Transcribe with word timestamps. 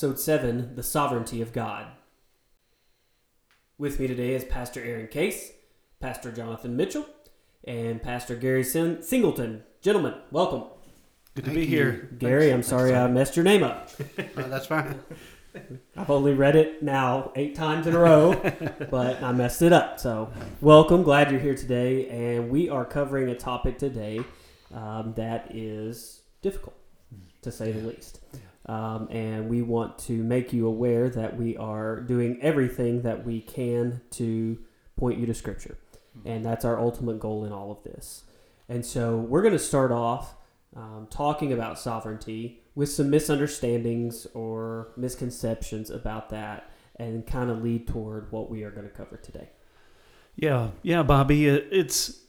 Episode 0.00 0.18
7 0.18 0.76
The 0.76 0.82
Sovereignty 0.82 1.42
of 1.42 1.52
God. 1.52 1.88
With 3.76 4.00
me 4.00 4.06
today 4.06 4.32
is 4.32 4.44
Pastor 4.44 4.82
Aaron 4.82 5.08
Case, 5.08 5.52
Pastor 6.00 6.32
Jonathan 6.32 6.74
Mitchell, 6.74 7.04
and 7.64 8.02
Pastor 8.02 8.34
Gary 8.34 8.64
Sin- 8.64 9.02
Singleton. 9.02 9.62
Gentlemen, 9.82 10.14
welcome. 10.30 10.62
Good 11.34 11.44
to 11.44 11.50
Thank 11.50 11.54
be 11.54 11.66
you. 11.66 11.68
here. 11.68 12.08
Gary, 12.18 12.50
I'm 12.50 12.62
sorry 12.62 12.94
I 12.94 13.08
messed 13.08 13.36
your 13.36 13.44
name 13.44 13.62
up. 13.62 13.90
Oh, 14.38 14.48
that's 14.48 14.68
fine. 14.68 14.98
I've 15.94 16.08
only 16.08 16.32
read 16.32 16.56
it 16.56 16.82
now 16.82 17.30
eight 17.36 17.54
times 17.54 17.86
in 17.86 17.94
a 17.94 17.98
row, 17.98 18.32
but 18.90 19.22
I 19.22 19.32
messed 19.32 19.60
it 19.60 19.74
up. 19.74 20.00
So, 20.00 20.32
welcome. 20.62 21.02
Glad 21.02 21.30
you're 21.30 21.40
here 21.40 21.54
today. 21.54 22.08
And 22.08 22.48
we 22.48 22.70
are 22.70 22.86
covering 22.86 23.28
a 23.28 23.34
topic 23.34 23.76
today 23.76 24.20
um, 24.72 25.12
that 25.18 25.54
is 25.54 26.22
difficult, 26.40 26.76
to 27.42 27.52
say 27.52 27.70
the 27.72 27.86
least. 27.86 28.19
Um, 28.66 29.08
and 29.10 29.48
we 29.48 29.62
want 29.62 29.98
to 30.00 30.22
make 30.22 30.52
you 30.52 30.66
aware 30.66 31.08
that 31.08 31.36
we 31.36 31.56
are 31.56 32.00
doing 32.00 32.38
everything 32.42 33.02
that 33.02 33.24
we 33.24 33.40
can 33.40 34.02
to 34.12 34.58
point 34.96 35.18
you 35.18 35.26
to 35.26 35.34
Scripture. 35.34 35.78
And 36.24 36.44
that's 36.44 36.64
our 36.64 36.78
ultimate 36.78 37.18
goal 37.18 37.44
in 37.44 37.52
all 37.52 37.70
of 37.70 37.82
this. 37.82 38.24
And 38.68 38.84
so, 38.84 39.16
we're 39.16 39.42
going 39.42 39.54
to 39.54 39.58
start 39.58 39.90
off 39.90 40.34
um, 40.76 41.08
talking 41.10 41.52
about 41.52 41.78
sovereignty 41.78 42.60
with 42.74 42.90
some 42.90 43.10
misunderstandings 43.10 44.26
or 44.34 44.92
misconceptions 44.96 45.90
about 45.90 46.30
that 46.30 46.70
and 46.96 47.26
kind 47.26 47.50
of 47.50 47.62
lead 47.62 47.88
toward 47.88 48.30
what 48.30 48.50
we 48.50 48.62
are 48.62 48.70
going 48.70 48.88
to 48.88 48.94
cover 48.94 49.16
today. 49.16 49.48
Yeah, 50.36 50.70
yeah, 50.82 51.02
Bobby. 51.02 51.46
It's 51.46 52.20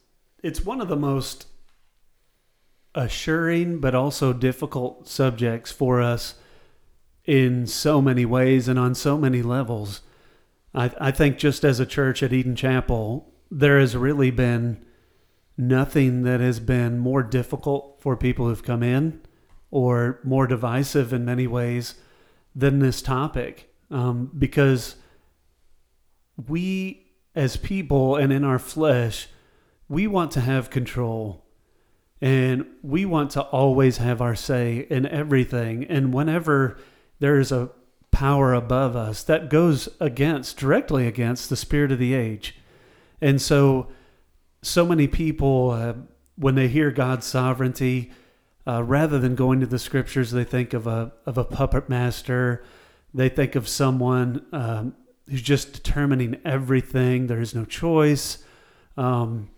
it's 0.44 0.66
one 0.66 0.82
of 0.82 0.88
the 0.88 0.96
most 0.96 1.46
assuring 2.96 3.80
but 3.80 3.96
also 3.96 4.34
difficult 4.34 5.08
subjects 5.08 5.72
for 5.72 6.02
us 6.02 6.36
in 7.26 7.68
so 7.68 8.02
many 8.02 8.26
ways 8.26 8.68
and 8.68 8.78
on 8.78 8.96
so 8.96 9.18
many 9.18 9.42
levels. 9.42 10.02
I 10.74 10.92
I 11.00 11.12
think 11.12 11.38
just 11.38 11.64
as 11.64 11.80
a 11.80 11.86
church 11.86 12.24
at 12.24 12.34
Eden 12.34 12.56
Chapel, 12.56 13.34
there 13.50 13.80
has 13.80 13.96
really 13.96 14.32
been 14.32 14.84
nothing 15.58 16.24
that 16.24 16.40
has 16.40 16.60
been 16.60 16.98
more 16.98 17.22
difficult 17.22 18.02
for 18.02 18.16
people 18.18 18.48
who've 18.48 18.64
come 18.64 18.82
in 18.82 19.22
or 19.70 20.20
more 20.24 20.48
divisive 20.48 21.14
in 21.14 21.24
many 21.24 21.48
ways 21.48 21.96
than 22.56 22.80
this 22.80 23.02
topic 23.02 23.74
um, 23.90 24.32
because 24.38 24.96
we 26.48 27.14
as 27.36 27.58
people 27.58 28.16
and 28.16 28.34
in 28.34 28.44
our 28.44 28.60
flesh 28.60 29.28
we 29.88 30.08
want 30.08 30.32
to 30.32 30.42
have 30.42 30.70
control 30.70 31.41
and 32.22 32.66
we 32.84 33.04
want 33.04 33.32
to 33.32 33.42
always 33.42 33.98
have 33.98 34.22
our 34.22 34.36
say 34.36 34.86
in 34.90 35.08
everything. 35.08 35.84
And 35.86 36.14
whenever 36.14 36.78
there 37.20 37.40
is 37.40 37.52
a 37.52 37.72
power 38.12 38.54
above 38.54 38.96
us 38.96 39.24
that 39.24 39.50
goes 39.50 39.90
against 40.00 40.58
directly 40.58 41.08
against 41.08 41.50
the 41.50 41.56
spirit 41.56 41.92
of 41.92 41.98
the 41.98 42.14
age. 42.14 42.56
And 43.22 43.42
so 43.42 43.88
so 44.62 44.86
many 44.86 45.08
people 45.08 45.72
uh, 45.72 45.94
when 46.36 46.54
they 46.56 46.68
hear 46.68 46.92
god's 46.92 47.26
sovereignty 47.26 48.12
uh, 48.68 48.84
rather 48.84 49.18
than 49.18 49.34
going 49.34 49.60
to 49.60 49.66
the 49.66 49.80
scriptures 49.80 50.32
they 50.32 50.44
think 50.44 50.74
of 50.74 50.86
a 50.86 51.12
of 51.26 51.38
a 51.38 51.44
puppet 51.44 51.90
master. 51.90 52.64
They 53.14 53.30
think 53.30 53.56
of 53.56 53.68
someone 53.68 54.46
um, 54.54 54.96
who's 55.28 55.42
just 55.42 55.74
determining 55.74 56.40
everything. 56.46 57.28
There 57.28 57.42
is 57.42 57.54
no 57.56 57.66
choice, 57.66 58.44
um, 58.96 59.50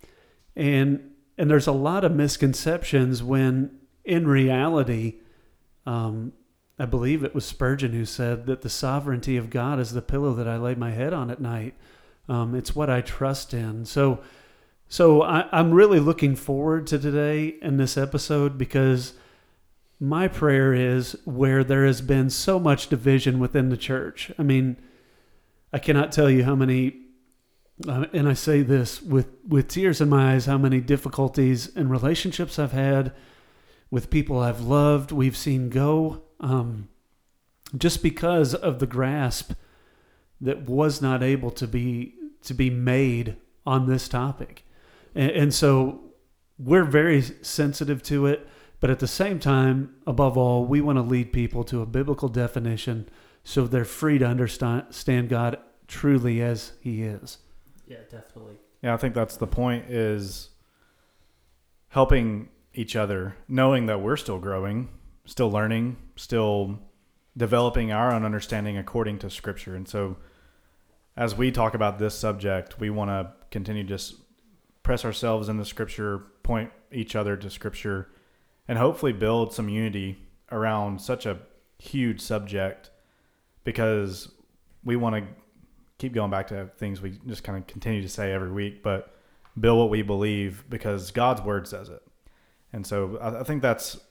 and 0.56 1.12
and 1.38 1.49
there's 1.49 1.67
a 1.67 1.71
lot 1.71 2.03
of 2.03 2.11
misconceptions 2.13 3.23
when 3.23 3.79
in 4.03 4.27
reality, 4.27 5.16
um, 5.85 6.33
I 6.77 6.85
believe 6.85 7.23
it 7.23 7.35
was 7.35 7.45
Spurgeon 7.45 7.94
who 7.94 8.05
said 8.05 8.45
that 8.45 8.61
the 8.61 8.69
sovereignty 8.69 9.38
of 9.38 9.49
God 9.49 9.79
is 9.79 9.93
the 9.93 10.01
pillow 10.01 10.33
that 10.33 10.47
I 10.47 10.57
lay 10.57 10.75
my 10.75 10.91
head 10.91 11.13
on 11.13 11.29
at 11.31 11.41
night. 11.41 11.75
Um, 12.27 12.55
it's 12.55 12.75
what 12.75 12.89
I 12.89 13.01
trust 13.01 13.53
in. 13.53 13.85
So. 13.85 14.22
So 14.89 15.23
I, 15.23 15.47
I'm 15.51 15.72
really 15.72 15.99
looking 15.99 16.35
forward 16.35 16.85
to 16.88 16.99
today 16.99 17.55
and 17.63 17.79
this 17.79 17.97
episode 17.97 18.59
because 18.59 19.13
my 19.99 20.27
prayer 20.27 20.73
is 20.73 21.17
where 21.25 21.63
there 21.63 21.85
has 21.85 22.01
been 22.01 22.29
so 22.29 22.59
much 22.59 22.89
division 22.89 23.39
within 23.39 23.69
the 23.69 23.77
church. 23.77 24.31
I 24.38 24.43
mean, 24.43 24.77
I 25.72 25.79
cannot 25.79 26.11
tell 26.11 26.29
you 26.29 26.43
how 26.43 26.53
many, 26.55 26.97
uh, 27.88 28.05
and 28.13 28.29
I 28.29 28.33
say 28.33 28.61
this 28.61 29.01
with, 29.01 29.27
with 29.47 29.67
tears 29.67 29.99
in 29.99 30.09
my 30.09 30.33
eyes, 30.33 30.45
how 30.45 30.57
many 30.57 30.79
difficulties 30.79 31.73
and 31.75 31.89
relationships 31.89 32.57
I've 32.57 32.71
had 32.71 33.13
with 33.91 34.09
people 34.09 34.39
I've 34.39 34.61
loved, 34.61 35.11
we've 35.11 35.38
seen 35.38 35.69
go, 35.69 36.23
um, 36.39 36.88
just 37.77 38.01
because 38.01 38.55
of 38.55 38.79
the 38.79 38.88
grasp 38.88 39.53
that 40.41 40.63
was 40.67 41.01
not 41.01 41.22
able 41.22 41.51
to 41.51 41.67
be 41.67 42.16
to 42.41 42.53
be 42.53 42.69
made 42.69 43.38
on 43.66 43.88
this 43.88 44.09
topic, 44.09 44.66
and, 45.16 45.31
and 45.31 45.53
so 45.53 46.01
we're 46.57 46.83
very 46.83 47.22
sensitive 47.22 48.01
to 48.03 48.25
it. 48.25 48.47
But 48.79 48.89
at 48.89 48.99
the 48.99 49.07
same 49.07 49.39
time, 49.39 49.95
above 50.05 50.38
all, 50.38 50.66
we 50.66 50.81
want 50.81 50.97
to 50.97 51.03
lead 51.03 51.31
people 51.31 51.63
to 51.66 51.81
a 51.81 51.85
biblical 51.85 52.27
definition 52.27 53.07
so 53.43 53.66
they're 53.66 53.85
free 53.85 54.17
to 54.17 54.25
understand 54.25 55.29
God 55.29 55.57
truly 55.88 56.41
as 56.41 56.73
He 56.81 57.03
is. 57.03 57.38
Yeah, 57.88 57.97
definitely. 58.09 58.55
Yeah, 58.81 58.94
I 58.94 58.97
think 58.97 59.13
that's 59.13 59.38
the 59.38 59.47
point 59.47 59.89
is 59.89 60.49
helping 61.89 62.49
each 62.73 62.95
other, 62.95 63.35
knowing 63.47 63.85
that 63.85 64.01
we're 64.01 64.17
still 64.17 64.39
growing, 64.39 64.89
still 65.25 65.51
learning, 65.51 65.97
still 66.16 66.79
developing 67.35 67.91
our 67.91 68.11
own 68.11 68.25
understanding 68.25 68.77
according 68.77 69.19
to 69.19 69.29
scripture. 69.29 69.75
And 69.75 69.88
so 69.88 70.17
as 71.16 71.35
we 71.35 71.51
talk 71.51 71.73
about 71.73 71.99
this 71.99 72.16
subject, 72.16 72.79
we 72.79 72.89
want 72.89 73.09
to 73.09 73.31
continue 73.51 73.83
just 73.83 74.16
press 74.81 75.05
ourselves 75.05 75.49
in 75.49 75.57
the 75.57 75.66
scripture, 75.66 76.23
point 76.43 76.72
each 76.91 77.16
other 77.16 77.38
to 77.38 77.49
scripture, 77.49 78.09
and 78.67 78.77
hopefully 78.77 79.13
build 79.13 79.53
some 79.53 79.69
unity 79.69 80.17
around 80.51 80.99
such 81.01 81.25
a 81.25 81.39
huge 81.79 82.22
subject 82.22 82.89
because 83.63 84.31
we 84.83 84.95
want 84.95 85.16
to 85.16 85.23
keep 86.03 86.14
going 86.14 86.30
back 86.30 86.47
to 86.47 86.69
things 86.78 87.02
we 87.02 87.18
just 87.28 87.46
kind 87.46 87.58
of 87.58 87.66
continue 87.66 88.02
to 88.02 88.09
say 88.09 88.34
every 88.34 88.52
week, 88.52 88.84
but 88.84 89.16
build 89.58 89.80
what 89.80 89.90
we 89.90 90.02
believe 90.02 90.66
because 90.69 91.12
God's 91.12 91.41
word 91.41 91.66
says 91.66 91.88
it. 91.88 92.03
And 92.74 92.86
so 92.86 93.18
I, 93.22 93.40
I 93.40 93.44
think 93.44 93.62
that's 93.62 94.02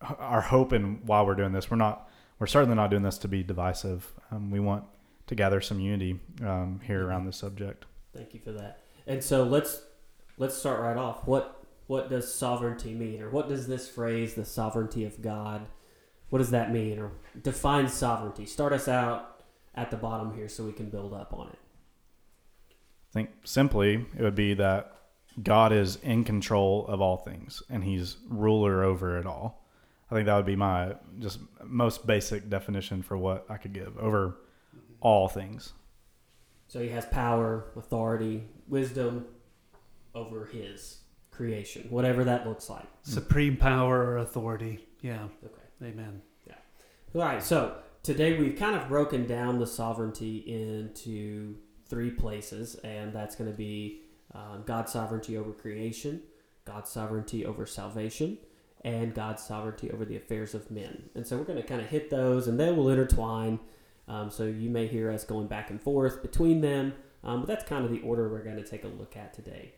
our 0.00 0.40
hope 0.40 0.72
and 0.72 1.06
why 1.06 1.20
we're 1.20 1.34
doing 1.34 1.52
this. 1.52 1.70
We're 1.70 1.76
not, 1.76 2.08
we're 2.38 2.46
certainly 2.46 2.76
not 2.76 2.88
doing 2.88 3.02
this 3.02 3.18
to 3.18 3.28
be 3.28 3.42
divisive. 3.42 4.10
Um, 4.30 4.50
we 4.50 4.58
want 4.58 4.84
to 5.26 5.34
gather 5.34 5.60
some 5.60 5.80
unity 5.80 6.18
um, 6.42 6.80
here 6.82 7.06
around 7.06 7.26
this 7.26 7.36
subject. 7.36 7.84
Thank 8.16 8.32
you 8.32 8.40
for 8.40 8.52
that. 8.52 8.80
And 9.06 9.22
so 9.22 9.44
let's 9.44 9.82
let's 10.38 10.56
start 10.56 10.80
right 10.80 10.96
off. 10.96 11.26
What 11.26 11.62
what 11.88 12.08
does 12.08 12.32
sovereignty 12.32 12.94
mean, 12.94 13.20
or 13.20 13.28
what 13.28 13.50
does 13.50 13.66
this 13.66 13.86
phrase, 13.86 14.32
the 14.32 14.46
sovereignty 14.46 15.04
of 15.04 15.20
God, 15.20 15.66
what 16.30 16.38
does 16.38 16.52
that 16.52 16.72
mean, 16.72 16.98
or 16.98 17.10
define 17.42 17.88
sovereignty? 17.88 18.46
Start 18.46 18.72
us 18.72 18.88
out 18.88 19.33
at 19.74 19.90
the 19.90 19.96
bottom 19.96 20.34
here, 20.34 20.48
so 20.48 20.64
we 20.64 20.72
can 20.72 20.88
build 20.88 21.12
up 21.12 21.32
on 21.32 21.48
it. 21.48 21.58
I 22.70 23.12
think 23.12 23.30
simply 23.44 24.06
it 24.16 24.22
would 24.22 24.34
be 24.34 24.54
that 24.54 24.94
God 25.42 25.72
is 25.72 25.96
in 25.96 26.24
control 26.24 26.86
of 26.86 27.00
all 27.00 27.16
things 27.16 27.62
and 27.68 27.82
he's 27.82 28.16
ruler 28.28 28.84
over 28.84 29.18
it 29.18 29.26
all. 29.26 29.64
I 30.10 30.14
think 30.14 30.26
that 30.26 30.36
would 30.36 30.46
be 30.46 30.56
my 30.56 30.94
just 31.18 31.40
most 31.64 32.06
basic 32.06 32.48
definition 32.48 33.02
for 33.02 33.16
what 33.16 33.46
I 33.48 33.56
could 33.56 33.72
give 33.72 33.96
over 33.98 34.36
all 35.00 35.28
things. 35.28 35.72
So 36.68 36.80
he 36.80 36.88
has 36.88 37.04
power, 37.06 37.66
authority, 37.76 38.44
wisdom 38.68 39.26
over 40.14 40.46
his 40.46 40.98
creation, 41.30 41.86
whatever 41.90 42.24
that 42.24 42.46
looks 42.46 42.70
like. 42.70 42.86
Supreme 43.02 43.56
power 43.56 44.04
or 44.04 44.18
authority. 44.18 44.86
Yeah. 45.00 45.24
Okay. 45.44 45.90
Amen. 45.90 46.22
Yeah. 46.46 46.54
All 47.14 47.22
right. 47.22 47.42
So 47.42 47.76
today 48.04 48.38
we've 48.38 48.56
kind 48.56 48.76
of 48.76 48.86
broken 48.86 49.26
down 49.26 49.58
the 49.58 49.66
sovereignty 49.66 50.36
into 50.46 51.56
three 51.88 52.10
places, 52.10 52.76
and 52.84 53.12
that's 53.12 53.34
going 53.34 53.50
to 53.50 53.56
be 53.56 54.02
uh, 54.32 54.58
God's 54.58 54.92
sovereignty 54.92 55.36
over 55.36 55.52
creation, 55.52 56.22
God's 56.64 56.90
sovereignty 56.90 57.44
over 57.44 57.66
salvation, 57.66 58.38
and 58.84 59.14
God's 59.14 59.42
sovereignty 59.42 59.90
over 59.90 60.04
the 60.04 60.16
affairs 60.16 60.54
of 60.54 60.70
men. 60.70 61.04
And 61.14 61.26
so 61.26 61.38
we're 61.38 61.44
going 61.44 61.60
to 61.60 61.66
kind 61.66 61.80
of 61.80 61.88
hit 61.88 62.10
those, 62.10 62.46
and 62.46 62.60
they 62.60 62.70
will 62.70 62.90
intertwine. 62.90 63.58
Um, 64.06 64.30
so 64.30 64.44
you 64.44 64.68
may 64.68 64.86
hear 64.86 65.10
us 65.10 65.24
going 65.24 65.46
back 65.46 65.70
and 65.70 65.80
forth 65.80 66.20
between 66.20 66.60
them, 66.60 66.92
um, 67.24 67.40
but 67.40 67.46
that's 67.46 67.64
kind 67.64 67.86
of 67.86 67.90
the 67.90 68.02
order 68.02 68.28
we're 68.28 68.44
going 68.44 68.56
to 68.56 68.68
take 68.68 68.84
a 68.84 68.88
look 68.88 69.16
at 69.16 69.32
today. 69.32 69.72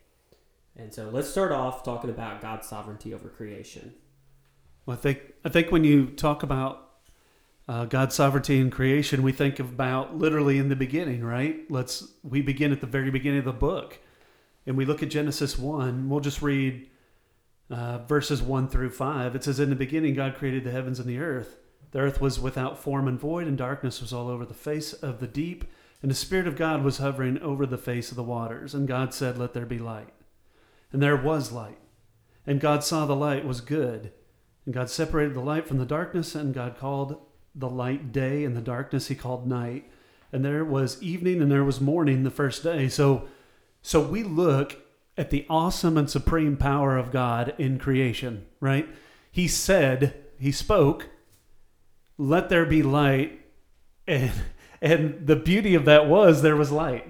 And 0.75 0.93
so 0.93 1.08
let's 1.11 1.28
start 1.28 1.52
off 1.52 1.84
talking 1.84 2.11
about 2.11 2.43
God's 2.43 2.67
sovereignty 2.67 3.14
over 3.14 3.28
creation. 3.28 3.94
Well, 4.84 4.96
I 4.96 5.00
think 5.00 5.20
I 5.44 5.49
think 5.49 5.70
when 5.70 5.84
you 5.84 6.06
talk 6.06 6.43
about 6.43 6.86
uh, 7.69 7.85
God's 7.85 8.15
sovereignty 8.15 8.61
in 8.61 8.71
creation, 8.71 9.23
we 9.23 9.33
think 9.33 9.59
about 9.59 10.17
literally 10.17 10.59
in 10.59 10.69
the 10.69 10.77
beginning, 10.77 11.25
right? 11.25 11.69
Let's 11.69 12.13
we 12.23 12.41
begin 12.41 12.73
at 12.73 12.81
the 12.81 12.87
very 12.87 13.11
beginning 13.11 13.41
of 13.41 13.45
the 13.45 13.53
book, 13.53 13.99
and 14.67 14.77
we 14.77 14.85
look 14.85 15.03
at 15.03 15.11
Genesis 15.11 15.59
one. 15.59 16.09
We'll 16.09 16.21
just 16.21 16.43
read 16.43 16.89
uh, 17.69 17.99
verses 17.99 18.41
one 18.41 18.69
through 18.69 18.91
five. 18.91 19.35
It 19.35 19.43
says, 19.43 19.59
"In 19.59 19.71
the 19.71 19.77
beginning, 19.77 20.15
God 20.15 20.37
created 20.37 20.63
the 20.63 20.71
heavens 20.71 21.01
and 21.01 21.09
the 21.09 21.19
earth. 21.19 21.59
The 21.91 21.99
earth 22.01 22.21
was 22.21 22.39
without 22.39 22.79
form 22.79 23.09
and 23.09 23.19
void, 23.19 23.49
and 23.49 23.59
darkness 23.59 24.01
was 24.01 24.12
all 24.12 24.29
over 24.29 24.45
the 24.45 24.55
face 24.55 24.93
of 24.93 25.19
the 25.19 25.27
deep, 25.27 25.65
and 26.03 26.11
the 26.11 26.15
Spirit 26.15 26.47
of 26.47 26.57
God 26.57 26.85
was 26.85 26.99
hovering 26.99 27.39
over 27.41 27.67
the 27.67 27.79
face 27.79 28.11
of 28.11 28.17
the 28.17 28.23
waters. 28.23 28.75
And 28.75 28.87
God 28.87 29.12
said, 29.12 29.39
Let 29.39 29.55
there 29.55 29.67
be 29.67 29.79
light, 29.79 30.12
and 30.93 31.03
there 31.03 31.17
was 31.17 31.51
light. 31.51 31.79
And 32.47 32.61
God 32.61 32.85
saw 32.85 33.07
the 33.07 33.17
light 33.17 33.45
was 33.45 33.61
good." 33.61 34.12
And 34.65 34.75
God 34.75 34.91
separated 34.91 35.35
the 35.35 35.41
light 35.41 35.67
from 35.67 35.79
the 35.79 35.87
darkness, 35.87 36.35
and 36.35 36.53
God 36.53 36.77
called 36.77 37.25
the 37.56 37.69
light 37.69 38.12
day, 38.12 38.44
and 38.44 38.56
the 38.56 38.61
darkness 38.61 39.08
he 39.08 39.14
called 39.14 39.47
night. 39.47 39.91
And 40.32 40.44
there 40.44 40.64
was 40.64 41.03
evening 41.03 41.41
and 41.41 41.50
there 41.50 41.64
was 41.64 41.81
morning 41.81 42.23
the 42.23 42.31
first 42.31 42.62
day. 42.62 42.88
So 42.88 43.29
so 43.87 44.00
we 44.00 44.25
look 44.25 44.76
at 45.17 45.31
the 45.31 45.47
awesome 45.49 45.97
and 45.97 46.11
supreme 46.11 46.56
power 46.56 46.97
of 46.97 47.12
God 47.12 47.55
in 47.56 47.79
creation, 47.79 48.44
right? 48.58 48.88
He 49.31 49.47
said, 49.47 50.25
he 50.38 50.50
spoke, 50.50 51.08
let 52.19 52.49
there 52.49 52.67
be 52.67 52.82
light. 52.82 53.41
And 54.06 54.32
and 54.82 55.26
the 55.26 55.37
beauty 55.37 55.75
of 55.75 55.85
that 55.85 56.09
was 56.09 56.43
there 56.43 56.56
was 56.56 56.73
light, 56.73 57.06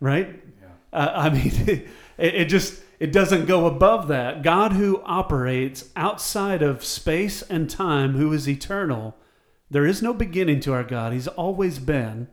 right? 0.00 0.42
Yeah. 0.60 0.68
Uh, 0.92 1.12
I 1.14 1.30
mean, 1.30 1.52
it, 2.18 2.34
it 2.34 2.44
just 2.46 2.82
it 2.98 3.12
doesn't 3.12 3.46
go 3.46 3.66
above 3.66 4.08
that. 4.08 4.42
God, 4.42 4.72
who 4.72 5.02
operates 5.04 5.88
outside 5.96 6.62
of 6.62 6.84
space 6.84 7.42
and 7.42 7.70
time, 7.70 8.14
who 8.14 8.32
is 8.32 8.48
eternal, 8.48 9.16
there 9.72 9.86
is 9.86 10.02
no 10.02 10.12
beginning 10.14 10.60
to 10.60 10.72
our 10.72 10.84
God. 10.84 11.12
He's 11.12 11.28
always 11.28 11.78
been, 11.78 12.28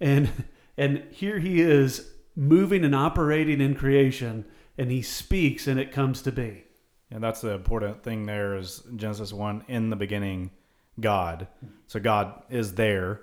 and 0.00 0.30
and 0.76 1.04
here 1.10 1.38
He 1.38 1.60
is 1.60 2.10
moving 2.34 2.84
and 2.84 2.94
operating 2.94 3.60
in 3.60 3.74
creation, 3.74 4.44
and 4.76 4.90
He 4.90 5.02
speaks, 5.02 5.66
and 5.66 5.78
it 5.78 5.92
comes 5.92 6.22
to 6.22 6.32
be. 6.32 6.64
And 7.10 7.22
that's 7.22 7.40
the 7.42 7.50
important 7.50 8.02
thing 8.02 8.26
there 8.26 8.56
is 8.56 8.82
Genesis 8.96 9.32
1 9.32 9.64
in 9.68 9.90
the 9.90 9.96
beginning, 9.96 10.50
God. 10.98 11.46
So 11.86 12.00
God 12.00 12.42
is 12.50 12.74
there. 12.74 13.20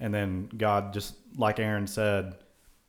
And 0.00 0.12
then 0.12 0.48
God, 0.56 0.92
just 0.92 1.14
like 1.36 1.58
Aaron 1.58 1.86
said, 1.86 2.36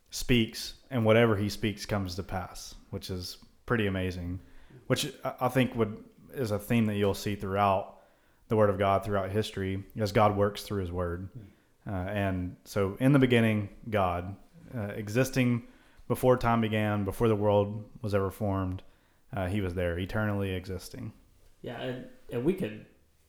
speaks, 0.10 0.76
and 0.90 1.04
whatever 1.06 1.36
he 1.36 1.50
speaks 1.50 1.86
comes 1.86 2.16
to 2.16 2.24
pass, 2.24 2.76
which 2.92 3.10
is 3.10 3.38
pretty 3.66 3.88
amazing. 3.88 4.40
Which 4.88 5.12
I 5.24 5.50
think 5.50 5.76
would 5.76 5.98
is 6.34 6.52
a 6.52 6.60
theme 6.60 6.86
that 6.86 6.96
you'll 6.96 7.14
see 7.14 7.36
throughout 7.36 7.97
the 8.48 8.56
Word 8.56 8.70
of 8.70 8.78
God 8.78 9.04
throughout 9.04 9.32
history, 9.32 9.84
as 9.98 10.12
God 10.12 10.36
works 10.38 10.64
through 10.64 10.82
His 10.82 10.92
Word. 10.92 11.30
Uh, 11.90 11.94
and 11.94 12.56
so, 12.64 12.98
in 13.00 13.14
the 13.14 13.20
beginning, 13.20 13.70
God, 13.90 14.36
uh, 14.76 14.94
existing 14.96 15.64
before 16.08 16.38
time 16.38 16.62
began, 16.62 17.04
before 17.04 17.28
the 17.28 17.36
world 17.36 17.84
was 18.02 18.14
ever 18.14 18.32
formed, 18.32 18.84
uh, 19.36 19.48
He 19.48 19.62
was 19.62 19.74
there, 19.74 19.98
eternally 20.00 20.54
existing. 20.54 21.14
Yeah, 21.62 21.80
and, 21.82 22.06
and 22.32 22.46
we 22.46 22.54
could 22.54 22.86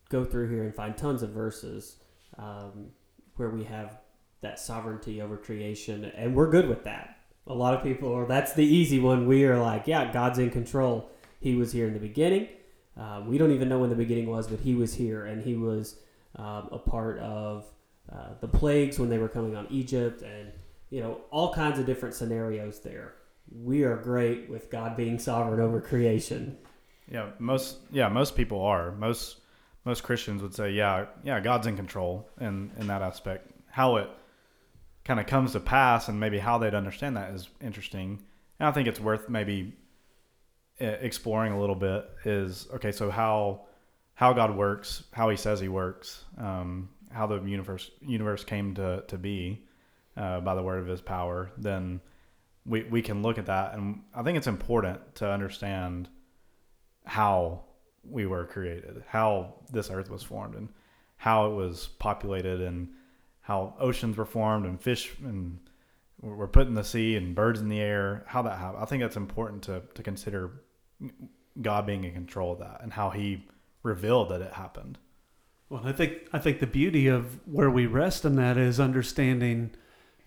go 0.09 0.25
through 0.25 0.49
here 0.49 0.63
and 0.63 0.73
find 0.73 0.97
tons 0.97 1.23
of 1.23 1.29
verses 1.31 1.97
um, 2.37 2.87
where 3.35 3.49
we 3.49 3.63
have 3.63 3.99
that 4.41 4.59
sovereignty 4.59 5.21
over 5.21 5.37
creation, 5.37 6.05
and 6.05 6.35
we're 6.35 6.49
good 6.49 6.67
with 6.67 6.83
that. 6.85 7.17
A 7.47 7.53
lot 7.53 7.73
of 7.73 7.83
people 7.83 8.13
are, 8.15 8.25
that's 8.25 8.53
the 8.53 8.65
easy 8.65 8.99
one. 8.99 9.27
We 9.27 9.43
are 9.45 9.57
like, 9.57 9.87
yeah, 9.87 10.11
God's 10.11 10.39
in 10.39 10.49
control. 10.49 11.09
He 11.39 11.55
was 11.55 11.71
here 11.71 11.87
in 11.87 11.93
the 11.93 11.99
beginning. 11.99 12.47
Uh, 12.99 13.21
we 13.25 13.37
don't 13.37 13.51
even 13.51 13.69
know 13.69 13.79
when 13.79 13.89
the 13.89 13.95
beginning 13.95 14.29
was, 14.29 14.47
but 14.47 14.59
He 14.59 14.75
was 14.75 14.93
here, 14.93 15.25
and 15.25 15.41
He 15.41 15.55
was 15.55 15.95
um, 16.35 16.69
a 16.71 16.77
part 16.77 17.19
of 17.19 17.65
uh, 18.11 18.33
the 18.41 18.47
plagues 18.47 18.99
when 18.99 19.09
they 19.09 19.17
were 19.17 19.29
coming 19.29 19.55
on 19.55 19.67
Egypt, 19.69 20.21
and 20.21 20.51
you 20.89 21.01
know 21.01 21.21
all 21.31 21.53
kinds 21.53 21.79
of 21.79 21.85
different 21.85 22.15
scenarios 22.15 22.79
there. 22.81 23.13
We 23.51 23.83
are 23.83 23.95
great 23.95 24.49
with 24.49 24.69
God 24.69 24.97
being 24.97 25.17
sovereign 25.17 25.59
over 25.59 25.81
creation. 25.81 26.57
Yeah, 27.11 27.29
most 27.39 27.77
yeah, 27.91 28.09
most 28.09 28.35
people 28.35 28.61
are. 28.61 28.91
Most 28.91 29.37
most 29.85 30.03
Christians 30.03 30.41
would 30.41 30.53
say, 30.53 30.71
yeah, 30.71 31.05
yeah, 31.23 31.39
God's 31.39 31.67
in 31.67 31.75
control 31.75 32.29
in 32.39 32.71
in 32.77 32.87
that 32.87 33.01
aspect. 33.01 33.49
How 33.71 33.97
it 33.97 34.09
kind 35.05 35.19
of 35.19 35.25
comes 35.25 35.53
to 35.53 35.59
pass 35.59 36.07
and 36.07 36.19
maybe 36.19 36.37
how 36.39 36.57
they'd 36.57 36.73
understand 36.73 37.17
that 37.17 37.33
is 37.33 37.49
interesting. 37.61 38.21
And 38.59 38.67
I 38.67 38.71
think 38.71 38.87
it's 38.87 38.99
worth 38.99 39.29
maybe 39.29 39.73
exploring 40.79 41.53
a 41.53 41.59
little 41.59 41.75
bit 41.75 42.09
is 42.25 42.67
okay, 42.73 42.91
so 42.91 43.09
how 43.09 43.61
how 44.13 44.33
God 44.33 44.55
works, 44.55 45.03
how 45.13 45.29
he 45.29 45.37
says 45.37 45.59
he 45.59 45.69
works, 45.69 46.25
um, 46.37 46.89
how 47.11 47.27
the 47.27 47.41
universe 47.41 47.89
universe 48.01 48.43
came 48.43 48.75
to 48.75 49.03
to 49.07 49.17
be 49.17 49.63
uh, 50.17 50.39
by 50.41 50.55
the 50.55 50.63
word 50.63 50.79
of 50.79 50.87
his 50.87 51.01
power, 51.01 51.51
then 51.57 52.01
we 52.65 52.83
we 52.83 53.01
can 53.01 53.21
look 53.21 53.37
at 53.37 53.45
that 53.45 53.73
and 53.73 54.01
I 54.13 54.23
think 54.23 54.37
it's 54.37 54.47
important 54.47 55.15
to 55.15 55.29
understand 55.29 56.09
how 57.05 57.63
we 58.03 58.25
were 58.25 58.45
created, 58.45 59.03
how 59.07 59.55
this 59.71 59.89
earth 59.89 60.09
was 60.09 60.23
formed, 60.23 60.55
and 60.55 60.69
how 61.17 61.51
it 61.51 61.55
was 61.55 61.87
populated, 61.99 62.61
and 62.61 62.89
how 63.41 63.75
oceans 63.79 64.17
were 64.17 64.25
formed, 64.25 64.65
and 64.65 64.79
fish 64.81 65.13
and 65.23 65.59
were 66.21 66.47
put 66.47 66.67
in 66.67 66.73
the 66.73 66.83
sea, 66.83 67.15
and 67.15 67.35
birds 67.35 67.61
in 67.61 67.69
the 67.69 67.79
air. 67.79 68.23
How 68.27 68.41
that 68.43 68.57
happened, 68.59 68.83
I 68.83 68.85
think 68.85 69.01
that's 69.01 69.17
important 69.17 69.63
to 69.63 69.81
to 69.93 70.03
consider 70.03 70.61
God 71.61 71.85
being 71.85 72.03
in 72.03 72.13
control 72.13 72.53
of 72.53 72.59
that, 72.59 72.81
and 72.81 72.93
how 72.93 73.09
He 73.09 73.47
revealed 73.83 74.29
that 74.29 74.41
it 74.41 74.53
happened. 74.53 74.97
Well, 75.69 75.81
I 75.85 75.91
think 75.91 76.13
I 76.33 76.39
think 76.39 76.59
the 76.59 76.67
beauty 76.67 77.07
of 77.07 77.39
where 77.47 77.69
we 77.69 77.85
rest 77.85 78.25
in 78.25 78.35
that 78.37 78.57
is 78.57 78.79
understanding 78.79 79.71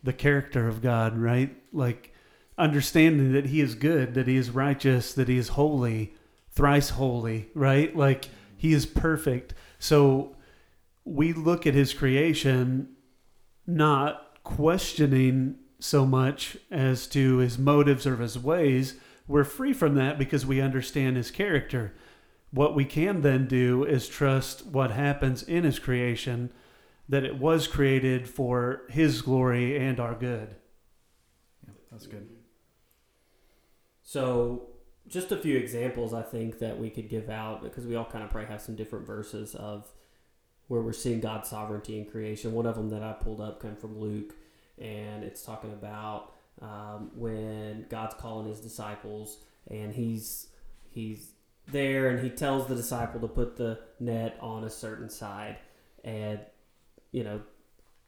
the 0.03 0.13
character 0.13 0.69
of 0.69 0.83
God, 0.83 1.19
right? 1.19 1.57
Like 1.73 2.13
understanding 2.59 3.33
that 3.33 3.47
He 3.47 3.61
is 3.61 3.75
good, 3.75 4.15
that 4.15 4.29
He 4.29 4.37
is 4.37 4.51
righteous, 4.51 5.13
that 5.15 5.29
He 5.29 5.39
is 5.39 5.49
holy, 5.49 6.15
thrice 6.51 6.91
holy, 6.91 7.49
right? 7.55 7.95
Like 7.97 8.29
He 8.57 8.73
is 8.73 8.87
perfect. 8.87 9.55
So 9.79 10.37
we 11.05 11.33
look 11.33 11.67
at 11.67 11.75
His 11.75 11.93
creation 11.93 12.89
not 13.67 14.43
questioning 14.45 15.57
so 15.81 16.07
much 16.07 16.57
as 16.71 17.07
to 17.09 17.39
His 17.39 17.59
motives 17.59 18.07
or 18.07 18.17
His 18.17 18.39
ways. 18.39 18.95
We're 19.27 19.45
free 19.45 19.73
from 19.73 19.95
that 19.95 20.19
because 20.19 20.45
we 20.45 20.61
understand 20.61 21.17
His 21.17 21.31
character. 21.31 21.95
What 22.51 22.75
we 22.75 22.85
can 22.85 23.23
then 23.23 23.47
do 23.47 23.85
is 23.85 24.09
trust 24.09 24.67
what 24.67 24.91
happens 24.91 25.43
in 25.43 25.65
His 25.65 25.79
creation, 25.79 26.53
that 27.09 27.25
it 27.25 27.39
was 27.39 27.67
created 27.67 28.29
for 28.29 28.83
His 28.91 29.23
glory 29.23 29.79
and 29.79 29.99
our 29.99 30.15
good. 30.15 30.57
Yeah, 31.67 31.75
that's 31.91 32.07
good. 32.07 32.29
So, 34.03 34.69
just 35.09 35.33
a 35.33 35.37
few 35.37 35.57
examples 35.57 36.15
I 36.15 36.23
think 36.23 36.59
that 36.59 36.79
we 36.79 36.91
could 36.91 37.09
give 37.09 37.29
out 37.29 37.63
because 37.63 37.87
we 37.87 37.97
all 37.97 38.05
kind 38.05 38.25
of 38.25 38.31
probably 38.31 38.49
have 38.49 38.61
some 38.61 38.77
different 38.77 39.07
verses 39.07 39.55
of 39.55 39.87
where 40.69 40.81
we're 40.81 40.93
seeing 40.93 41.21
God's 41.21 41.49
sovereignty 41.49 41.99
in 41.99 42.07
creation. 42.07 42.53
One 42.53 42.67
of 42.67 42.77
them 42.77 42.89
that 42.91 43.03
I 43.03 43.13
pulled 43.13 43.41
up 43.41 43.61
came 43.61 43.77
from 43.77 43.99
Luke, 43.99 44.35
and 44.79 45.25
it's 45.25 45.43
talking 45.43 45.73
about 45.73 46.32
um, 46.61 47.11
when 47.15 47.87
God's 47.89 48.15
calling 48.15 48.49
His 48.49 48.61
disciples, 48.61 49.39
and 49.71 49.95
He's 49.95 50.49
He's 50.91 51.33
there, 51.69 52.11
and 52.11 52.21
He 52.21 52.31
tells 52.31 52.67
the 52.67 52.75
disciple 52.75 53.21
to 53.21 53.29
put 53.29 53.57
the 53.57 53.81
net 53.99 54.37
on 54.41 54.65
a 54.65 54.71
certain 54.71 55.09
side, 55.09 55.57
and 56.05 56.41
you 57.11 57.25
know, 57.25 57.43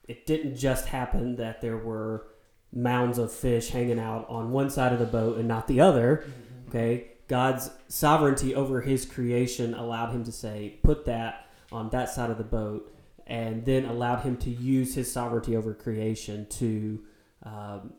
it 0.09 0.27
didn't 0.27 0.57
just 0.57 0.87
happen 0.87 1.37
that 1.37 1.61
there 1.61 1.77
were 1.77 2.27
mounds 2.73 3.19
of 3.19 3.33
fish 3.33 3.71
hanging 3.71 3.99
out 3.99 4.29
on 4.29 4.51
one 4.51 4.69
side 4.69 4.93
of 4.93 4.99
the 4.99 5.07
boat 5.07 5.39
and 5.39 5.47
not 5.47 5.69
the 5.69 5.81
other. 5.81 6.25
Okay, 6.69 7.13
God's 7.29 7.71
sovereignty 7.89 8.55
over 8.55 8.81
His 8.81 9.05
creation 9.07 9.75
allowed 9.75 10.11
Him 10.11 10.25
to 10.25 10.33
say, 10.33 10.79
"Put 10.83 11.07
that 11.07 11.47
on 11.73 11.91
that 11.91 12.11
side 12.11 12.31
of 12.31 12.39
the 12.39 12.45
boat," 12.45 12.95
and 13.27 13.65
then 13.65 13.85
allowed 13.85 14.21
Him 14.21 14.37
to 14.39 14.51
use 14.51 14.95
His 14.95 15.11
sovereignty 15.11 15.57
over 15.57 15.73
creation 15.73 16.47
to 16.51 17.05
um, 17.45 17.95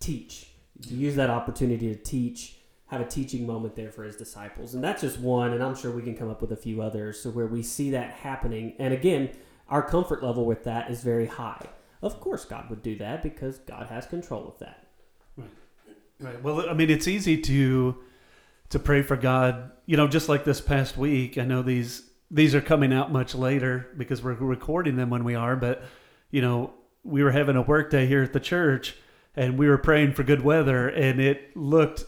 teach, 0.00 0.48
to 0.82 0.94
use 0.94 1.14
that 1.16 1.30
opportunity 1.30 1.94
to 1.94 2.00
teach, 2.00 2.56
have 2.86 3.00
a 3.00 3.06
teaching 3.06 3.46
moment 3.46 3.76
there 3.76 3.90
for 3.90 4.02
His 4.04 4.16
disciples, 4.16 4.74
and 4.74 4.82
that's 4.82 5.02
just 5.02 5.20
one. 5.20 5.52
And 5.52 5.62
I'm 5.62 5.76
sure 5.76 5.90
we 5.90 6.02
can 6.02 6.16
come 6.16 6.30
up 6.30 6.40
with 6.40 6.52
a 6.52 6.56
few 6.56 6.82
others, 6.82 7.20
so 7.20 7.30
where 7.30 7.46
we 7.46 7.62
see 7.62 7.90
that 7.90 8.10
happening. 8.10 8.74
And 8.78 8.92
again, 8.92 9.30
our 9.68 9.82
comfort 9.82 10.22
level 10.22 10.44
with 10.44 10.64
that 10.64 10.90
is 10.90 11.02
very 11.02 11.26
high. 11.26 11.66
Of 12.02 12.20
course, 12.20 12.44
God 12.44 12.68
would 12.70 12.82
do 12.82 12.96
that 12.96 13.22
because 13.22 13.58
God 13.58 13.86
has 13.86 14.06
control 14.06 14.48
of 14.48 14.58
that. 14.58 14.88
Right. 15.36 15.50
Right. 16.18 16.42
Well, 16.42 16.68
I 16.68 16.72
mean, 16.72 16.90
it's 16.90 17.06
easy 17.06 17.40
to 17.42 17.96
to 18.70 18.78
pray 18.78 19.02
for 19.02 19.16
God. 19.16 19.70
You 19.86 19.96
know, 19.96 20.08
just 20.08 20.28
like 20.28 20.44
this 20.44 20.60
past 20.60 20.96
week. 20.96 21.38
I 21.38 21.44
know 21.44 21.62
these 21.62 22.10
these 22.30 22.54
are 22.54 22.60
coming 22.60 22.92
out 22.92 23.12
much 23.12 23.34
later 23.34 23.88
because 23.96 24.22
we're 24.22 24.34
recording 24.34 24.96
them 24.96 25.10
when 25.10 25.24
we 25.24 25.34
are. 25.34 25.56
But 25.56 25.82
you 26.30 26.40
know, 26.40 26.72
we 27.04 27.22
were 27.22 27.32
having 27.32 27.56
a 27.56 27.62
work 27.62 27.90
day 27.90 28.06
here 28.06 28.22
at 28.22 28.32
the 28.32 28.40
church, 28.40 28.96
and 29.36 29.58
we 29.58 29.68
were 29.68 29.78
praying 29.78 30.12
for 30.14 30.22
good 30.22 30.42
weather, 30.42 30.88
and 30.88 31.20
it 31.20 31.56
looked 31.56 32.04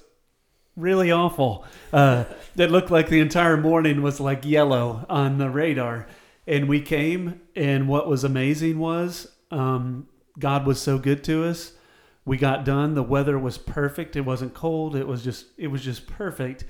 really 0.76 1.11
awful. 1.11 1.64
Uh, 1.93 2.25
it 2.57 2.71
looked 2.71 2.91
like 2.91 3.09
the 3.09 3.21
entire 3.21 3.57
morning 3.57 4.02
was 4.02 4.21
like 4.21 4.45
yellow 4.45 5.07
on 5.09 5.38
the 5.38 5.50
radar. 5.50 6.07
And 6.47 6.69
we 6.69 6.81
came, 6.81 7.41
and 7.55 7.88
what 7.88 8.09
was 8.09 8.25
amazing 8.25 8.79
was 8.79 9.29
um, 9.50 10.09
God 10.38 10.67
was 10.67 10.81
so 10.81 10.99
good 10.99 11.23
to 11.25 11.45
us. 11.45 11.73
We 12.25 12.37
got 12.37 12.64
done. 12.64 12.95
The 12.95 13.02
weather 13.02 13.38
was 13.38 13.59
perfect. 13.59 14.17
It 14.17 14.23
wasn't 14.23 14.55
cold. 14.55 14.97
It 14.97 15.07
was 15.07 15.23
just 15.23 15.47
it 15.57 15.69
was 15.69 15.83
just 15.83 16.07
perfect. 16.07 16.64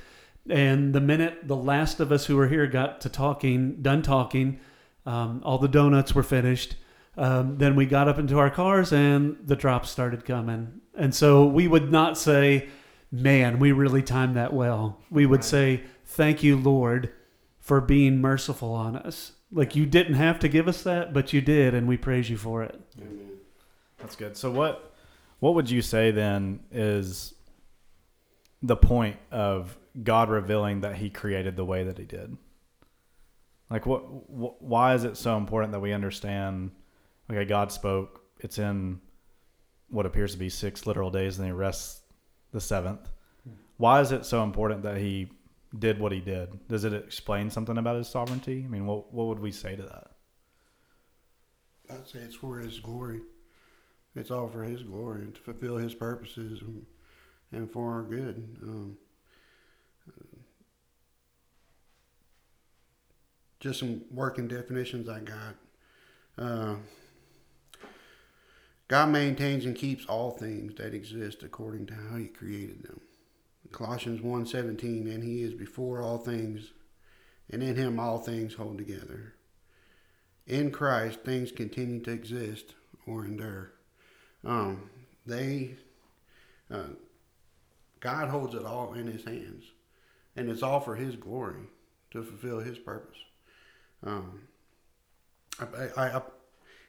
And 0.48 0.94
the 0.94 1.00
minute 1.00 1.46
the 1.46 1.56
last 1.56 2.00
of 2.00 2.10
us 2.10 2.26
who 2.26 2.36
were 2.36 2.48
here 2.48 2.66
got 2.66 3.00
to 3.02 3.08
talking, 3.08 3.80
done 3.82 4.02
talking, 4.02 4.60
um, 5.06 5.42
all 5.44 5.58
the 5.58 5.68
donuts 5.68 6.14
were 6.14 6.22
finished. 6.22 6.76
Um, 7.16 7.58
then 7.58 7.76
we 7.76 7.84
got 7.86 8.08
up 8.08 8.18
into 8.18 8.38
our 8.38 8.50
cars, 8.50 8.92
and 8.92 9.36
the 9.44 9.56
drops 9.56 9.90
started 9.90 10.24
coming. 10.24 10.80
And 10.96 11.14
so 11.14 11.44
we 11.44 11.68
would 11.68 11.92
not 11.92 12.16
say, 12.16 12.68
"Man, 13.10 13.58
we 13.58 13.72
really 13.72 14.02
timed 14.02 14.36
that 14.36 14.52
well." 14.52 14.98
We 15.10 15.26
would 15.26 15.40
Right. 15.40 15.44
say, 15.44 15.82
"Thank 16.04 16.42
you, 16.42 16.56
Lord, 16.56 17.10
for 17.58 17.80
being 17.80 18.20
merciful 18.20 18.72
on 18.72 18.96
us." 18.96 19.32
Like 19.50 19.76
you 19.76 19.84
didn't 19.84 20.14
have 20.14 20.38
to 20.40 20.48
give 20.48 20.66
us 20.68 20.82
that, 20.84 21.12
but 21.12 21.32
you 21.34 21.42
did, 21.42 21.74
and 21.74 21.86
we 21.86 21.98
praise 21.98 22.30
you 22.30 22.38
for 22.38 22.62
it. 22.62 22.80
That's 23.98 24.16
good. 24.16 24.36
So 24.36 24.50
what 24.50 24.94
what 25.40 25.54
would 25.54 25.68
you 25.70 25.82
say 25.82 26.10
then 26.12 26.60
is 26.70 27.34
the 28.62 28.76
point 28.76 29.16
of 29.30 29.76
God 30.02 30.30
revealing 30.30 30.80
that 30.82 30.96
he 30.96 31.10
created 31.10 31.56
the 31.56 31.64
way 31.64 31.82
that 31.84 31.98
he 31.98 32.04
did? 32.04 32.36
Like 33.68 33.84
what 33.86 34.00
wh- 34.00 34.62
why 34.62 34.94
is 34.94 35.04
it 35.04 35.16
so 35.16 35.36
important 35.36 35.72
that 35.72 35.80
we 35.80 35.92
understand 35.92 36.70
okay, 37.32 37.44
God 37.44 37.72
spoke, 37.72 38.22
it's 38.40 38.58
in 38.58 39.00
what 39.88 40.06
appears 40.06 40.32
to 40.32 40.38
be 40.38 40.48
6 40.48 40.86
literal 40.86 41.10
days 41.10 41.38
and 41.38 41.46
he 41.46 41.52
rests 41.52 42.02
the 42.52 42.58
7th. 42.58 43.06
Why 43.76 44.00
is 44.00 44.12
it 44.12 44.24
so 44.24 44.42
important 44.42 44.82
that 44.82 44.98
he 44.98 45.28
did 45.78 45.98
what 45.98 46.12
he 46.12 46.20
did? 46.20 46.68
Does 46.68 46.84
it 46.84 46.92
explain 46.92 47.50
something 47.50 47.78
about 47.78 47.96
his 47.96 48.08
sovereignty? 48.08 48.62
I 48.64 48.68
mean, 48.68 48.86
what 48.86 49.12
what 49.12 49.26
would 49.26 49.40
we 49.40 49.50
say 49.50 49.74
to 49.74 49.82
that? 49.82 50.12
I'd 51.92 52.08
say 52.08 52.20
it's 52.20 52.34
for 52.34 52.58
His 52.58 52.78
glory. 52.78 53.20
It's 54.14 54.30
all 54.30 54.48
for 54.48 54.62
His 54.62 54.82
glory 54.82 55.22
and 55.22 55.34
to 55.34 55.40
fulfill 55.40 55.76
His 55.76 55.94
purposes 55.94 56.60
and, 56.62 56.84
and 57.52 57.70
for 57.70 57.92
our 57.92 58.02
good. 58.02 58.56
Um, 58.62 58.96
just 63.60 63.80
some 63.80 64.02
working 64.10 64.48
definitions 64.48 65.08
I 65.08 65.20
got. 65.20 65.54
Uh, 66.38 66.74
God 68.88 69.10
maintains 69.10 69.64
and 69.64 69.74
keeps 69.74 70.04
all 70.06 70.30
things 70.30 70.74
that 70.74 70.94
exist 70.94 71.42
according 71.42 71.86
to 71.86 71.94
how 71.94 72.16
He 72.16 72.26
created 72.26 72.82
them. 72.82 73.00
Colossians 73.70 74.20
1.17, 74.20 75.12
and 75.12 75.24
He 75.24 75.42
is 75.42 75.54
before 75.54 76.02
all 76.02 76.18
things, 76.18 76.72
and 77.50 77.62
in 77.62 77.76
Him 77.76 77.98
all 77.98 78.18
things 78.18 78.54
hold 78.54 78.78
together. 78.78 79.34
In 80.46 80.70
Christ, 80.70 81.20
things 81.20 81.52
continue 81.52 82.00
to 82.00 82.10
exist 82.10 82.74
or 83.06 83.24
endure. 83.24 83.72
Um, 84.44 84.90
they, 85.24 85.76
uh, 86.70 86.94
God 88.00 88.28
holds 88.28 88.54
it 88.54 88.64
all 88.64 88.92
in 88.94 89.06
His 89.06 89.24
hands, 89.24 89.64
and 90.36 90.50
it's 90.50 90.62
all 90.62 90.80
for 90.80 90.96
His 90.96 91.16
glory 91.16 91.68
to 92.10 92.22
fulfill 92.22 92.58
His 92.58 92.78
purpose. 92.78 93.18
Um, 94.04 94.42
I, 95.60 95.66
I, 95.96 96.16
I, 96.18 96.22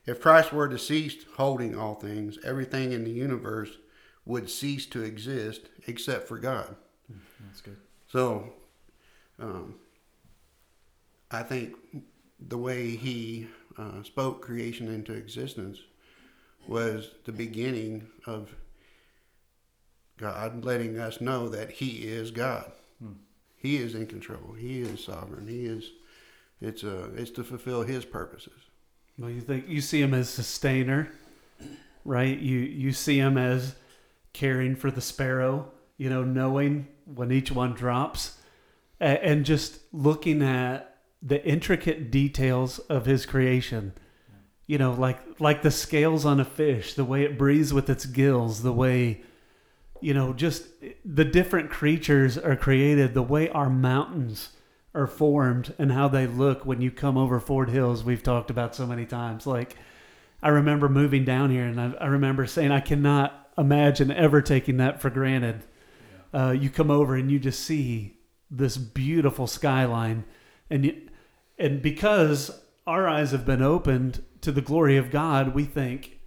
if 0.06 0.22
Christ 0.22 0.52
were 0.52 0.68
deceased 0.68 1.26
holding 1.38 1.78
all 1.78 1.96
things, 1.96 2.38
everything 2.44 2.92
in 2.92 3.04
the 3.04 3.12
universe 3.12 3.78
would 4.26 4.50
cease 4.50 4.86
to 4.88 5.02
exist 5.02 5.62
except 5.88 6.28
for 6.28 6.38
God. 6.38 6.76
That's 7.46 7.62
good. 7.62 7.78
So, 8.08 8.54
um, 9.40 9.76
I 11.32 11.44
think 11.44 11.76
the 12.40 12.58
way 12.58 12.96
he 12.96 13.48
uh, 13.78 14.04
spoke 14.04 14.42
creation 14.42 14.88
into 14.88 15.14
existence 15.14 15.80
was 16.68 17.12
the 17.26 17.32
beginning 17.32 18.08
of 18.26 18.56
God 20.18 20.64
letting 20.64 21.00
us 21.00 21.20
know 21.20 21.50
that 21.50 21.72
He 21.72 22.08
is 22.08 22.32
God. 22.32 22.72
Hmm. 23.00 23.14
He 23.58 23.78
is 23.78 23.96
in 23.96 24.08
control. 24.08 24.54
He 24.58 24.82
is 24.82 25.04
sovereign. 25.04 25.48
He 25.48 25.66
is. 25.66 25.92
It's 26.62 26.84
a. 26.84 27.06
It's 27.16 27.32
to 27.32 27.44
fulfill 27.44 27.82
His 27.82 28.06
purposes. 28.06 28.68
Well, 29.18 29.30
you 29.30 29.42
think 29.42 29.68
you 29.68 29.82
see 29.82 30.02
him 30.02 30.14
as 30.14 30.30
sustainer, 30.30 31.12
right? 32.04 32.38
You 32.38 32.60
you 32.60 32.92
see 32.92 33.18
him 33.18 33.38
as 33.38 33.76
caring 34.34 34.76
for 34.76 34.90
the 34.90 35.02
sparrow, 35.02 35.72
you 35.98 36.10
know, 36.10 36.24
knowing 36.24 36.88
when 37.06 37.32
each 37.32 37.52
one 37.52 37.74
drops, 37.74 38.40
and, 39.00 39.20
and 39.20 39.46
just 39.46 39.80
looking 39.92 40.42
at 40.42 40.98
the 41.22 41.46
intricate 41.46 42.12
details 42.12 42.80
of 42.80 43.06
his 43.06 43.26
creation. 43.26 43.94
You 44.66 44.78
know, 44.78 44.94
like 44.94 45.20
like 45.40 45.62
the 45.62 45.72
scales 45.72 46.26
on 46.26 46.40
a 46.40 46.46
fish, 46.46 46.96
the 46.96 47.06
way 47.06 47.24
it 47.24 47.38
breathes 47.38 47.74
with 47.74 47.90
its 47.90 48.06
gills, 48.06 48.64
the 48.64 48.74
way 48.74 49.22
you 50.04 50.14
know, 50.14 50.34
just 50.34 50.66
the 51.06 51.24
different 51.24 51.70
creatures 51.70 52.38
are 52.38 52.58
created, 52.58 53.14
the 53.14 53.22
way 53.24 53.48
our 53.50 53.70
mountains 53.70 54.50
are 54.96 55.08
formed 55.08 55.74
and 55.80 55.92
how 55.92 56.08
they 56.08 56.28
look 56.28 56.66
when 56.66 56.82
you 56.82 56.92
come 56.92 57.18
over 57.18 57.40
Ford 57.40 57.70
Hills. 57.70 58.04
We've 58.04 58.24
talked 58.24 58.50
about 58.50 58.76
so 58.76 58.86
many 58.86 59.06
times. 59.06 59.48
Like, 59.48 59.76
I 60.42 60.50
remember 60.50 60.90
moving 60.90 61.26
down 61.26 61.50
here 61.50 61.66
and 61.66 61.80
I, 61.80 61.94
I 62.00 62.08
remember 62.08 62.46
saying, 62.46 62.72
I 62.72 62.80
cannot 62.80 63.50
imagine 63.58 64.12
ever 64.12 64.42
taking 64.42 64.78
that 64.78 65.02
for 65.02 65.10
granted. 65.10 65.64
Uh, 66.34 66.52
you 66.52 66.70
come 66.70 66.90
over 66.90 67.16
and 67.16 67.32
you 67.32 67.40
just 67.40 67.62
see 67.62 68.18
this 68.50 68.78
beautiful 68.78 69.48
skyline, 69.48 70.24
and 70.70 70.86
you, 70.86 71.02
and 71.58 71.82
because 71.82 72.62
our 72.86 73.08
eyes 73.08 73.32
have 73.32 73.46
been 73.46 73.62
opened 73.62 74.24
to 74.42 74.52
the 74.52 74.62
glory 74.62 74.98
of 74.98 75.12
God, 75.12 75.54
we 75.56 75.64
think, 75.64 76.20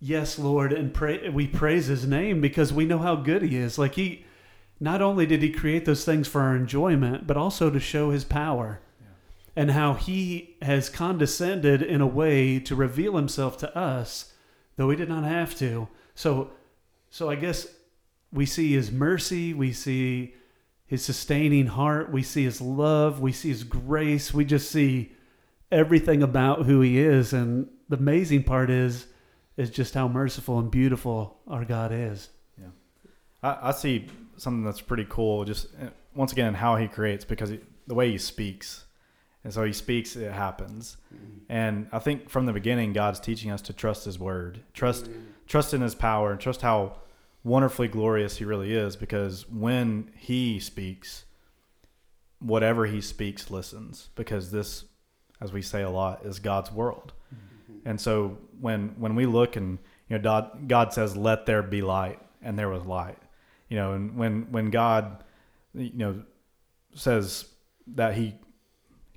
yes, 0.00 0.38
Lord, 0.38 0.72
and 0.72 0.92
pray. 0.92 1.28
We 1.28 1.46
praise 1.46 1.86
His 1.86 2.06
name 2.06 2.40
because 2.40 2.72
we 2.72 2.84
know 2.84 2.98
how 2.98 3.16
good 3.16 3.42
He 3.42 3.56
is. 3.56 3.78
Like 3.78 3.94
He, 3.94 4.25
not 4.78 5.02
only 5.02 5.26
did 5.26 5.42
He 5.42 5.50
create 5.50 5.84
those 5.84 6.04
things 6.04 6.28
for 6.28 6.40
our 6.40 6.56
enjoyment, 6.56 7.26
but 7.26 7.36
also 7.36 7.70
to 7.70 7.80
show 7.80 8.10
His 8.10 8.24
power, 8.24 8.80
and 9.54 9.70
how 9.70 9.94
He 9.94 10.56
has 10.62 10.88
condescended 10.88 11.82
in 11.82 12.00
a 12.00 12.06
way 12.06 12.58
to 12.60 12.74
reveal 12.74 13.16
Himself 13.16 13.56
to 13.58 13.76
us, 13.76 14.32
though 14.76 14.90
He 14.90 14.96
did 14.96 15.08
not 15.08 15.24
have 15.24 15.56
to. 15.58 15.88
So, 16.14 16.50
so 17.10 17.30
I 17.30 17.36
guess 17.36 17.66
we 18.32 18.46
see 18.46 18.72
His 18.72 18.90
mercy, 18.90 19.54
we 19.54 19.72
see 19.72 20.34
His 20.86 21.04
sustaining 21.04 21.68
heart, 21.68 22.12
we 22.12 22.22
see 22.22 22.44
His 22.44 22.60
love, 22.60 23.20
we 23.20 23.32
see 23.32 23.48
His 23.48 23.64
grace, 23.64 24.34
we 24.34 24.44
just 24.44 24.70
see 24.70 25.12
everything 25.72 26.22
about 26.22 26.66
who 26.66 26.80
He 26.80 26.98
is, 26.98 27.32
and 27.32 27.68
the 27.88 27.96
amazing 27.96 28.44
part 28.44 28.70
is 28.70 29.06
is 29.56 29.70
just 29.70 29.94
how 29.94 30.06
merciful 30.06 30.58
and 30.58 30.70
beautiful 30.70 31.38
our 31.48 31.64
God 31.64 31.90
is. 31.90 32.28
I, 33.42 33.68
I 33.68 33.70
see 33.70 34.08
something 34.36 34.64
that's 34.64 34.80
pretty 34.80 35.06
cool. 35.08 35.44
Just 35.44 35.66
uh, 35.80 35.88
once 36.14 36.32
again, 36.32 36.54
how 36.54 36.76
he 36.76 36.88
creates 36.88 37.24
because 37.24 37.50
he, 37.50 37.60
the 37.86 37.94
way 37.94 38.10
he 38.10 38.18
speaks, 38.18 38.86
and 39.46 39.54
so 39.54 39.62
he 39.62 39.72
speaks, 39.72 40.16
it 40.16 40.32
happens. 40.32 40.96
Mm-hmm. 41.14 41.36
And 41.48 41.88
I 41.92 42.00
think 42.00 42.28
from 42.28 42.46
the 42.46 42.52
beginning, 42.52 42.92
God's 42.92 43.20
teaching 43.20 43.52
us 43.52 43.62
to 43.62 43.72
trust 43.72 44.04
His 44.04 44.18
word, 44.18 44.60
trust 44.74 45.04
mm-hmm. 45.04 45.20
trust 45.46 45.72
in 45.72 45.82
His 45.82 45.94
power, 45.94 46.32
and 46.32 46.40
trust 46.40 46.62
how 46.62 46.96
wonderfully 47.44 47.86
glorious 47.86 48.38
He 48.38 48.44
really 48.44 48.74
is. 48.74 48.96
Because 48.96 49.48
when 49.48 50.10
He 50.16 50.58
speaks, 50.58 51.26
whatever 52.40 52.86
He 52.86 53.00
speaks 53.00 53.48
listens. 53.48 54.08
Because 54.16 54.50
this, 54.50 54.84
as 55.40 55.52
we 55.52 55.62
say 55.62 55.82
a 55.82 55.90
lot, 55.90 56.26
is 56.26 56.40
God's 56.40 56.72
world. 56.72 57.12
Mm-hmm. 57.32 57.88
And 57.88 58.00
so 58.00 58.38
when 58.60 58.96
when 58.98 59.14
we 59.14 59.26
look 59.26 59.54
and 59.54 59.78
you 60.08 60.18
know 60.18 60.22
God, 60.22 60.66
God 60.66 60.92
says, 60.92 61.16
"Let 61.16 61.46
there 61.46 61.62
be 61.62 61.82
light," 61.82 62.18
and 62.42 62.58
there 62.58 62.68
was 62.68 62.84
light. 62.84 63.18
You 63.68 63.76
know, 63.76 63.92
and 63.92 64.16
when 64.16 64.50
when 64.52 64.70
God 64.70 65.24
you 65.74 65.92
know 65.94 66.22
says 66.94 67.46
that 67.88 68.14
He 68.14 68.36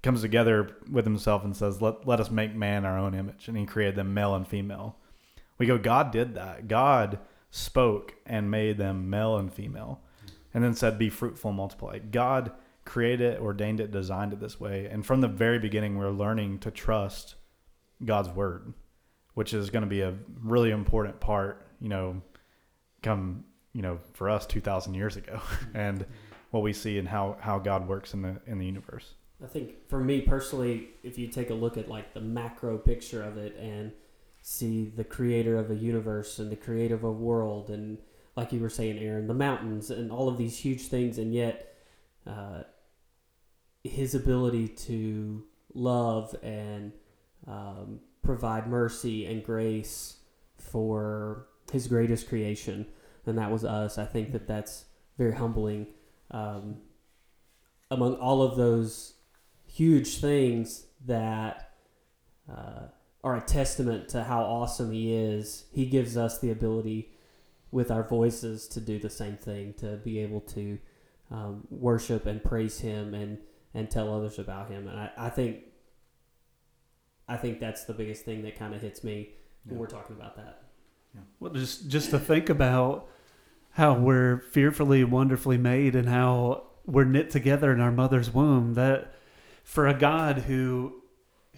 comes 0.01 0.21
together 0.21 0.75
with 0.91 1.05
Himself 1.05 1.43
and 1.43 1.55
says, 1.55 1.81
"Let 1.81 2.07
let 2.07 2.19
us 2.19 2.31
make 2.31 2.55
man 2.55 2.85
our 2.85 2.97
own 2.97 3.13
image," 3.13 3.47
and 3.47 3.57
He 3.57 3.65
created 3.65 3.95
them 3.95 4.13
male 4.13 4.35
and 4.35 4.47
female. 4.47 4.97
We 5.57 5.65
go, 5.65 5.77
God 5.77 6.11
did 6.11 6.35
that. 6.35 6.67
God 6.67 7.19
spoke 7.51 8.15
and 8.25 8.49
made 8.49 8.77
them 8.77 9.09
male 9.09 9.37
and 9.37 9.53
female, 9.53 10.01
and 10.53 10.63
then 10.63 10.73
said, 10.73 10.97
"Be 10.97 11.09
fruitful, 11.09 11.51
multiply." 11.51 11.99
God 11.99 12.51
created 12.85 13.33
it, 13.33 13.41
ordained 13.41 13.79
it, 13.79 13.91
designed 13.91 14.33
it 14.33 14.39
this 14.39 14.59
way, 14.59 14.87
and 14.87 15.05
from 15.05 15.21
the 15.21 15.27
very 15.27 15.59
beginning, 15.59 15.95
we're 15.97 16.09
learning 16.09 16.57
to 16.59 16.71
trust 16.71 17.35
God's 18.03 18.29
word, 18.29 18.73
which 19.35 19.53
is 19.53 19.69
going 19.69 19.83
to 19.83 19.89
be 19.89 20.01
a 20.01 20.15
really 20.41 20.71
important 20.71 21.19
part, 21.19 21.67
you 21.79 21.89
know, 21.89 22.21
come, 23.03 23.43
you 23.73 23.81
know, 23.81 23.99
for 24.13 24.29
us 24.29 24.45
2000 24.45 24.93
years 24.93 25.15
ago 25.15 25.41
and 25.73 26.05
what 26.51 26.63
we 26.63 26.73
see 26.73 26.97
and 26.97 27.07
how, 27.07 27.37
how 27.39 27.59
God 27.59 27.87
works 27.87 28.13
in 28.13 28.21
the, 28.21 28.41
in 28.47 28.57
the 28.57 28.65
universe. 28.65 29.13
I 29.43 29.47
think 29.47 29.87
for 29.87 29.99
me 29.99 30.21
personally, 30.21 30.89
if 31.03 31.17
you 31.17 31.27
take 31.27 31.49
a 31.49 31.53
look 31.53 31.77
at 31.77 31.87
like 31.87 32.13
the 32.13 32.21
macro 32.21 32.77
picture 32.77 33.23
of 33.23 33.37
it 33.37 33.55
and 33.57 33.91
see 34.41 34.91
the 34.95 35.03
creator 35.03 35.57
of 35.57 35.71
a 35.71 35.75
universe 35.75 36.39
and 36.39 36.51
the 36.51 36.55
creator 36.55 36.95
of 36.95 37.03
a 37.03 37.11
world 37.11 37.69
and 37.69 37.99
like 38.35 38.53
you 38.53 38.59
were 38.61 38.69
saying, 38.69 38.97
Aaron, 38.99 39.27
the 39.27 39.33
mountains 39.33 39.89
and 39.89 40.11
all 40.11 40.29
of 40.29 40.37
these 40.37 40.57
huge 40.57 40.83
things, 40.83 41.17
and 41.17 41.33
yet 41.33 41.75
uh, 42.25 42.63
his 43.83 44.15
ability 44.15 44.69
to 44.69 45.43
love 45.73 46.33
and 46.41 46.93
um, 47.47 47.99
provide 48.23 48.65
mercy 48.67 49.25
and 49.25 49.43
grace 49.43 50.19
for 50.57 51.47
his 51.71 51.87
greatest 51.87 52.29
creation, 52.29 52.85
and 53.25 53.37
that 53.37 53.51
was 53.51 53.63
us. 53.63 53.97
I 53.97 54.05
think 54.05 54.31
that 54.31 54.47
that's 54.47 54.85
very 55.17 55.33
humbling. 55.33 55.87
Um, 56.31 56.77
among 57.91 58.15
all 58.15 58.41
of 58.41 58.55
those 58.55 59.15
huge 59.65 60.19
things 60.19 60.85
that 61.05 61.71
uh, 62.49 62.87
are 63.23 63.37
a 63.37 63.41
testament 63.41 64.09
to 64.09 64.23
how 64.23 64.43
awesome 64.43 64.91
he 64.91 65.13
is, 65.13 65.65
he 65.71 65.85
gives 65.85 66.17
us 66.17 66.39
the 66.39 66.51
ability 66.51 67.11
with 67.71 67.91
our 67.91 68.03
voices 68.03 68.67
to 68.67 68.81
do 68.81 68.99
the 68.99 69.09
same 69.09 69.37
thing, 69.37 69.73
to 69.73 69.97
be 69.97 70.19
able 70.19 70.41
to 70.41 70.79
um, 71.31 71.67
worship 71.69 72.25
and 72.25 72.43
praise 72.43 72.79
him 72.79 73.13
and, 73.13 73.37
and 73.73 73.91
tell 73.91 74.13
others 74.13 74.39
about 74.39 74.69
him. 74.69 74.87
And 74.87 74.99
I, 74.99 75.11
I 75.17 75.29
think 75.29 75.63
I 77.27 77.37
think 77.37 77.59
that's 77.59 77.83
the 77.83 77.93
biggest 77.93 78.25
thing 78.25 78.41
that 78.41 78.57
kind 78.57 78.73
of 78.73 78.81
hits 78.81 79.03
me 79.03 79.29
when 79.63 79.77
we're 79.77 79.85
talking 79.85 80.15
about 80.15 80.35
that. 80.37 80.63
Well, 81.39 81.53
just 81.53 81.89
just 81.89 82.09
to 82.11 82.19
think 82.19 82.49
about 82.49 83.07
how 83.71 83.93
we're 83.93 84.39
fearfully 84.51 85.01
and 85.01 85.11
wonderfully 85.11 85.57
made, 85.57 85.95
and 85.95 86.09
how 86.09 86.63
we're 86.85 87.05
knit 87.05 87.29
together 87.29 87.71
in 87.71 87.79
our 87.79 87.91
mother's 87.91 88.33
womb. 88.33 88.73
That 88.73 89.13
for 89.63 89.87
a 89.87 89.93
God 89.93 90.39
who 90.39 90.95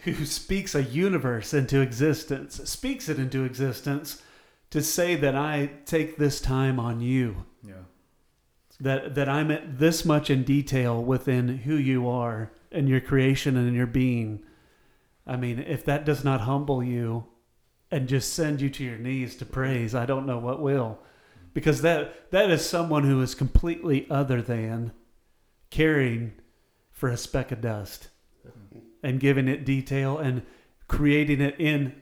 who 0.04 0.26
speaks 0.26 0.74
a 0.76 0.84
universe 0.84 1.54
into 1.54 1.80
existence, 1.82 2.56
speaks 2.70 3.08
it 3.10 3.20
into 3.20 3.44
existence, 3.44 4.22
to 4.72 4.82
say 4.82 5.16
that 5.16 5.36
I 5.36 5.72
take 5.86 6.18
this 6.18 6.42
time 6.42 6.80
on 6.80 7.02
you, 7.02 7.46
Yeah. 7.64 7.84
that 8.80 9.16
that 9.16 9.30
I'm 9.30 9.52
at 9.52 9.80
this 9.80 10.06
much 10.06 10.30
in 10.30 10.44
detail 10.44 11.04
within 11.04 11.60
who 11.60 11.76
you 11.76 12.08
are 12.08 12.52
and 12.72 12.88
your 12.88 13.02
creation 13.02 13.58
and 13.58 13.76
your 13.76 13.88
being. 13.88 14.44
I 15.28 15.38
mean, 15.38 15.60
if 15.60 15.86
that 15.86 16.06
does 16.06 16.24
not 16.24 16.42
humble 16.42 16.84
you 16.84 17.26
and 17.92 18.08
just 18.08 18.34
send 18.34 18.62
you 18.62 18.70
to 18.70 18.84
your 18.84 18.98
knees 18.98 19.36
to 19.36 19.46
praise, 19.46 19.94
I 19.94 20.06
don't 20.06 20.26
know 20.26 20.40
what 20.40 20.62
will. 20.62 21.00
Because 21.54 21.82
that 21.82 22.32
that 22.32 22.50
is 22.50 22.66
someone 22.66 23.04
who 23.04 23.22
is 23.22 23.36
completely 23.36 24.08
other 24.10 24.42
than 24.42 24.94
caring 25.70 26.34
for 26.92 27.10
a 27.10 27.18
speck 27.18 27.52
of 27.52 27.60
dust 27.62 28.08
and 29.04 29.20
giving 29.20 29.48
it 29.48 29.66
detail 29.66 30.18
and 30.18 30.44
creating 30.88 31.42
it 31.42 31.56
in 31.60 31.94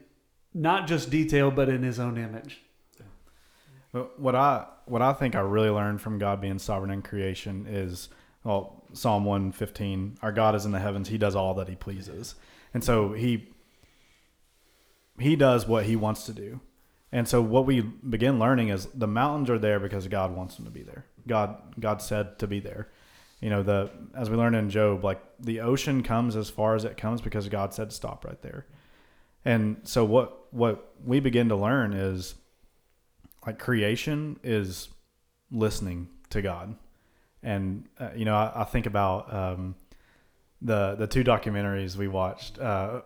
not 0.54 0.86
just 0.86 1.10
detail 1.10 1.50
but 1.50 1.68
in 1.68 1.82
his 1.82 1.98
own 1.98 2.16
image. 2.16 2.60
What 3.92 4.36
I 4.36 4.66
what 4.86 5.02
I 5.02 5.12
think 5.12 5.34
I 5.34 5.40
really 5.40 5.70
learned 5.70 6.00
from 6.00 6.18
God 6.18 6.40
being 6.40 6.60
sovereign 6.60 6.92
in 6.92 7.02
creation 7.02 7.66
is 7.68 8.08
well 8.44 8.84
Psalm 8.92 9.24
one 9.24 9.50
fifteen. 9.50 10.16
Our 10.22 10.30
God 10.30 10.54
is 10.54 10.64
in 10.64 10.70
the 10.70 10.78
heavens; 10.78 11.08
He 11.08 11.18
does 11.18 11.34
all 11.34 11.54
that 11.54 11.68
He 11.68 11.74
pleases, 11.74 12.36
and 12.72 12.84
so 12.84 13.12
He 13.12 13.49
He 15.20 15.36
does 15.36 15.66
what 15.66 15.84
He 15.84 15.96
wants 15.96 16.26
to 16.26 16.32
do. 16.32 16.60
And 17.12 17.26
so 17.26 17.42
what 17.42 17.66
we 17.66 17.80
begin 17.80 18.38
learning 18.38 18.68
is 18.68 18.86
the 18.94 19.06
mountains 19.06 19.50
are 19.50 19.58
there 19.58 19.80
because 19.80 20.06
God 20.06 20.34
wants 20.34 20.56
them 20.56 20.64
to 20.64 20.70
be 20.70 20.82
there. 20.82 21.06
God 21.26 21.56
God 21.78 22.00
said 22.02 22.38
to 22.38 22.46
be 22.46 22.60
there. 22.60 22.88
You 23.40 23.50
know 23.50 23.62
the 23.62 23.90
as 24.14 24.30
we 24.30 24.36
learn 24.36 24.54
in 24.54 24.70
Job, 24.70 25.02
like 25.04 25.20
the 25.38 25.60
ocean 25.60 26.02
comes 26.02 26.36
as 26.36 26.50
far 26.50 26.74
as 26.74 26.84
it 26.84 26.96
comes 26.96 27.20
because 27.20 27.48
God 27.48 27.74
said 27.74 27.92
stop 27.92 28.24
right 28.24 28.40
there. 28.42 28.66
And 29.44 29.78
so 29.84 30.04
what 30.04 30.52
what 30.52 30.94
we 31.04 31.20
begin 31.20 31.48
to 31.48 31.56
learn 31.56 31.92
is 31.94 32.34
like 33.46 33.58
creation 33.58 34.38
is 34.44 34.88
listening 35.50 36.08
to 36.30 36.42
God. 36.42 36.76
And 37.42 37.88
uh, 37.98 38.10
you 38.14 38.24
know, 38.24 38.36
I, 38.36 38.62
I 38.62 38.64
think 38.64 38.86
about 38.86 39.32
um, 39.34 39.74
the 40.60 40.94
the 40.94 41.06
two 41.06 41.24
documentaries 41.24 41.96
we 41.96 42.06
watched. 42.06 42.58
Uh, 42.58 43.00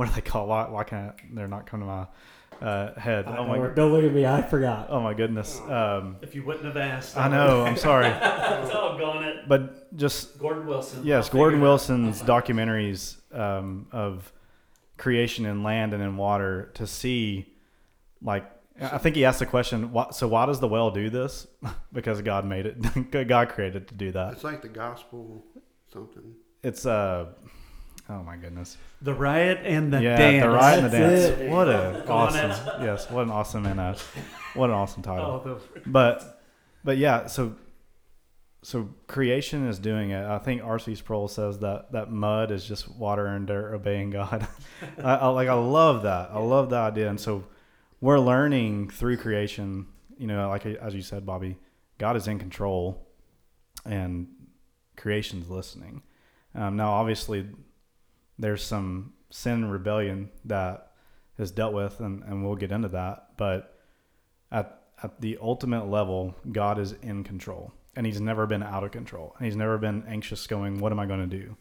what 0.00 0.08
are 0.08 0.12
they 0.12 0.22
called? 0.22 0.48
Why, 0.48 0.66
why 0.66 0.82
can't 0.84 1.14
they're 1.34 1.46
not 1.46 1.66
coming 1.66 1.86
to 1.86 1.92
my 1.92 2.66
uh, 2.66 2.98
head? 2.98 3.26
I 3.26 3.36
Oh 3.36 3.46
my, 3.46 3.58
don't, 3.58 3.76
don't 3.76 3.92
look 3.92 4.02
at 4.02 4.14
me. 4.14 4.24
I 4.24 4.40
forgot. 4.40 4.86
oh 4.88 4.98
my 5.02 5.12
goodness. 5.12 5.60
Um, 5.60 6.16
If 6.22 6.34
you 6.34 6.42
wouldn't 6.42 6.64
have 6.64 6.78
asked, 6.78 7.18
I 7.18 7.28
know. 7.28 7.66
I'm 7.66 7.76
sorry, 7.76 8.08
Doggone 8.08 9.24
it. 9.24 9.46
but 9.46 9.94
just 9.94 10.38
Gordon 10.38 10.66
Wilson. 10.66 11.02
yes, 11.04 11.26
I'll 11.26 11.32
Gordon 11.34 11.58
figure 11.58 11.66
out. 11.66 11.68
Wilson's 11.68 12.22
documentaries 12.22 13.16
um, 13.38 13.88
of 13.92 14.32
creation 14.96 15.44
in 15.44 15.62
land 15.62 15.92
and 15.92 16.02
in 16.02 16.16
water 16.16 16.70
to 16.76 16.86
see, 16.86 17.52
like, 18.22 18.50
I 18.80 18.96
think 18.96 19.16
he 19.16 19.26
asked 19.26 19.40
the 19.40 19.46
question. 19.46 19.92
Why, 19.92 20.06
so 20.12 20.26
why 20.28 20.46
does 20.46 20.60
the 20.60 20.68
well 20.68 20.90
do 20.90 21.10
this? 21.10 21.46
because 21.92 22.22
God 22.22 22.46
made 22.46 22.64
it. 22.64 23.10
God 23.28 23.50
created 23.50 23.82
it 23.82 23.88
to 23.88 23.94
do 23.94 24.12
that. 24.12 24.32
It's 24.32 24.44
like 24.44 24.62
the 24.62 24.68
gospel 24.68 25.44
something. 25.92 26.34
It's 26.62 26.86
uh, 26.86 27.26
oh 28.10 28.22
my 28.22 28.36
goodness. 28.36 28.76
The 29.00 29.14
riot 29.14 29.60
and 29.64 29.92
the 29.92 30.02
yeah, 30.02 30.16
dance. 30.16 30.42
the 30.42 30.50
riot 30.50 30.84
and 30.84 30.92
the 30.92 30.98
That's 30.98 31.28
dance. 31.28 31.40
it. 31.40 31.50
What 31.50 31.68
a 31.68 32.06
awesome. 32.08 32.82
Yes, 32.82 33.10
what 33.10 33.22
an 33.22 33.30
awesome 33.30 33.66
and 33.66 33.80
uh, 33.80 33.94
what 34.54 34.70
an 34.70 34.76
awesome 34.76 35.02
title. 35.02 35.42
Oh, 35.46 35.60
but 35.86 36.40
but 36.84 36.98
yeah 36.98 37.26
so 37.26 37.54
so 38.62 38.88
creation 39.06 39.66
is 39.68 39.78
doing 39.78 40.10
it 40.10 40.24
i 40.26 40.38
think 40.38 40.62
rc 40.62 40.96
sproul 40.96 41.28
says 41.28 41.58
that 41.60 41.90
that 41.92 42.10
mud 42.10 42.50
is 42.50 42.64
just 42.66 42.88
water 42.96 43.26
and 43.26 43.46
dirt 43.46 43.74
obeying 43.74 44.10
god 44.10 44.46
I, 45.02 45.16
I 45.16 45.28
like 45.28 45.48
i 45.48 45.54
love 45.54 46.02
that 46.02 46.30
i 46.30 46.38
love 46.38 46.70
that 46.70 46.92
idea 46.92 47.08
and 47.08 47.18
so 47.18 47.44
we're 48.00 48.18
learning 48.18 48.90
through 48.90 49.16
creation 49.18 49.86
you 50.18 50.26
know 50.26 50.48
like 50.48 50.66
as 50.66 50.94
you 50.94 51.02
said 51.02 51.24
bobby 51.24 51.56
god 51.98 52.16
is 52.16 52.28
in 52.28 52.38
control 52.38 53.06
and 53.86 54.28
creation's 54.96 55.48
listening 55.48 56.02
um, 56.54 56.76
now 56.76 56.92
obviously 56.92 57.46
there's 58.40 58.62
some 58.62 59.12
sin 59.30 59.52
and 59.52 59.72
rebellion 59.72 60.30
that 60.44 60.92
is 61.38 61.50
dealt 61.50 61.72
with 61.72 62.00
and, 62.00 62.22
and 62.24 62.44
we'll 62.44 62.56
get 62.56 62.72
into 62.72 62.88
that 62.88 63.28
but 63.36 63.78
at 64.50 64.80
at 65.02 65.20
the 65.20 65.38
ultimate 65.40 65.88
level, 65.88 66.34
God 66.50 66.78
is 66.78 66.92
in 67.02 67.24
control, 67.24 67.72
and 67.96 68.06
He's 68.06 68.20
never 68.20 68.46
been 68.46 68.62
out 68.62 68.84
of 68.84 68.90
control, 68.90 69.34
and 69.38 69.46
He's 69.46 69.56
never 69.56 69.78
been 69.78 70.04
anxious, 70.06 70.46
going, 70.46 70.78
"What 70.78 70.92
am 70.92 71.00
I 71.00 71.06
going 71.06 71.28
to 71.28 71.38
do?" 71.38 71.56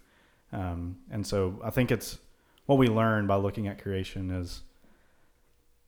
Um, 0.52 0.98
and 1.12 1.26
so, 1.26 1.60
I 1.64 1.70
think 1.70 1.92
it's 1.92 2.18
what 2.66 2.78
we 2.78 2.88
learn 2.88 3.28
by 3.28 3.36
looking 3.36 3.68
at 3.68 3.82
creation 3.82 4.32
is 4.32 4.62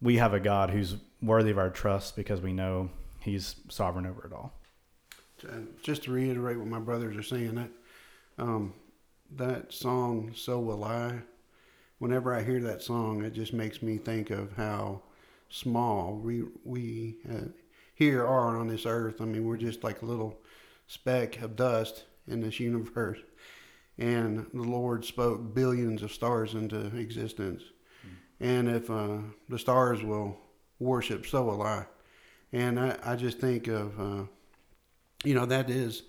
we 0.01 0.17
have 0.17 0.33
a 0.33 0.39
God 0.39 0.71
who's 0.71 0.95
worthy 1.21 1.51
of 1.51 1.57
our 1.57 1.69
trust 1.69 2.15
because 2.15 2.41
we 2.41 2.53
know 2.53 2.89
He's 3.19 3.55
sovereign 3.69 4.05
over 4.05 4.25
it 4.25 4.33
all. 4.33 4.53
Just 5.81 6.03
to 6.03 6.11
reiterate 6.11 6.57
what 6.57 6.67
my 6.67 6.79
brothers 6.79 7.17
are 7.17 7.23
saying, 7.23 7.55
that 7.55 7.69
um, 8.37 8.73
that 9.35 9.73
song 9.73 10.33
"So 10.35 10.59
Will 10.59 10.83
I." 10.83 11.21
Whenever 11.99 12.33
I 12.33 12.41
hear 12.41 12.59
that 12.61 12.81
song, 12.81 13.23
it 13.23 13.33
just 13.33 13.53
makes 13.53 13.83
me 13.83 13.97
think 13.97 14.31
of 14.31 14.53
how 14.53 15.03
small 15.49 16.15
we 16.15 16.43
we 16.63 17.17
uh, 17.29 17.49
here 17.93 18.25
are 18.25 18.57
on 18.57 18.67
this 18.67 18.85
earth. 18.85 19.21
I 19.21 19.25
mean, 19.25 19.45
we're 19.45 19.57
just 19.57 19.83
like 19.83 20.01
a 20.01 20.05
little 20.05 20.39
speck 20.87 21.41
of 21.41 21.55
dust 21.55 22.05
in 22.27 22.41
this 22.41 22.59
universe, 22.59 23.19
and 23.97 24.47
the 24.53 24.63
Lord 24.63 25.05
spoke 25.05 25.53
billions 25.53 26.01
of 26.01 26.11
stars 26.11 26.55
into 26.55 26.87
existence. 26.97 27.61
And 28.39 28.67
if 28.67 28.89
uh, 28.89 29.19
the 29.49 29.59
stars 29.59 30.01
will 30.01 30.35
worship, 30.79 31.27
so 31.27 31.43
will 31.43 31.61
I. 31.61 31.85
And 32.51 32.79
I, 32.79 32.97
I 33.05 33.15
just 33.15 33.37
think 33.37 33.67
of 33.67 33.99
uh, 33.99 34.23
you 35.23 35.35
know 35.35 35.45
that 35.45 35.69
is 35.69 36.03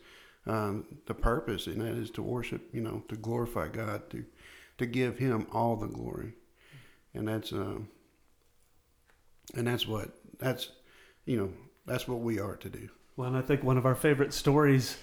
um, 0.47 0.85
the 1.07 1.15
purpose 1.15 1.67
and 1.67 1.81
that 1.81 1.95
is 1.95 2.11
to 2.11 2.23
worship 2.23 2.63
you 2.73 2.81
know 2.81 3.03
to 3.09 3.17
glorify 3.17 3.69
god 3.69 4.09
to 4.11 4.25
to 4.83 4.87
give 4.87 5.19
him 5.19 5.47
all 5.53 5.77
the 5.77 5.87
glory. 5.87 6.35
And 7.15 7.29
that's 7.29 7.53
um 7.53 7.89
and 9.55 9.67
that's 9.67 9.87
what 9.87 10.11
that's 10.39 10.71
you 11.25 11.37
know 11.37 11.53
that's 11.87 12.09
what 12.09 12.21
we 12.21 12.39
are 12.39 12.57
to 12.57 12.69
do. 12.69 12.89
Well, 13.17 13.29
and 13.29 13.37
I 13.37 13.43
think 13.43 13.63
one 13.63 13.77
of 13.77 13.87
our 13.87 13.95
favorite 13.95 14.33
stories 14.33 14.97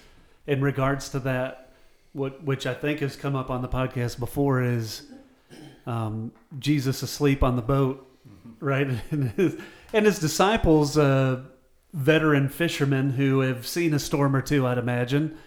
in 0.48 0.62
regards 0.62 1.10
to 1.10 1.20
that, 1.20 1.72
what 2.14 2.44
which 2.44 2.66
I 2.66 2.74
think 2.74 3.00
has 3.00 3.16
come 3.16 3.36
up 3.36 3.50
on 3.50 3.62
the 3.62 3.68
podcast 3.68 4.20
before, 4.20 4.62
is 4.62 5.04
um, 5.86 6.32
Jesus 6.58 7.02
asleep 7.02 7.44
on 7.44 7.56
the 7.56 7.62
boat, 7.62 8.06
right? 8.60 8.88
And 9.12 9.32
his, 9.32 9.58
and 9.94 10.06
his 10.06 10.20
disciples, 10.20 10.98
uh, 10.98 11.42
veteran 11.94 12.50
fishermen 12.50 13.12
who 13.12 13.40
have 13.42 13.66
seen 13.68 13.94
a 13.94 14.00
storm 14.00 14.36
or 14.36 14.42
two, 14.42 14.66
I'd 14.66 14.78
imagine, 14.78 15.38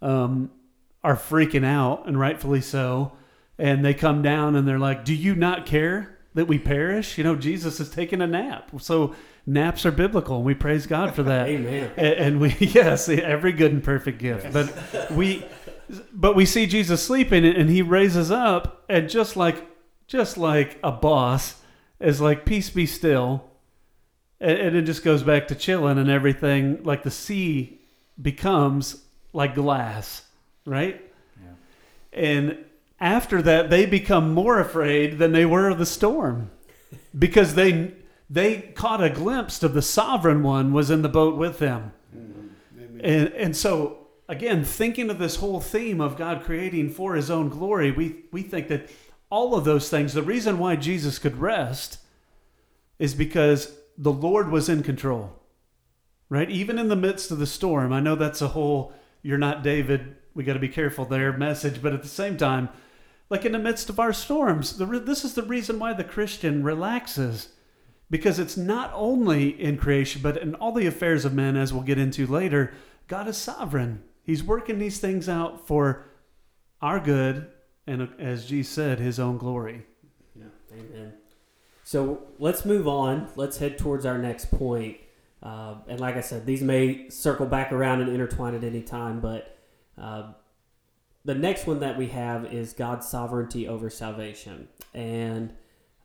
um, 0.00 0.50
are 1.02 1.16
freaking 1.16 1.64
out, 1.64 2.06
and 2.06 2.18
rightfully 2.18 2.60
so. 2.60 3.12
And 3.58 3.84
they 3.84 3.94
come 3.94 4.22
down 4.22 4.56
and 4.56 4.66
they're 4.66 4.78
like, 4.78 5.04
"Do 5.04 5.14
you 5.14 5.34
not 5.34 5.66
care 5.66 6.18
that 6.34 6.46
we 6.46 6.58
perish? 6.58 7.18
You 7.18 7.24
know, 7.24 7.36
Jesus 7.36 7.80
is 7.80 7.90
taking 7.90 8.22
a 8.22 8.26
nap. 8.26 8.70
So 8.78 9.14
naps 9.46 9.84
are 9.84 9.90
biblical, 9.90 10.36
and 10.36 10.44
we 10.44 10.54
praise 10.54 10.86
God 10.86 11.14
for 11.14 11.22
that. 11.24 11.48
Amen. 11.48 11.90
and, 11.96 12.14
and 12.14 12.40
we 12.40 12.54
yes, 12.60 13.08
every 13.08 13.52
good 13.52 13.72
and 13.72 13.82
perfect 13.82 14.18
gift. 14.18 14.52
But 14.52 15.10
we 15.10 15.44
but 16.12 16.36
we 16.36 16.46
see 16.46 16.66
Jesus 16.66 17.02
sleeping 17.02 17.44
and 17.44 17.68
he 17.68 17.82
raises 17.82 18.30
up 18.30 18.84
and 18.88 19.08
just 19.08 19.36
like 19.36 19.66
just 20.06 20.38
like 20.38 20.78
a 20.84 20.92
boss 20.92 21.60
is 21.98 22.20
like 22.20 22.44
peace 22.44 22.70
be 22.70 22.86
still 22.86 23.49
and, 24.40 24.76
it 24.76 24.82
just 24.82 25.04
goes 25.04 25.22
back 25.22 25.48
to 25.48 25.54
chilling 25.54 25.98
and 25.98 26.10
everything 26.10 26.82
like 26.84 27.02
the 27.02 27.10
sea 27.10 27.78
becomes 28.20 29.04
like 29.32 29.54
glass 29.54 30.22
right 30.66 31.04
and 32.12 32.56
after 32.98 33.40
that 33.40 33.70
they 33.70 33.86
become 33.86 34.34
more 34.34 34.58
afraid 34.58 35.18
than 35.18 35.32
they 35.32 35.46
were 35.46 35.68
of 35.68 35.78
the 35.78 35.86
storm 35.86 36.50
because 37.18 37.54
they 37.54 37.92
they 38.28 38.60
caught 38.74 39.02
a 39.02 39.10
glimpse 39.10 39.62
of 39.62 39.74
the 39.74 39.82
sovereign 39.82 40.42
one 40.42 40.72
was 40.72 40.90
in 40.90 41.02
the 41.02 41.08
boat 41.08 41.36
with 41.36 41.58
them 41.58 41.92
Amen. 42.14 43.00
and 43.02 43.28
and 43.34 43.56
so 43.56 44.00
again, 44.30 44.64
thinking 44.64 45.10
of 45.10 45.18
this 45.18 45.36
whole 45.36 45.60
theme 45.60 46.00
of 46.00 46.16
God 46.16 46.44
creating 46.44 46.90
for 46.90 47.16
His 47.16 47.30
own 47.30 47.48
glory, 47.50 47.90
we 47.90 48.22
we 48.30 48.42
think 48.42 48.68
that 48.68 48.88
all 49.28 49.54
of 49.54 49.64
those 49.64 49.90
things. 49.90 50.14
The 50.14 50.22
reason 50.22 50.58
why 50.58 50.76
Jesus 50.76 51.18
could 51.18 51.38
rest 51.38 51.98
is 52.98 53.14
because 53.14 53.74
the 54.00 54.12
Lord 54.12 54.50
was 54.50 54.68
in 54.68 54.82
control, 54.82 55.38
right? 56.28 56.50
Even 56.50 56.78
in 56.78 56.88
the 56.88 56.96
midst 56.96 57.30
of 57.30 57.38
the 57.38 57.46
storm. 57.46 57.92
I 57.92 58.00
know 58.00 58.16
that's 58.16 58.42
a 58.42 58.48
whole 58.48 58.92
"you're 59.22 59.38
not 59.38 59.62
David." 59.62 60.16
We 60.34 60.44
got 60.44 60.54
to 60.54 60.60
be 60.60 60.68
careful 60.68 61.04
there 61.04 61.32
message, 61.36 61.82
but 61.82 61.92
at 61.92 62.02
the 62.02 62.08
same 62.08 62.36
time, 62.36 62.68
like 63.28 63.44
in 63.44 63.52
the 63.52 63.58
midst 63.58 63.90
of 63.90 63.98
our 63.98 64.12
storms, 64.12 64.76
the, 64.76 64.86
this 64.86 65.24
is 65.24 65.34
the 65.34 65.42
reason 65.42 65.78
why 65.78 65.92
the 65.92 66.04
Christian 66.04 66.62
relaxes 66.62 67.48
because 68.10 68.40
it's 68.40 68.56
not 68.56 68.90
only 68.94 69.48
in 69.48 69.76
creation 69.78 70.20
but 70.20 70.36
in 70.36 70.54
all 70.56 70.72
the 70.72 70.86
affairs 70.86 71.24
of 71.24 71.32
men 71.32 71.56
as 71.56 71.72
we'll 71.72 71.82
get 71.82 71.98
into 71.98 72.26
later 72.26 72.72
god 73.06 73.28
is 73.28 73.36
sovereign 73.36 74.02
he's 74.22 74.42
working 74.42 74.78
these 74.78 74.98
things 74.98 75.28
out 75.28 75.66
for 75.66 76.04
our 76.82 76.98
good 77.00 77.46
and 77.86 78.08
as 78.18 78.46
jesus 78.46 78.72
said 78.72 78.98
his 78.98 79.18
own 79.18 79.38
glory 79.38 79.86
Yeah, 80.34 80.44
amen. 80.72 81.12
So 81.90 82.22
let's 82.38 82.64
move 82.64 82.86
on. 82.86 83.30
Let's 83.34 83.58
head 83.58 83.76
towards 83.76 84.06
our 84.06 84.16
next 84.16 84.52
point. 84.52 84.98
Uh, 85.42 85.74
and 85.88 85.98
like 85.98 86.16
I 86.16 86.20
said, 86.20 86.46
these 86.46 86.62
may 86.62 87.08
circle 87.08 87.46
back 87.46 87.72
around 87.72 88.00
and 88.00 88.12
intertwine 88.12 88.54
at 88.54 88.62
any 88.62 88.80
time, 88.80 89.18
but 89.18 89.58
uh, 90.00 90.34
the 91.24 91.34
next 91.34 91.66
one 91.66 91.80
that 91.80 91.98
we 91.98 92.06
have 92.06 92.54
is 92.54 92.74
God's 92.74 93.08
sovereignty 93.08 93.66
over 93.66 93.90
salvation. 93.90 94.68
And 94.94 95.52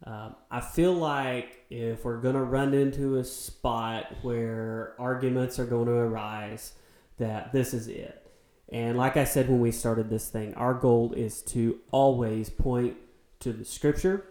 uh, 0.04 0.32
I 0.50 0.60
feel 0.60 0.92
like 0.92 1.68
if 1.70 2.04
we're 2.04 2.20
going 2.20 2.34
to 2.34 2.42
run 2.42 2.74
into 2.74 3.18
a 3.18 3.24
spot 3.24 4.12
where 4.24 4.96
arguments 4.98 5.60
are 5.60 5.68
going 5.68 5.86
to 5.86 5.94
arise, 5.94 6.74
that 7.20 7.54
this 7.54 7.76
is 7.76 7.88
it. 7.90 8.26
And 8.70 8.98
like 8.98 9.18
I 9.18 9.24
said 9.24 9.50
when 9.50 9.60
we 9.60 9.72
started 9.72 10.10
this 10.10 10.30
thing, 10.30 10.56
our 10.56 10.74
goal 10.74 11.14
is 11.14 11.44
to 11.44 11.78
always 11.92 12.50
point 12.50 12.98
to 13.42 13.54
the 13.54 13.64
scripture 13.64 14.26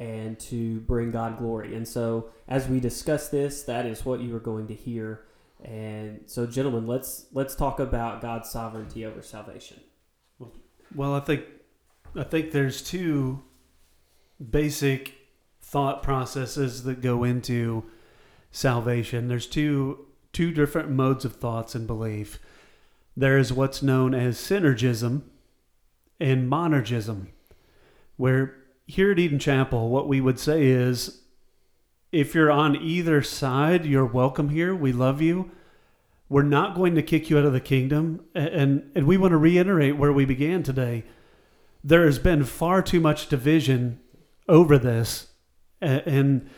and 0.00 0.40
to 0.40 0.80
bring 0.80 1.10
God 1.10 1.38
glory. 1.38 1.76
And 1.76 1.86
so 1.86 2.30
as 2.48 2.66
we 2.66 2.80
discuss 2.80 3.28
this, 3.28 3.62
that 3.64 3.86
is 3.86 4.04
what 4.04 4.20
you 4.20 4.34
are 4.34 4.40
going 4.40 4.66
to 4.68 4.74
hear. 4.74 5.26
And 5.62 6.22
so 6.24 6.46
gentlemen, 6.46 6.86
let's 6.86 7.26
let's 7.32 7.54
talk 7.54 7.78
about 7.78 8.22
God's 8.22 8.48
sovereignty 8.50 9.04
over 9.04 9.22
salvation. 9.22 9.78
well 10.94 11.14
i 11.14 11.20
think 11.20 11.44
i 12.16 12.24
think 12.24 12.50
there's 12.50 12.82
two 12.82 13.42
basic 14.50 15.14
thought 15.60 16.02
processes 16.02 16.82
that 16.84 17.00
go 17.00 17.22
into 17.22 17.84
salvation 18.50 19.28
there's 19.28 19.46
two 19.46 20.06
two 20.32 20.50
different 20.50 20.90
modes 20.90 21.24
of 21.24 21.36
thoughts 21.36 21.74
and 21.74 21.86
belief 21.86 22.40
there 23.16 23.38
is 23.38 23.52
what's 23.52 23.82
known 23.82 24.14
as 24.14 24.38
synergism 24.38 25.22
and 26.18 26.50
monergism 26.50 27.26
where 28.16 28.59
here 28.90 29.12
at 29.12 29.18
eden 29.18 29.38
chapel 29.38 29.88
what 29.88 30.08
we 30.08 30.20
would 30.20 30.38
say 30.38 30.66
is 30.66 31.20
if 32.12 32.34
you're 32.34 32.50
on 32.50 32.76
either 32.76 33.22
side 33.22 33.86
you're 33.86 34.06
welcome 34.06 34.48
here. 34.48 34.74
We 34.74 34.92
love 34.92 35.22
you. 35.22 35.50
We're 36.28 36.42
not 36.42 36.74
going 36.74 36.94
to 36.94 37.02
kick 37.02 37.30
you 37.30 37.38
out 37.38 37.44
of 37.44 37.52
the 37.52 37.60
kingdom. 37.60 38.24
And 38.34 38.90
and 38.94 39.06
we 39.06 39.16
want 39.16 39.32
to 39.32 39.36
reiterate 39.36 39.96
where 39.96 40.12
we 40.12 40.24
began 40.24 40.62
today. 40.62 41.04
There 41.82 42.04
has 42.04 42.18
been 42.18 42.44
far 42.44 42.82
too 42.82 43.00
much 43.00 43.28
division 43.28 44.00
over 44.48 44.78
this 44.78 45.28
and 45.80 46.48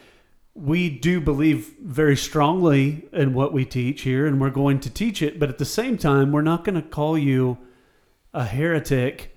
we 0.55 0.91
do 0.91 1.21
believe 1.21 1.75
very 1.81 2.17
strongly 2.17 3.07
in 3.13 3.33
what 3.33 3.53
we 3.53 3.65
teach 3.65 4.03
here 4.03 4.27
and 4.27 4.41
we're 4.41 4.51
going 4.51 4.81
to 4.81 4.91
teach 4.91 5.23
it 5.23 5.39
but 5.39 5.49
at 5.49 5.59
the 5.59 5.65
same 5.65 5.97
time 5.97 6.33
we're 6.33 6.43
not 6.43 6.65
going 6.65 6.75
to 6.75 6.83
call 6.83 7.17
you 7.17 7.57
a 8.35 8.45
heretic 8.45 9.32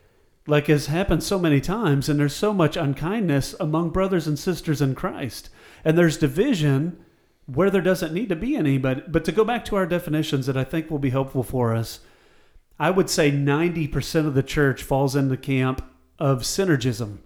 like 0.47 0.67
has 0.67 0.87
happened 0.87 1.23
so 1.23 1.39
many 1.39 1.59
times 1.59 2.07
and 2.07 2.19
there's 2.19 2.35
so 2.35 2.53
much 2.53 2.77
unkindness 2.77 3.55
among 3.59 3.89
brothers 3.89 4.27
and 4.27 4.37
sisters 4.37 4.81
in 4.81 4.95
Christ. 4.95 5.49
And 5.83 5.97
there's 5.97 6.17
division 6.17 7.03
where 7.45 7.69
there 7.69 7.81
doesn't 7.81 8.13
need 8.13 8.29
to 8.29 8.35
be 8.35 8.55
any 8.55 8.77
but 8.77 9.11
but 9.11 9.23
to 9.25 9.31
go 9.31 9.43
back 9.43 9.63
to 9.65 9.75
our 9.75 9.85
definitions 9.85 10.45
that 10.47 10.57
I 10.57 10.63
think 10.63 10.89
will 10.89 10.99
be 10.99 11.11
helpful 11.11 11.43
for 11.43 11.75
us 11.75 11.99
I 12.77 12.91
would 12.91 13.09
say 13.09 13.31
90% 13.31 14.27
of 14.27 14.33
the 14.33 14.43
church 14.43 14.83
falls 14.83 15.15
in 15.15 15.29
the 15.29 15.37
camp 15.37 15.85
of 16.17 16.41
synergism 16.41 17.19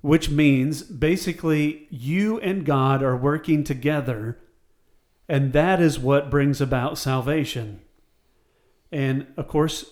which 0.00 0.30
means 0.30 0.82
basically 0.82 1.86
you 1.90 2.40
and 2.40 2.64
God 2.64 3.02
are 3.02 3.16
working 3.16 3.64
together 3.64 4.38
and 5.28 5.52
that 5.52 5.80
is 5.80 5.98
what 5.98 6.30
brings 6.30 6.60
about 6.60 6.98
salvation. 6.98 7.82
And 8.90 9.26
of 9.36 9.46
course 9.46 9.84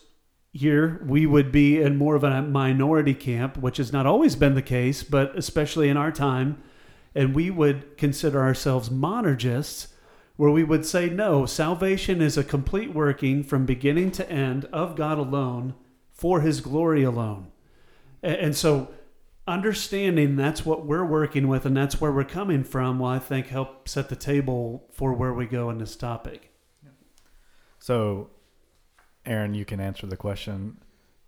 here 0.58 1.00
we 1.06 1.26
would 1.26 1.50
be 1.52 1.80
in 1.80 1.96
more 1.96 2.14
of 2.14 2.24
a 2.24 2.42
minority 2.42 3.14
camp 3.14 3.56
which 3.56 3.76
has 3.76 3.92
not 3.92 4.06
always 4.06 4.36
been 4.36 4.54
the 4.54 4.62
case 4.62 5.02
but 5.02 5.36
especially 5.38 5.88
in 5.88 5.96
our 5.96 6.12
time 6.12 6.62
and 7.14 7.34
we 7.34 7.50
would 7.50 7.96
consider 7.96 8.40
ourselves 8.40 8.90
monergists, 8.90 9.88
where 10.36 10.50
we 10.50 10.62
would 10.62 10.86
say, 10.86 11.08
no, 11.08 11.46
salvation 11.46 12.22
is 12.22 12.36
a 12.36 12.44
complete 12.44 12.94
working 12.94 13.42
from 13.42 13.66
beginning 13.66 14.12
to 14.12 14.30
end 14.30 14.66
of 14.66 14.94
God 14.94 15.18
alone 15.18 15.74
for 16.12 16.42
his 16.42 16.60
glory 16.60 17.02
alone. 17.02 17.48
And 18.22 18.56
so, 18.56 18.92
understanding 19.48 20.36
that's 20.36 20.64
what 20.64 20.86
we're 20.86 21.04
working 21.04 21.48
with 21.48 21.66
and 21.66 21.76
that's 21.76 22.00
where 22.00 22.12
we're 22.12 22.22
coming 22.22 22.62
from, 22.62 23.00
will 23.00 23.08
I 23.08 23.18
think 23.18 23.48
help 23.48 23.88
set 23.88 24.08
the 24.08 24.16
table 24.16 24.86
for 24.92 25.12
where 25.12 25.32
we 25.34 25.46
go 25.46 25.70
in 25.70 25.78
this 25.78 25.96
topic. 25.96 26.52
So, 27.80 28.30
Aaron, 29.28 29.54
you 29.54 29.64
can 29.64 29.78
answer 29.78 30.06
the 30.06 30.16
question. 30.16 30.78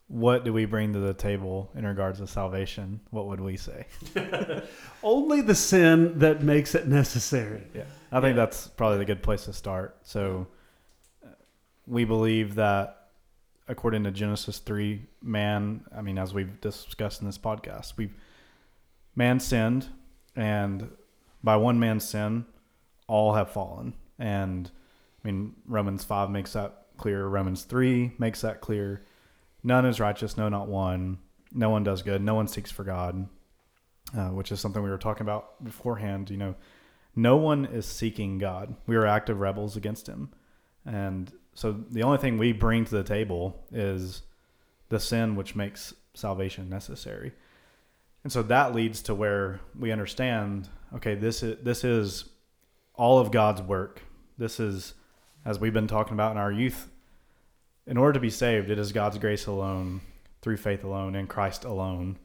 What 0.09 0.45
do 0.45 0.53
we 0.53 0.65
bring 0.65 0.93
to 0.95 0.99
the 0.99 1.15
table 1.15 1.71
in 1.77 1.87
regards 1.87 2.19
to 2.19 2.27
salvation? 2.27 3.01
What 3.11 3.27
would 3.29 3.41
we 3.41 3.57
say? 3.57 3.87
Only 5.05 5.41
the 5.41 5.55
sin 5.55 6.19
that 6.19 6.43
makes 6.43 6.75
it 6.75 6.89
necessary. 6.89 7.63
Yeah, 7.75 7.85
I 8.11 8.21
think 8.21 8.37
Yeah. 8.37 8.45
that's 8.45 8.67
probably 8.69 8.99
the 8.99 9.05
good 9.05 9.23
place 9.23 9.45
to 9.45 9.53
start. 9.53 9.99
So, 10.03 10.49
uh, 11.25 11.29
we 11.87 12.05
believe 12.05 12.57
that 12.57 12.97
according 13.69 14.03
to 14.03 14.11
Genesis 14.11 14.59
three, 14.59 15.07
man. 15.23 15.85
I 15.97 16.03
mean, 16.03 16.19
as 16.19 16.35
we've 16.35 16.61
discussed 16.61 17.21
in 17.21 17.27
this 17.29 17.39
podcast, 17.39 17.97
we 17.97 18.11
man 19.15 19.39
sinned, 19.39 19.87
and 20.35 20.91
by 21.45 21.57
one 21.57 21.79
man's 21.79 22.05
sin, 22.09 22.47
all 23.07 23.35
have 23.35 23.51
fallen. 23.53 23.95
And 24.19 24.69
I 25.25 25.29
mean, 25.29 25.55
Romans 25.67 26.03
five 26.03 26.31
makes 26.31 26.55
that 26.55 26.80
clear. 27.01 27.27
Romans 27.27 27.65
three 27.65 28.13
makes 28.19 28.43
that 28.43 28.61
clear. 28.61 29.05
None 29.63 29.87
is 29.87 29.99
righteous, 30.01 30.37
no, 30.37 30.49
not 30.49 30.69
one. 30.69 31.19
No 31.53 31.71
one 31.71 31.83
does 31.83 32.03
good. 32.03 32.23
No 32.23 32.35
one 32.35 32.47
seeks 32.47 32.71
for 32.71 32.85
God, 32.85 33.27
uh, 34.17 34.29
which 34.29 34.53
is 34.53 34.61
something 34.61 34.83
we 34.83 34.91
were 34.91 34.99
talking 34.99 35.23
about 35.23 35.65
beforehand. 35.65 36.31
You 36.31 36.37
know, 36.37 36.55
no 37.17 37.37
one 37.37 37.65
is 37.65 37.87
seeking 37.87 38.39
God. 38.39 38.77
We 38.87 38.97
are 38.97 39.07
active 39.07 39.41
rebels 39.41 39.77
against 39.77 40.07
Him, 40.07 40.31
and 40.85 41.33
so 41.55 41.73
the 41.91 42.03
only 42.03 42.19
thing 42.19 42.39
we 42.39 42.53
bring 42.53 42.85
to 42.85 42.95
the 42.95 43.03
table 43.03 43.65
is 43.73 44.23
the 44.91 45.01
sin 45.01 45.37
which 45.37 45.57
makes 45.57 45.95
salvation 46.15 46.69
necessary. 46.69 47.33
And 48.23 48.33
so 48.33 48.43
that 48.43 48.75
leads 48.75 49.03
to 49.03 49.15
where 49.15 49.61
we 49.79 49.91
understand, 49.91 50.69
okay, 50.95 51.15
this 51.15 51.43
is 51.43 51.65
this 51.65 51.83
is 51.85 52.29
all 52.95 53.19
of 53.19 53.33
God's 53.33 53.63
work. 53.63 54.03
This 54.37 54.61
is 54.61 54.95
as 55.45 55.59
we've 55.59 55.73
been 55.73 55.87
talking 55.87 56.15
about 56.15 56.33
in 56.33 56.39
our 56.39 56.53
youth 56.53 56.91
in 57.87 57.97
order 57.97 58.13
to 58.13 58.21
be 58.21 58.31
saved, 58.31 58.71
it 58.71 58.79
is 58.79 58.93
God's 58.93 59.19
grace 59.19 59.47
alone, 59.47 60.01
through 60.43 60.57
faith 60.57 60.85
alone, 60.85 61.15
in 61.15 61.27
Christ 61.27 61.65
alone, 61.65 62.19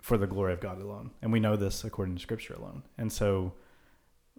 for 0.00 0.18
the 0.18 0.26
glory 0.26 0.52
of 0.52 0.60
God 0.60 0.80
alone. 0.80 1.10
And 1.22 1.32
we 1.32 1.40
know 1.40 1.56
this 1.56 1.82
according 1.84 2.16
to 2.16 2.22
Scripture 2.22 2.54
alone. 2.54 2.82
And 2.98 3.12
so 3.12 3.54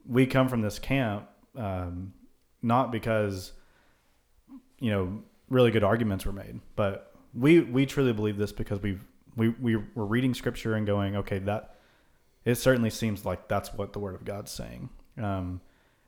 we 0.05 0.25
come 0.25 0.47
from 0.47 0.61
this 0.61 0.79
camp 0.79 1.27
um, 1.57 2.13
not 2.61 2.91
because, 2.91 3.53
you 4.79 4.91
know, 4.91 5.23
really 5.49 5.71
good 5.71 5.83
arguments 5.83 6.25
were 6.25 6.31
made, 6.31 6.59
but 6.75 7.13
we, 7.33 7.59
we 7.61 7.85
truly 7.85 8.13
believe 8.13 8.37
this 8.37 8.51
because 8.51 8.81
we've, 8.81 9.01
we, 9.35 9.49
we 9.49 9.75
were 9.75 10.05
reading 10.05 10.33
Scripture 10.33 10.75
and 10.75 10.85
going, 10.85 11.15
okay, 11.15 11.39
that 11.39 11.75
it 12.45 12.55
certainly 12.55 12.89
seems 12.89 13.25
like 13.25 13.47
that's 13.47 13.73
what 13.73 13.93
the 13.93 13.99
Word 13.99 14.15
of 14.15 14.23
God's 14.23 14.51
saying. 14.51 14.89
Um, 15.17 15.61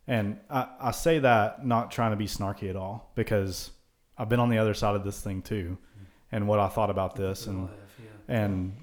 and 0.10 0.40
I, 0.50 0.68
I 0.82 0.92
say 0.92 1.20
that 1.20 1.66
not 1.66 1.92
trying 1.92 2.12
to 2.12 2.18
be 2.18 2.26
snarky 2.26 2.68
at 2.68 2.76
all 2.76 3.12
because 3.14 3.70
I've 4.18 4.28
been 4.28 4.40
on 4.40 4.50
the 4.50 4.58
other 4.58 4.74
side 4.74 4.96
of 4.96 5.04
this 5.04 5.22
thing 5.22 5.44
too, 5.44 5.78
and 6.32 6.48
what 6.48 6.60
I 6.60 6.68
thought 6.68 6.90
about 6.90 7.16
this, 7.16 7.46
and 7.46 7.70
and 8.28 8.76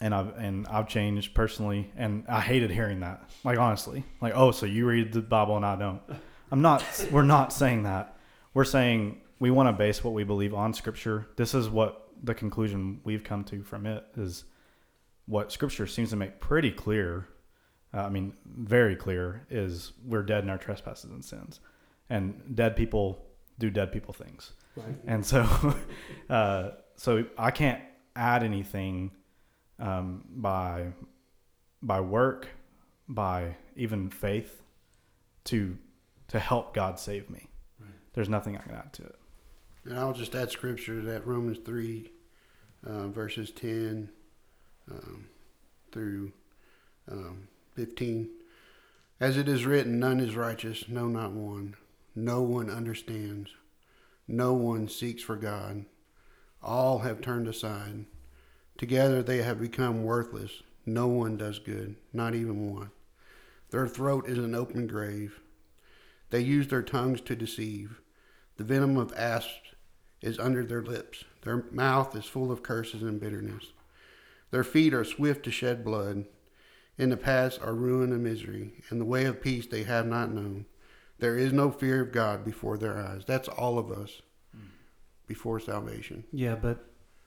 and 0.00 0.12
I've 0.12 0.36
and 0.36 0.66
I've 0.66 0.88
changed 0.88 1.32
personally, 1.32 1.92
and 1.96 2.24
I 2.28 2.40
hated 2.40 2.72
hearing 2.72 3.00
that. 3.00 3.30
Like 3.44 3.56
honestly, 3.56 4.04
like 4.20 4.32
oh, 4.34 4.50
so 4.50 4.66
you 4.66 4.84
read 4.84 5.12
the 5.12 5.22
Bible 5.22 5.56
and 5.56 5.64
I 5.64 5.76
don't. 5.76 6.02
I'm 6.50 6.60
not. 6.60 6.84
We're 7.12 7.22
not 7.22 7.52
saying 7.52 7.84
that. 7.84 8.16
We're 8.52 8.64
saying 8.64 9.20
we 9.38 9.52
want 9.52 9.68
to 9.68 9.72
base 9.72 10.02
what 10.02 10.12
we 10.12 10.24
believe 10.24 10.54
on 10.54 10.74
Scripture. 10.74 11.28
This 11.36 11.54
is 11.54 11.70
what 11.70 12.08
the 12.20 12.34
conclusion 12.34 13.00
we've 13.04 13.22
come 13.22 13.44
to 13.44 13.62
from 13.62 13.86
it 13.86 14.04
is 14.16 14.42
what 15.26 15.52
Scripture 15.52 15.86
seems 15.86 16.10
to 16.10 16.16
make 16.16 16.40
pretty 16.40 16.72
clear. 16.72 17.28
Uh, 17.94 18.00
I 18.00 18.08
mean, 18.08 18.32
very 18.46 18.96
clear 18.96 19.46
is 19.50 19.92
we're 20.04 20.22
dead 20.22 20.44
in 20.44 20.50
our 20.50 20.58
trespasses 20.58 21.10
and 21.10 21.24
sins, 21.24 21.60
and 22.08 22.42
dead 22.54 22.76
people 22.76 23.24
do 23.58 23.70
dead 23.70 23.92
people 23.92 24.14
things. 24.14 24.52
Right. 24.76 24.96
And 25.06 25.24
so, 25.24 25.46
uh, 26.30 26.70
so 26.96 27.24
I 27.36 27.50
can't 27.50 27.82
add 28.16 28.42
anything 28.42 29.10
um, 29.78 30.24
by 30.28 30.92
by 31.82 32.00
work, 32.00 32.48
by 33.08 33.56
even 33.76 34.08
faith, 34.08 34.62
to 35.44 35.76
to 36.28 36.38
help 36.38 36.74
God 36.74 36.98
save 36.98 37.28
me. 37.28 37.48
There's 38.14 38.28
nothing 38.28 38.56
I 38.56 38.60
can 38.60 38.74
add 38.74 38.92
to 38.94 39.04
it. 39.04 39.16
And 39.84 39.98
I'll 39.98 40.12
just 40.12 40.34
add 40.34 40.50
scripture 40.50 41.00
that 41.00 41.26
Romans 41.26 41.58
3, 41.64 42.10
uh, 42.86 43.08
verses 43.08 43.50
10 43.50 44.10
um, 44.90 45.26
through 45.90 46.32
um, 47.10 47.48
15. 47.74 48.30
As 49.20 49.36
it 49.36 49.48
is 49.48 49.66
written, 49.66 49.98
none 49.98 50.20
is 50.20 50.36
righteous, 50.36 50.88
no, 50.88 51.06
not 51.06 51.32
one. 51.32 51.76
No 52.14 52.42
one 52.42 52.68
understands. 52.68 53.50
No 54.28 54.52
one 54.52 54.88
seeks 54.88 55.22
for 55.22 55.36
God. 55.36 55.84
All 56.62 57.00
have 57.00 57.20
turned 57.20 57.48
aside. 57.48 58.06
Together 58.78 59.22
they 59.22 59.38
have 59.38 59.60
become 59.60 60.04
worthless. 60.04 60.62
No 60.84 61.06
one 61.06 61.36
does 61.36 61.58
good, 61.58 61.96
not 62.12 62.34
even 62.34 62.74
one. 62.74 62.90
Their 63.70 63.88
throat 63.88 64.28
is 64.28 64.38
an 64.38 64.54
open 64.54 64.86
grave. 64.86 65.40
They 66.30 66.40
use 66.40 66.68
their 66.68 66.82
tongues 66.82 67.20
to 67.22 67.36
deceive. 67.36 68.00
The 68.56 68.64
venom 68.64 68.96
of 68.96 69.12
asps 69.16 69.74
is 70.20 70.38
under 70.38 70.64
their 70.64 70.82
lips. 70.82 71.24
Their 71.42 71.64
mouth 71.70 72.16
is 72.16 72.24
full 72.24 72.52
of 72.52 72.62
curses 72.62 73.02
and 73.02 73.20
bitterness. 73.20 73.72
Their 74.50 74.64
feet 74.64 74.92
are 74.94 75.04
swift 75.04 75.44
to 75.44 75.50
shed 75.50 75.84
blood. 75.84 76.26
In 76.98 77.10
the 77.10 77.16
paths 77.16 77.58
are 77.58 77.74
ruin 77.74 78.12
and 78.12 78.22
misery, 78.22 78.74
and 78.90 79.00
the 79.00 79.06
way 79.06 79.24
of 79.24 79.40
peace 79.40 79.66
they 79.66 79.84
have 79.84 80.06
not 80.06 80.32
known. 80.32 80.66
There 81.18 81.38
is 81.38 81.52
no 81.52 81.70
fear 81.70 82.02
of 82.02 82.12
God 82.12 82.44
before 82.44 82.76
their 82.76 82.98
eyes. 82.98 83.24
That's 83.26 83.48
all 83.48 83.78
of 83.78 83.90
us 83.90 84.22
before 85.26 85.60
salvation. 85.60 86.24
Yeah, 86.32 86.56
but 86.56 86.84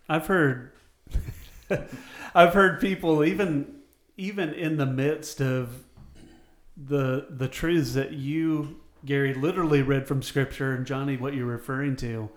I've 0.08 0.28
heard 0.28 0.71
I've 2.36 2.54
heard 2.54 2.80
people 2.80 3.23
even 3.23 3.80
even 4.17 4.54
in 4.54 4.78
the 4.78 4.86
midst 4.86 5.41
of 5.41 5.86
the 6.78 7.28
the 7.30 7.47
truths 7.47 7.93
that 7.93 8.12
you 8.12 8.82
Gary 9.06 9.34
literally 9.34 9.82
read 9.82 10.08
from 10.08 10.21
scripture 10.21 10.73
and 10.73 10.86
Johnny 10.86 11.17
what 11.17 11.34
you're 11.34 11.45
referring 11.45 11.95
to 11.97 12.30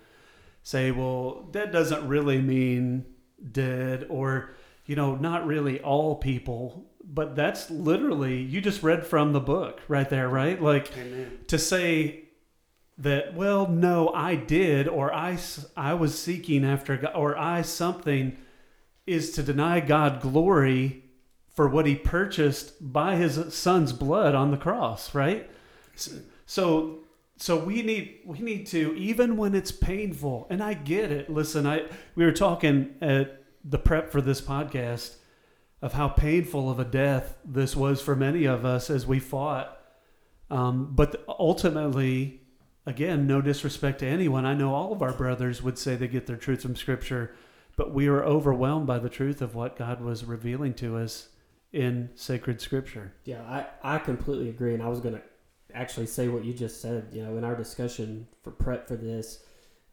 say, 0.62 0.90
well, 0.90 1.48
dead 1.50 1.72
doesn't 1.72 2.06
really 2.06 2.40
mean 2.40 3.06
dead 3.52 4.06
or 4.08 4.50
you 4.86 4.96
know, 4.96 5.16
not 5.16 5.46
really 5.46 5.80
all 5.80 6.16
people, 6.16 6.87
but 7.10 7.34
that's 7.34 7.70
literally 7.70 8.36
you 8.36 8.60
just 8.60 8.82
read 8.82 9.06
from 9.06 9.32
the 9.32 9.40
book 9.40 9.80
right 9.88 10.08
there, 10.08 10.28
right? 10.28 10.60
Like 10.60 10.92
Amen. 10.96 11.38
to 11.48 11.58
say 11.58 12.28
that 12.98 13.32
well 13.34 13.68
no 13.68 14.08
i 14.08 14.34
did 14.34 14.88
or 14.88 15.14
I 15.14 15.38
I 15.76 15.94
was 15.94 16.18
seeking 16.18 16.64
after 16.64 16.96
god 16.96 17.12
or 17.14 17.38
i 17.38 17.62
something 17.62 18.36
is 19.06 19.30
to 19.32 19.42
deny 19.42 19.80
god 19.80 20.20
glory 20.20 21.04
for 21.54 21.68
what 21.68 21.86
he 21.86 21.94
purchased 21.94 22.92
by 22.92 23.16
his 23.16 23.54
son's 23.54 23.92
blood 23.92 24.34
on 24.34 24.50
the 24.50 24.56
cross 24.56 25.14
right 25.14 25.48
so 26.46 26.98
so 27.36 27.56
we 27.56 27.82
need 27.82 28.18
we 28.26 28.40
need 28.40 28.66
to 28.68 28.94
even 28.96 29.36
when 29.36 29.54
it's 29.54 29.70
painful 29.70 30.48
and 30.50 30.60
i 30.60 30.74
get 30.74 31.12
it 31.12 31.30
listen 31.30 31.66
i 31.66 31.84
we 32.16 32.24
were 32.24 32.32
talking 32.32 32.96
at 33.00 33.44
the 33.64 33.78
prep 33.78 34.10
for 34.10 34.20
this 34.20 34.40
podcast 34.40 35.14
of 35.80 35.92
how 35.92 36.08
painful 36.08 36.70
of 36.70 36.78
a 36.78 36.84
death 36.84 37.36
this 37.44 37.76
was 37.76 38.00
for 38.00 38.16
many 38.16 38.44
of 38.44 38.64
us 38.64 38.90
as 38.90 39.06
we 39.06 39.18
fought 39.18 39.78
um, 40.50 40.92
but 40.94 41.24
ultimately 41.28 42.40
again, 42.88 43.26
no 43.26 43.42
disrespect 43.42 43.98
to 44.00 44.06
anyone. 44.06 44.46
I 44.46 44.54
know 44.54 44.74
all 44.74 44.92
of 44.92 45.02
our 45.02 45.12
brothers 45.12 45.62
would 45.62 45.78
say 45.78 45.94
they 45.94 46.08
get 46.08 46.26
their 46.26 46.36
truth 46.36 46.62
from 46.62 46.74
Scripture, 46.74 47.34
but 47.76 47.92
we 47.92 48.08
were 48.08 48.24
overwhelmed 48.24 48.86
by 48.86 48.98
the 48.98 49.10
truth 49.10 49.42
of 49.42 49.54
what 49.54 49.76
God 49.76 50.00
was 50.00 50.24
revealing 50.24 50.72
to 50.74 50.96
us 50.96 51.28
in 51.70 52.08
sacred 52.14 52.62
Scripture. 52.62 53.12
Yeah, 53.24 53.42
I, 53.42 53.66
I 53.96 53.98
completely 53.98 54.48
agree. 54.48 54.72
And 54.72 54.82
I 54.82 54.88
was 54.88 55.00
going 55.00 55.14
to 55.14 55.22
actually 55.74 56.06
say 56.06 56.28
what 56.28 56.46
you 56.46 56.54
just 56.54 56.80
said. 56.80 57.08
You 57.12 57.24
know, 57.24 57.36
in 57.36 57.44
our 57.44 57.54
discussion 57.54 58.26
for 58.42 58.50
prep 58.52 58.88
for 58.88 58.96
this, 58.96 59.44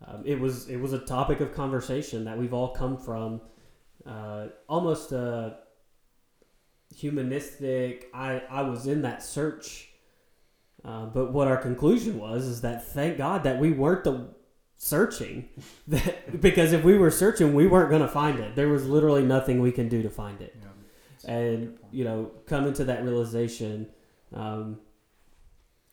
um, 0.08 0.24
it 0.26 0.40
was 0.40 0.70
it 0.70 0.78
was 0.78 0.94
a 0.94 1.00
topic 1.00 1.42
of 1.42 1.54
conversation 1.54 2.24
that 2.26 2.38
we've 2.38 2.54
all 2.54 2.70
come 2.70 2.98
from. 2.98 3.42
Uh, 4.06 4.48
almost 4.70 5.12
a 5.12 5.58
humanistic. 6.94 8.10
I 8.14 8.42
I 8.50 8.62
was 8.64 8.88
in 8.88 9.02
that 9.04 9.24
search, 9.24 9.90
uh, 10.84 11.06
but 11.06 11.32
what 11.32 11.48
our 11.48 11.58
conclusion 11.58 12.20
was 12.20 12.46
is 12.46 12.62
that 12.62 12.88
thank 12.88 13.18
God 13.18 13.44
that 13.44 13.60
we 13.60 13.72
weren't 13.72 14.04
the 14.04 14.30
searching. 14.78 15.50
That 15.88 16.42
because 16.42 16.74
if 16.74 16.84
we 16.84 16.98
were 16.98 17.12
searching 17.12 17.54
we 17.54 17.68
weren't 17.68 17.90
going 17.90 18.02
to 18.02 18.08
find 18.08 18.40
it. 18.40 18.56
There 18.56 18.70
was 18.70 18.88
literally 18.88 19.24
nothing 19.24 19.62
we 19.62 19.72
can 19.72 19.88
do 19.88 20.02
to 20.02 20.10
find 20.10 20.42
it. 20.42 20.56
And 21.28 21.78
you 21.92 22.04
know 22.04 22.32
coming 22.46 22.74
to 22.74 22.84
that 22.86 23.04
realization 23.04 23.88
um, 24.34 24.80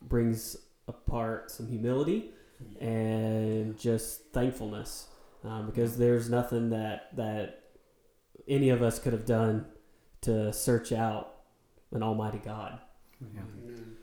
brings 0.00 0.56
apart 0.88 1.50
some 1.50 1.68
humility 1.68 2.32
and 2.80 3.78
just 3.78 4.32
thankfulness. 4.32 5.06
Um, 5.44 5.66
because 5.66 5.96
there's 5.96 6.30
nothing 6.30 6.70
that 6.70 7.16
that 7.16 7.64
any 8.48 8.70
of 8.70 8.82
us 8.82 8.98
could 8.98 9.12
have 9.12 9.26
done 9.26 9.66
to 10.22 10.52
search 10.52 10.92
out 10.92 11.34
an 11.92 12.02
almighty 12.02 12.38
god 12.38 12.78
Yeah. 13.20 13.40
Amen. 13.40 13.96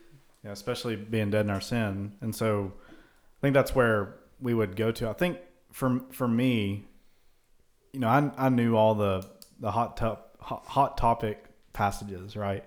Yeah, 0.43 0.51
especially 0.51 0.95
being 0.95 1.31
dead 1.31 1.45
in 1.45 1.49
our 1.49 1.61
sin. 1.61 2.13
And 2.21 2.33
so 2.33 2.71
I 2.77 3.39
think 3.41 3.53
that's 3.53 3.75
where 3.75 4.15
we 4.39 4.53
would 4.53 4.75
go 4.75 4.91
to. 4.91 5.09
I 5.09 5.13
think 5.13 5.37
for 5.71 6.01
for 6.11 6.27
me, 6.27 6.87
you 7.93 7.99
know, 7.99 8.07
I 8.07 8.31
I 8.37 8.49
knew 8.49 8.75
all 8.75 8.95
the 8.95 9.25
the 9.59 9.71
hot 9.71 9.97
top 9.97 10.37
hot, 10.39 10.65
hot 10.65 10.97
topic 10.97 11.43
passages, 11.73 12.35
right? 12.37 12.63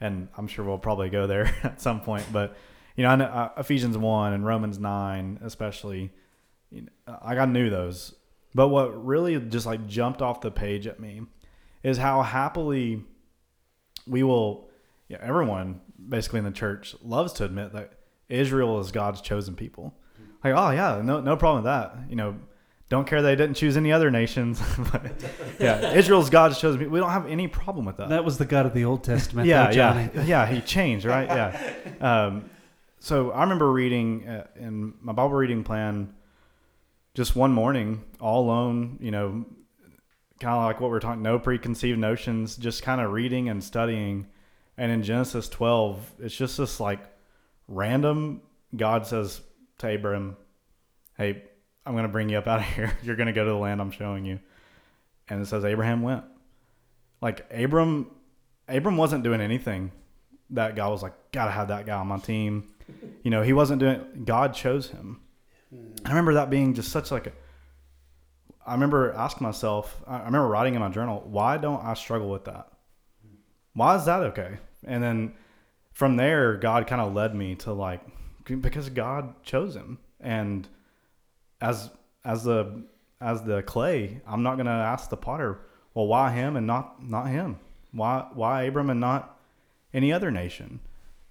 And 0.00 0.28
I'm 0.36 0.48
sure 0.48 0.64
we'll 0.64 0.78
probably 0.78 1.10
go 1.10 1.26
there 1.26 1.54
at 1.62 1.80
some 1.80 2.00
point, 2.00 2.26
but 2.32 2.56
you 2.96 3.04
know, 3.04 3.10
I 3.10 3.16
know, 3.16 3.24
uh, 3.24 3.50
Ephesians 3.56 3.96
1 3.96 4.32
and 4.34 4.44
Romans 4.44 4.78
9 4.78 5.38
especially 5.42 6.10
you 6.70 6.82
know, 6.82 7.18
I 7.22 7.36
I 7.36 7.46
knew 7.46 7.70
those. 7.70 8.14
But 8.54 8.68
what 8.68 9.06
really 9.06 9.38
just 9.40 9.64
like 9.64 9.86
jumped 9.86 10.20
off 10.20 10.40
the 10.40 10.50
page 10.50 10.86
at 10.86 10.98
me 11.00 11.22
is 11.82 11.98
how 11.98 12.22
happily 12.22 13.02
we 14.06 14.22
will 14.22 14.68
yeah, 15.08 15.18
everyone 15.20 15.80
basically 16.08 16.38
in 16.38 16.44
the 16.44 16.50
church 16.50 16.94
loves 17.02 17.34
to 17.34 17.44
admit 17.44 17.72
that 17.74 17.92
Israel 18.28 18.80
is 18.80 18.90
God's 18.90 19.20
chosen 19.20 19.54
people. 19.54 19.94
Like, 20.42 20.54
oh 20.56 20.70
yeah, 20.70 21.02
no 21.04 21.20
no 21.20 21.36
problem 21.36 21.62
with 21.62 21.70
that. 21.70 22.08
You 22.08 22.16
know, 22.16 22.36
don't 22.88 23.06
care 23.06 23.22
they 23.22 23.36
didn't 23.36 23.54
choose 23.54 23.76
any 23.76 23.92
other 23.92 24.10
nations. 24.10 24.60
but 24.92 25.12
yeah, 25.60 25.92
Israel's 25.94 26.30
God's 26.30 26.60
chosen 26.60 26.78
people. 26.78 26.92
We 26.92 27.00
don't 27.00 27.10
have 27.10 27.26
any 27.26 27.46
problem 27.46 27.84
with 27.84 27.98
that. 27.98 28.08
That 28.08 28.24
was 28.24 28.38
the 28.38 28.44
God 28.44 28.66
of 28.66 28.74
the 28.74 28.84
Old 28.84 29.04
Testament. 29.04 29.48
yeah, 29.48 29.70
though, 29.70 29.76
yeah, 29.76 30.22
yeah. 30.24 30.46
He 30.46 30.60
changed, 30.60 31.04
right? 31.04 31.28
Yeah. 31.28 31.96
Um, 32.00 32.50
so 32.98 33.30
I 33.30 33.42
remember 33.42 33.70
reading 33.70 34.26
uh, 34.26 34.46
in 34.56 34.94
my 35.00 35.12
Bible 35.12 35.34
reading 35.34 35.62
plan 35.64 36.14
just 37.14 37.36
one 37.36 37.52
morning, 37.52 38.02
all 38.20 38.44
alone. 38.44 38.98
You 39.00 39.10
know, 39.10 39.46
kind 40.42 40.56
of 40.56 40.64
like 40.64 40.80
what 40.80 40.90
we're 40.90 41.00
talking, 41.00 41.22
no 41.22 41.38
preconceived 41.38 41.98
notions, 41.98 42.56
just 42.56 42.82
kind 42.82 43.00
of 43.00 43.12
reading 43.12 43.48
and 43.48 43.62
studying. 43.62 44.26
And 44.76 44.92
in 44.92 45.02
Genesis 45.02 45.48
12, 45.48 46.12
it's 46.18 46.36
just 46.36 46.58
this 46.58 46.80
like 46.80 47.00
random. 47.68 48.42
God 48.76 49.06
says 49.06 49.40
to 49.78 49.94
Abram, 49.94 50.36
"Hey, 51.16 51.44
I'm 51.86 51.92
going 51.92 52.04
to 52.04 52.08
bring 52.08 52.28
you 52.28 52.38
up 52.38 52.46
out 52.46 52.60
of 52.60 52.66
here. 52.74 52.96
You're 53.02 53.16
going 53.16 53.28
to 53.28 53.32
go 53.32 53.44
to 53.44 53.50
the 53.50 53.56
land 53.56 53.80
I'm 53.80 53.90
showing 53.90 54.24
you." 54.24 54.40
And 55.28 55.40
it 55.40 55.46
says 55.46 55.64
Abraham 55.64 56.02
went. 56.02 56.24
Like 57.20 57.46
Abram, 57.52 58.10
Abram 58.68 58.96
wasn't 58.96 59.22
doing 59.22 59.40
anything 59.40 59.92
that 60.52 60.76
guy 60.76 60.86
was 60.88 61.02
like, 61.02 61.14
gotta 61.32 61.50
have 61.50 61.68
that 61.68 61.86
guy 61.86 61.96
on 61.96 62.06
my 62.06 62.18
team. 62.18 62.68
You 63.22 63.30
know, 63.30 63.42
he 63.42 63.52
wasn't 63.52 63.80
doing. 63.80 64.24
God 64.24 64.54
chose 64.54 64.88
him. 64.88 65.20
I 66.04 66.10
remember 66.10 66.34
that 66.34 66.50
being 66.50 66.74
just 66.74 66.90
such 66.90 67.10
like 67.10 67.26
a. 67.26 67.32
I 68.66 68.74
remember 68.74 69.12
asking 69.12 69.44
myself. 69.44 70.00
I 70.06 70.18
remember 70.18 70.48
writing 70.48 70.74
in 70.74 70.80
my 70.80 70.88
journal, 70.88 71.22
why 71.26 71.56
don't 71.56 71.84
I 71.84 71.94
struggle 71.94 72.30
with 72.30 72.44
that? 72.44 72.68
why 73.74 73.96
is 73.96 74.04
that 74.04 74.20
okay? 74.20 74.58
And 74.84 75.02
then 75.02 75.34
from 75.92 76.16
there, 76.16 76.56
God 76.56 76.86
kind 76.86 77.00
of 77.00 77.14
led 77.14 77.34
me 77.34 77.54
to 77.56 77.72
like 77.72 78.00
because 78.44 78.88
God 78.88 79.42
chose 79.44 79.74
him, 79.74 79.98
and 80.20 80.68
as 81.60 81.90
as 82.24 82.44
the 82.44 82.84
as 83.20 83.42
the 83.42 83.62
clay, 83.62 84.20
I'm 84.26 84.42
not 84.42 84.56
gonna 84.56 84.70
ask 84.70 85.08
the 85.08 85.16
potter, 85.16 85.60
well, 85.94 86.06
why 86.06 86.32
him 86.32 86.56
and 86.56 86.66
not 86.66 87.02
not 87.02 87.28
him? 87.28 87.58
Why 87.92 88.26
why 88.34 88.64
Abram 88.64 88.90
and 88.90 89.00
not 89.00 89.38
any 89.94 90.12
other 90.12 90.30
nation? 90.30 90.80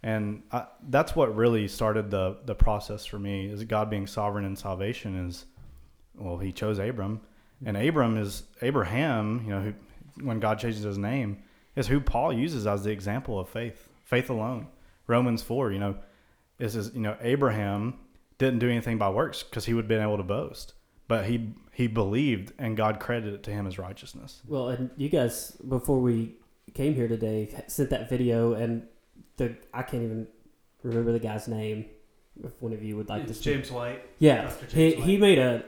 And 0.04 0.42
I, 0.52 0.66
that's 0.90 1.16
what 1.16 1.36
really 1.36 1.68
started 1.68 2.10
the 2.10 2.38
the 2.46 2.56
process 2.56 3.06
for 3.06 3.20
me 3.20 3.48
is 3.48 3.64
God 3.66 3.90
being 3.90 4.08
sovereign 4.08 4.46
in 4.46 4.56
salvation 4.56 5.28
is 5.28 5.46
well 6.22 6.38
he 6.38 6.52
chose 6.52 6.80
Abram 6.80 7.18
mm-hmm. 7.18 7.68
and 7.68 7.78
Abram 7.90 8.18
is 8.18 8.44
Abraham 8.62 9.42
you 9.46 9.50
know 9.52 9.62
who, 9.62 9.74
when 10.26 10.40
God 10.40 10.60
changes 10.60 10.84
his 10.84 10.98
name 10.98 11.44
is 11.76 11.88
who 11.88 12.00
Paul 12.00 12.34
uses 12.34 12.68
as 12.68 12.84
the 12.84 12.92
example 12.92 13.40
of 13.40 13.50
faith 13.50 13.88
faith 14.04 14.30
alone 14.30 14.68
Romans 15.08 15.42
4 15.42 15.72
you 15.72 15.80
know 15.80 15.96
is 16.60 16.76
is 16.76 16.92
you 16.94 17.02
know 17.02 17.16
Abraham 17.22 17.96
didn't 18.38 18.60
do 18.60 18.70
anything 18.70 18.98
by 18.98 19.10
works 19.10 19.44
because 19.44 19.66
he 19.66 19.74
would 19.74 19.86
have 19.86 19.90
been 19.90 20.02
able 20.02 20.18
to 20.18 20.24
boast 20.24 20.74
but 21.08 21.26
he 21.26 21.54
he 21.74 21.88
believed 21.88 22.54
and 22.58 22.78
God 22.78 23.00
credited 23.00 23.34
it 23.34 23.44
to 23.44 23.52
him 23.52 23.68
as 23.68 23.78
righteousness 23.80 24.42
Well, 24.48 24.70
and 24.70 24.90
you 24.98 25.10
guys 25.10 25.52
before 25.68 26.00
we 26.00 26.36
came 26.74 26.96
here 26.96 27.08
today 27.08 27.54
sent 27.68 27.90
that 27.90 28.10
video, 28.10 28.54
and 28.54 28.84
the 29.38 29.56
I 29.74 29.84
can't 29.84 30.04
even 30.04 30.28
remember 30.84 31.12
the 31.12 31.20
guy's 31.20 31.48
name. 31.48 31.86
If 32.44 32.54
one 32.62 32.74
of 32.74 32.82
you 32.82 32.96
would 32.98 33.10
like 33.10 33.26
to, 33.26 33.30
It's 33.30 33.40
speak. 33.40 33.56
James 33.56 33.72
White. 33.72 34.06
yeah, 34.20 34.44
Dr. 34.44 34.66
he 34.68 34.92
James 34.92 35.06
he 35.06 35.18
made 35.18 35.38
a 35.38 35.66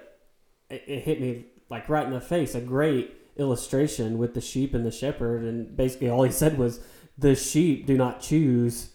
it, 0.73 0.83
it 0.87 0.99
hit 1.03 1.21
me 1.21 1.45
like 1.69 1.89
right 1.89 2.05
in 2.05 2.11
the 2.13 2.21
face. 2.21 2.55
A 2.55 2.61
great 2.61 3.15
illustration 3.37 4.17
with 4.17 4.33
the 4.33 4.41
sheep 4.41 4.73
and 4.73 4.85
the 4.85 4.91
shepherd, 4.91 5.43
and 5.43 5.75
basically 5.75 6.09
all 6.09 6.23
he 6.23 6.31
said 6.31 6.57
was 6.57 6.79
the 7.17 7.35
sheep 7.35 7.85
do 7.85 7.97
not 7.97 8.21
choose 8.21 8.91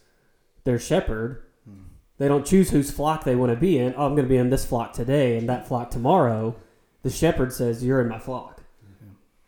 their 0.64 0.78
shepherd. 0.78 1.44
Hmm. 1.64 1.82
They 2.18 2.28
don't 2.28 2.46
choose 2.46 2.70
whose 2.70 2.90
flock 2.90 3.24
they 3.24 3.36
want 3.36 3.52
to 3.52 3.56
be 3.56 3.78
in. 3.78 3.94
Oh, 3.96 4.06
I'm 4.06 4.14
going 4.14 4.26
to 4.26 4.28
be 4.28 4.36
in 4.36 4.50
this 4.50 4.64
flock 4.64 4.92
today 4.92 5.36
and 5.38 5.48
that 5.48 5.66
flock 5.68 5.90
tomorrow. 5.90 6.56
The 7.02 7.10
shepherd 7.10 7.52
says, 7.52 7.84
"You're 7.84 8.00
in 8.00 8.08
my 8.08 8.18
flock." 8.18 8.56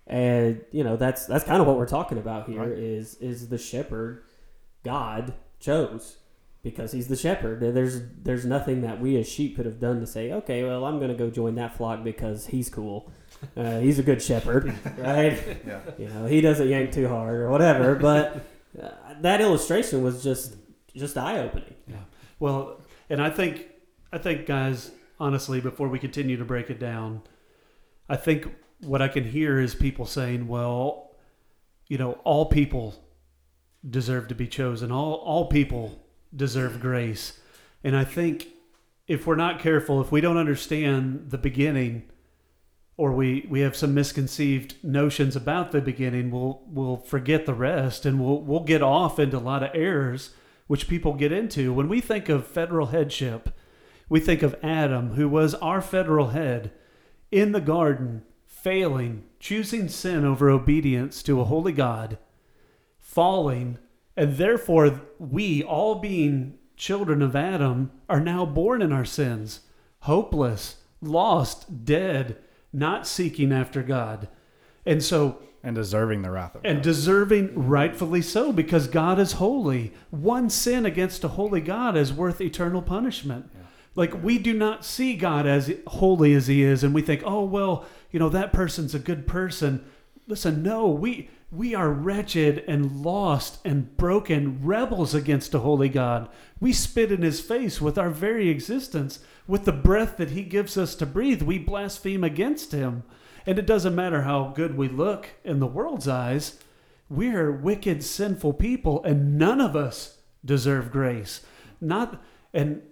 And 0.07 0.65
you 0.73 0.83
know 0.83 0.97
that's 0.97 1.27
that's 1.27 1.45
kind 1.45 1.61
of 1.61 1.69
what 1.69 1.77
we're 1.77 1.87
talking 1.87 2.19
about 2.19 2.49
here 2.49 2.61
Right. 2.61 2.71
is 2.73 3.15
is 3.17 3.49
the 3.49 3.59
shepherd 3.59 4.25
God 4.83 5.35
chose 5.61 6.17
because 6.63 6.93
he's 6.93 7.09
the 7.09 7.17
shepherd. 7.17 7.61
There's 7.61 8.01
there's 8.23 8.45
nothing 8.45 8.83
that 8.83 9.01
we 9.01 9.17
as 9.19 9.29
sheep 9.29 9.57
could 9.57 9.67
have 9.67 9.81
done 9.81 10.01
to 10.01 10.07
say, 10.07 10.33
okay, 10.33 10.63
well 10.63 10.85
I'm 10.85 10.99
going 10.99 11.11
to 11.11 11.17
go 11.17 11.31
join 11.31 11.55
that 11.57 11.77
flock 11.77 12.05
because 12.05 12.47
he's 12.47 12.69
cool. 12.69 13.11
Uh, 13.57 13.81
he's 13.81 13.99
a 13.99 14.03
good 14.03 14.23
shepherd, 14.23 14.67
right? 14.99 15.59
yeah 15.67 15.81
You 15.99 16.09
know, 16.09 16.27
he 16.27 16.41
doesn't 16.41 16.69
yank 16.69 16.93
too 16.93 17.09
hard 17.09 17.41
or 17.41 17.51
whatever. 17.51 17.95
But 17.95 18.45
uh, 18.81 18.91
that 19.21 19.41
illustration 19.41 20.03
was 20.03 20.23
just 20.23 20.57
just 20.95 21.17
eye 21.17 21.39
opening. 21.39 21.75
Well, 22.39 22.81
and 23.09 23.21
I 23.23 23.31
think 23.31 23.67
I 24.13 24.19
think 24.19 24.47
guys, 24.47 24.91
honestly, 25.19 25.61
before 25.61 25.89
we 25.89 25.99
continue 25.99 26.37
to 26.37 26.45
break 26.45 26.71
it 26.71 26.79
down, 26.79 27.23
I 28.09 28.17
think 28.17 28.55
what 28.81 29.03
I 29.03 29.09
can 29.09 29.25
hear 29.25 29.61
is 29.61 29.75
people 29.75 30.07
saying, 30.07 30.49
"Well, 30.49 31.11
you 31.89 31.99
know, 31.99 32.13
all 32.25 32.47
people 32.47 32.95
deserve 33.89 34.29
to 34.29 34.35
be 34.35 34.47
chosen. 34.47 34.91
All 34.91 35.15
all 35.15 35.47
people 35.47 36.03
deserve 36.35 36.81
grace." 36.81 37.41
And 37.83 37.97
I 37.97 38.05
think 38.05 38.49
if 39.07 39.27
we're 39.27 39.37
not 39.37 39.59
careful, 39.59 40.01
if 40.01 40.13
we 40.13 40.21
don't 40.21 40.37
understand 40.37 41.31
the 41.31 41.39
beginning 41.39 42.05
or 42.97 43.13
we, 43.13 43.47
we 43.49 43.61
have 43.61 43.75
some 43.75 43.95
misconceived 43.95 44.77
notions 44.85 45.35
about 45.35 45.73
the 45.73 45.81
beginning, 45.81 46.31
we'll 46.31 46.63
we'll 46.67 46.99
forget 46.99 47.47
the 47.47 47.55
rest 47.55 48.07
and 48.07 48.21
we'll 48.21 48.43
we'll 48.43 48.65
get 48.65 48.83
off 48.83 49.19
into 49.19 49.37
a 49.37 49.39
lot 49.39 49.63
of 49.63 49.71
errors 49.75 50.31
which 50.67 50.87
people 50.87 51.15
get 51.15 51.33
into. 51.33 51.73
When 51.73 51.89
we 51.89 52.01
think 52.01 52.29
of 52.29 52.47
federal 52.47 52.87
headship, 52.87 53.51
we 54.09 54.21
think 54.21 54.43
of 54.43 54.55
Adam, 54.63 55.15
who 55.15 55.29
was 55.29 55.55
our 55.57 55.81
federal 55.81 56.29
head 56.29 56.71
in 57.33 57.53
the 57.53 57.61
garden, 57.61 58.23
failing, 58.45 59.25
choosing 59.41 59.89
sin 59.89 60.25
over 60.25 60.51
obedience 60.51 61.23
to 61.25 61.41
a 61.41 61.45
holy 61.45 61.73
God, 61.73 62.19
falling, 62.99 63.79
and 64.21 64.37
therefore 64.37 65.01
we, 65.19 65.63
all 65.63 65.95
being 65.95 66.59
children 66.77 67.23
of 67.23 67.35
Adam, 67.35 67.91
are 68.07 68.21
now 68.21 68.45
born 68.45 68.83
in 68.83 68.93
our 68.93 69.05
sins, 69.05 69.61
hopeless, 70.01 70.77
lost, 71.01 71.87
dead, 71.87 72.37
not 72.71 73.07
seeking 73.07 73.51
after 73.51 73.83
God. 73.83 74.29
And 74.85 75.03
so 75.03 75.41
and 75.63 75.75
deserving 75.75 76.21
the 76.21 76.31
wrath 76.31 76.55
of 76.55 76.63
God. 76.63 76.71
and 76.71 76.83
deserving 76.83 77.67
rightfully 77.69 78.21
so 78.21 78.53
because 78.53 78.89
God 78.89 79.19
is 79.19 79.33
holy. 79.33 79.95
One 80.11 80.51
sin 80.51 80.85
against 80.85 81.25
a 81.25 81.29
holy 81.29 81.63
God 81.63 81.97
is 81.97 82.13
worth 82.13 82.43
eternal 82.43 82.83
punishment. 82.83 83.51
Like 83.95 84.23
we 84.23 84.37
do 84.39 84.53
not 84.53 84.85
see 84.85 85.17
God 85.17 85.47
as 85.47 85.73
holy 85.87 86.35
as 86.35 86.47
he 86.47 86.63
is 86.63 86.85
and 86.85 86.95
we 86.95 87.01
think, 87.01 87.23
"Oh, 87.25 87.45
well, 87.45 87.87
you 88.11 88.19
know, 88.19 88.29
that 88.29 88.53
person's 88.53 88.95
a 88.95 88.99
good 88.99 89.27
person." 89.27 89.83
Listen, 90.31 90.63
no, 90.63 90.89
we 90.89 91.29
we 91.51 91.75
are 91.75 91.91
wretched 91.91 92.63
and 92.69 93.03
lost 93.03 93.59
and 93.65 93.97
broken 93.97 94.65
rebels 94.65 95.13
against 95.13 95.53
a 95.55 95.59
holy 95.59 95.89
God. 95.89 96.29
We 96.61 96.73
spit 96.73 97.11
in 97.11 97.23
his 97.23 97.41
face 97.41 97.81
with 97.81 97.99
our 97.99 98.11
very 98.11 98.49
existence, 98.49 99.19
with 99.49 99.65
the 99.65 99.73
breath 99.73 100.17
that 100.19 100.31
he 100.31 100.43
gives 100.43 100.79
us 100.79 100.95
to 100.95 101.07
breathe. 101.07 101.43
We 101.43 101.59
blaspheme 101.59 102.23
against 102.23 102.71
him. 102.71 103.03
And 103.45 103.59
it 103.59 103.67
doesn't 103.67 103.97
matter 103.97 104.23
how 104.23 104.53
good 104.55 104.77
we 104.77 104.89
look 104.89 105.31
in 105.43 105.59
the 105.59 105.67
world's 105.67 106.07
eyes, 106.07 106.59
we're 107.09 107.51
wicked, 107.51 108.05
sinful 108.05 108.53
people, 108.53 109.03
and 109.03 109.37
none 109.37 109.61
of 109.61 109.75
us 109.75 110.19
deserve 110.45 110.93
grace. 110.93 111.41
Not, 111.81 112.23
and 112.55 112.83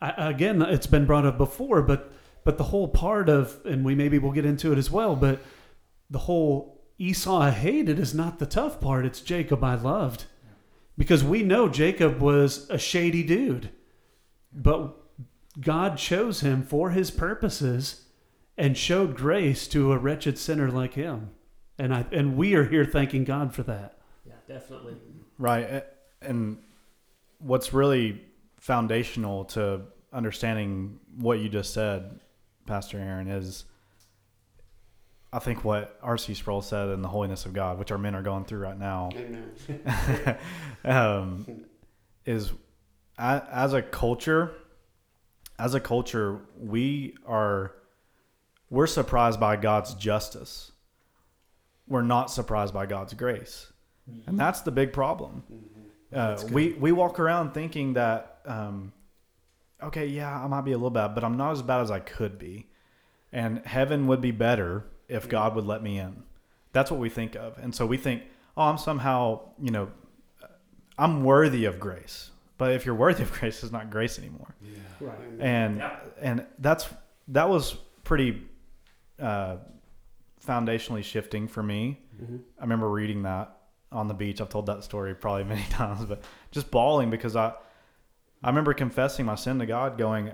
I, 0.00 0.28
again, 0.28 0.62
it's 0.62 0.86
been 0.86 1.06
brought 1.06 1.26
up 1.26 1.36
before, 1.36 1.82
but 1.82 2.12
but 2.44 2.58
the 2.58 2.64
whole 2.64 2.86
part 2.86 3.28
of, 3.28 3.58
and 3.64 3.84
we 3.84 3.96
maybe 3.96 4.18
we'll 4.18 4.30
get 4.30 4.44
into 4.44 4.70
it 4.70 4.78
as 4.78 4.90
well, 4.90 5.16
but 5.16 5.40
the 6.10 6.18
whole 6.18 6.73
Esau 6.98 7.38
I 7.38 7.50
hated 7.50 7.98
is 7.98 8.14
not 8.14 8.38
the 8.38 8.46
tough 8.46 8.80
part. 8.80 9.04
It's 9.04 9.20
Jacob 9.20 9.64
I 9.64 9.74
loved, 9.74 10.24
because 10.96 11.24
we 11.24 11.42
know 11.42 11.68
Jacob 11.68 12.20
was 12.20 12.68
a 12.70 12.78
shady 12.78 13.22
dude, 13.22 13.70
but 14.52 14.96
God 15.60 15.98
chose 15.98 16.40
him 16.40 16.62
for 16.62 16.90
His 16.90 17.10
purposes 17.10 18.06
and 18.56 18.78
showed 18.78 19.16
grace 19.16 19.66
to 19.68 19.92
a 19.92 19.98
wretched 19.98 20.38
sinner 20.38 20.70
like 20.70 20.94
him. 20.94 21.30
And 21.78 21.92
I 21.92 22.06
and 22.12 22.36
we 22.36 22.54
are 22.54 22.64
here 22.64 22.84
thanking 22.84 23.24
God 23.24 23.52
for 23.52 23.64
that. 23.64 23.98
Yeah, 24.24 24.34
definitely. 24.46 24.94
Right. 25.38 25.84
And 26.22 26.58
what's 27.38 27.72
really 27.72 28.22
foundational 28.60 29.44
to 29.46 29.82
understanding 30.12 31.00
what 31.16 31.40
you 31.40 31.48
just 31.48 31.74
said, 31.74 32.20
Pastor 32.66 32.98
Aaron, 32.98 33.26
is 33.28 33.64
I 35.34 35.40
think 35.40 35.64
what 35.64 35.98
R.C. 36.00 36.34
Sproul 36.34 36.62
said 36.62 36.90
in 36.90 37.02
The 37.02 37.08
Holiness 37.08 37.44
of 37.44 37.52
God, 37.52 37.76
which 37.76 37.90
our 37.90 37.98
men 37.98 38.14
are 38.14 38.22
going 38.22 38.44
through 38.44 38.60
right 38.60 38.78
now, 38.78 39.10
um, 40.84 41.64
is 42.24 42.52
as 43.18 43.72
a 43.72 43.82
culture, 43.82 44.52
as 45.58 45.74
a 45.74 45.80
culture, 45.80 46.38
we 46.56 47.16
are 47.26 47.72
we're 48.70 48.86
surprised 48.86 49.40
by 49.40 49.56
God's 49.56 49.94
justice. 49.94 50.70
We're 51.88 52.02
not 52.02 52.30
surprised 52.30 52.72
by 52.72 52.86
God's 52.86 53.14
grace, 53.14 53.72
and 54.28 54.38
that's 54.38 54.60
the 54.60 54.70
big 54.70 54.92
problem. 54.92 55.42
Uh, 56.14 56.40
we 56.52 56.74
we 56.74 56.92
walk 56.92 57.18
around 57.18 57.54
thinking 57.54 57.94
that 57.94 58.38
um, 58.46 58.92
okay, 59.82 60.06
yeah, 60.06 60.44
I 60.44 60.46
might 60.46 60.64
be 60.64 60.70
a 60.70 60.76
little 60.76 60.90
bad, 60.90 61.16
but 61.16 61.24
I'm 61.24 61.36
not 61.36 61.50
as 61.50 61.62
bad 61.62 61.80
as 61.80 61.90
I 61.90 61.98
could 61.98 62.38
be, 62.38 62.68
and 63.32 63.66
heaven 63.66 64.06
would 64.06 64.20
be 64.20 64.30
better 64.30 64.84
if 65.08 65.28
God 65.28 65.54
would 65.54 65.66
let 65.66 65.82
me 65.82 65.98
in. 65.98 66.22
That's 66.72 66.90
what 66.90 66.98
we 67.00 67.08
think 67.08 67.34
of, 67.36 67.56
and 67.58 67.74
so 67.74 67.86
we 67.86 67.96
think, 67.96 68.22
oh, 68.56 68.62
I'm 68.64 68.78
somehow, 68.78 69.40
you 69.60 69.70
know, 69.70 69.90
I'm 70.98 71.24
worthy 71.24 71.64
of 71.66 71.78
grace. 71.80 72.30
But 72.58 72.72
if 72.72 72.86
you're 72.86 72.94
worthy 72.94 73.22
of 73.24 73.32
grace, 73.38 73.62
it's 73.62 73.72
not 73.72 73.90
grace 73.90 74.18
anymore 74.18 74.54
Right. 75.00 75.18
and 75.40 75.82
and 76.20 76.46
that's 76.58 76.86
that 77.28 77.48
was 77.48 77.74
pretty 78.04 78.42
uh, 79.20 79.56
foundationally 80.44 81.02
shifting 81.02 81.48
for 81.48 81.62
me. 81.62 82.00
Mhm. 82.22 82.40
I 82.58 82.62
remember 82.62 82.88
reading 82.90 83.22
that 83.22 83.56
on 83.90 84.08
the 84.08 84.14
beach. 84.14 84.40
I've 84.40 84.48
told 84.50 84.66
that 84.66 84.84
story 84.84 85.14
probably 85.14 85.44
many 85.54 85.64
times, 85.70 86.04
but 86.06 86.22
just 86.52 86.70
bawling 86.70 87.10
because 87.10 87.34
I 87.36 87.54
I 88.42 88.48
remember 88.48 88.74
confessing 88.74 89.26
my 89.26 89.34
sin 89.36 89.58
to 89.60 89.66
God, 89.66 89.96
going, 89.98 90.32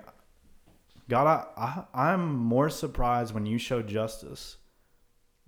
God, 1.09 1.27
I, 1.57 1.83
I 1.93 2.11
I'm 2.11 2.35
more 2.35 2.69
surprised 2.69 3.33
when 3.33 3.45
you 3.45 3.57
show 3.57 3.81
justice 3.81 4.57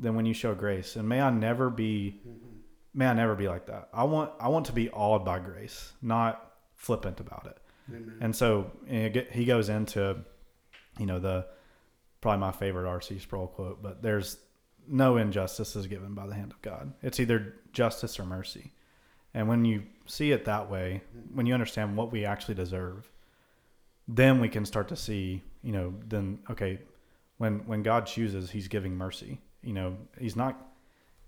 than 0.04 0.16
when 0.16 0.26
you 0.26 0.34
show 0.34 0.54
grace, 0.54 0.96
and 0.96 1.08
may 1.08 1.22
I 1.22 1.32
never 1.32 1.70
be 1.70 2.20
mm-hmm. 2.28 2.58
may 2.94 3.08
I 3.08 3.14
never 3.14 3.36
be 3.36 3.48
like 3.48 3.66
that. 3.68 3.90
I 3.94 4.04
want 4.04 4.32
I 4.40 4.50
want 4.50 4.68
to 4.68 4.74
be 4.74 4.90
awed 4.92 5.26
by 5.26 5.40
grace, 5.40 5.94
not 6.02 6.52
flippant 6.76 7.20
about 7.20 7.48
it. 7.48 7.58
Amen. 7.90 8.18
And 8.22 8.36
so 8.36 8.72
eh, 8.88 9.08
and 9.08 9.28
he 9.32 9.46
goes 9.46 9.70
into, 9.70 10.18
you 11.00 11.06
know, 11.06 11.20
the 11.20 11.48
probably 12.22 12.40
my 12.40 12.52
favorite 12.52 12.88
R.C. 12.88 13.20
Sproul 13.20 13.48
quote, 13.48 13.82
but 13.82 14.04
there's 14.04 14.38
no 14.88 15.18
injustice 15.18 15.76
is 15.76 15.88
given 15.88 16.14
by 16.14 16.28
the 16.28 16.36
hand 16.36 16.52
of 16.52 16.62
God. 16.62 16.94
It's 17.02 17.20
either 17.20 17.56
justice 17.72 18.20
or 18.20 18.26
mercy. 18.26 18.74
And 19.34 19.48
when 19.48 19.66
you 19.66 19.84
see 20.06 20.32
it 20.32 20.46
that 20.46 20.70
way, 20.70 21.02
mm-hmm. 21.18 21.36
when 21.36 21.46
you 21.46 21.54
understand 21.54 21.96
what 21.96 22.12
we 22.12 22.26
actually 22.26 22.56
deserve, 22.56 23.10
then 24.08 24.42
we 24.42 24.50
can 24.50 24.66
start 24.66 24.90
to 24.90 24.96
see, 24.96 25.42
you 25.64 25.72
know, 25.72 25.94
then 26.08 26.40
okay, 26.50 26.80
when 27.38 27.66
when 27.66 27.84
God 27.84 28.06
chooses, 28.06 28.52
He's 28.52 28.68
giving 28.68 28.96
mercy. 28.96 29.42
You 29.62 29.74
know, 29.74 29.98
He's 30.20 30.36
not 30.36 30.60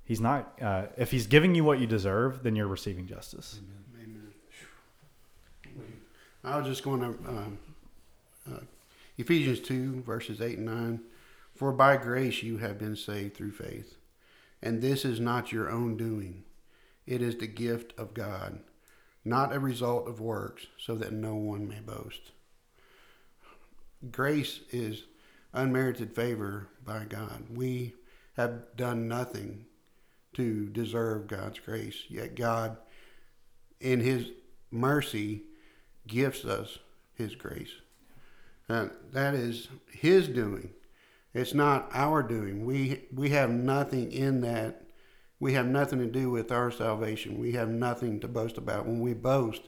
He's 0.03 0.21
not 0.21 0.57
uh, 0.61 0.87
if 0.97 1.11
He's 1.11 1.27
giving 1.27 1.55
you 1.55 1.63
what 1.63 1.79
you 1.79 1.87
deserve, 1.87 2.43
then 2.43 2.55
you're 2.55 2.67
receiving 2.67 3.07
justice. 3.07 3.59
Amen. 3.59 3.75
I 6.45 6.57
was 6.59 6.67
just 6.67 6.83
going 6.83 6.99
to 7.01 7.07
um, 7.07 7.57
uh, 8.51 8.59
Ephesians 9.17 9.59
2, 9.61 10.03
verses 10.03 10.41
8 10.41 10.59
and 10.59 10.65
9. 10.67 10.99
For 11.55 11.71
by 11.71 11.97
grace 11.97 12.43
you 12.43 12.57
have 12.57 12.77
been 12.77 12.95
saved 12.95 13.35
through 13.35 13.53
faith. 13.53 13.95
And 14.61 14.81
this 14.81 15.05
is 15.05 15.19
not 15.19 15.51
your 15.51 15.69
own 15.69 15.97
doing, 15.97 16.43
it 17.05 17.21
is 17.21 17.37
the 17.37 17.47
gift 17.47 17.93
of 17.97 18.13
God, 18.13 18.59
not 19.23 19.53
a 19.53 19.59
result 19.59 20.07
of 20.07 20.19
works, 20.19 20.67
so 20.77 20.95
that 20.95 21.13
no 21.13 21.35
one 21.35 21.67
may 21.67 21.79
boast. 21.79 22.31
Grace 24.11 24.61
is 24.71 25.03
unmerited 25.55 26.13
favor 26.13 26.67
by 26.83 27.05
God. 27.05 27.45
We 27.49 27.93
have 28.37 28.75
done 28.75 29.07
nothing 29.07 29.65
to 30.33 30.67
deserve 30.67 31.27
God's 31.27 31.59
grace, 31.59 32.03
yet 32.09 32.35
God, 32.35 32.77
in 33.79 34.01
His 34.01 34.31
mercy, 34.69 35.43
gifts 36.07 36.45
us 36.45 36.79
His 37.15 37.35
grace. 37.35 37.71
Uh, 38.67 38.87
that 39.11 39.33
is 39.33 39.69
His 39.91 40.27
doing. 40.27 40.71
It's 41.33 41.53
not 41.53 41.89
our 41.93 42.23
doing. 42.23 42.65
We 42.65 43.03
we 43.13 43.29
have 43.29 43.49
nothing 43.49 44.11
in 44.11 44.41
that. 44.41 44.83
We 45.39 45.53
have 45.53 45.67
nothing 45.67 45.99
to 45.99 46.05
do 46.05 46.29
with 46.29 46.51
our 46.51 46.71
salvation. 46.71 47.39
We 47.39 47.51
have 47.53 47.69
nothing 47.69 48.19
to 48.21 48.27
boast 48.27 48.57
about. 48.57 48.85
When 48.85 49.01
we 49.01 49.13
boast, 49.13 49.63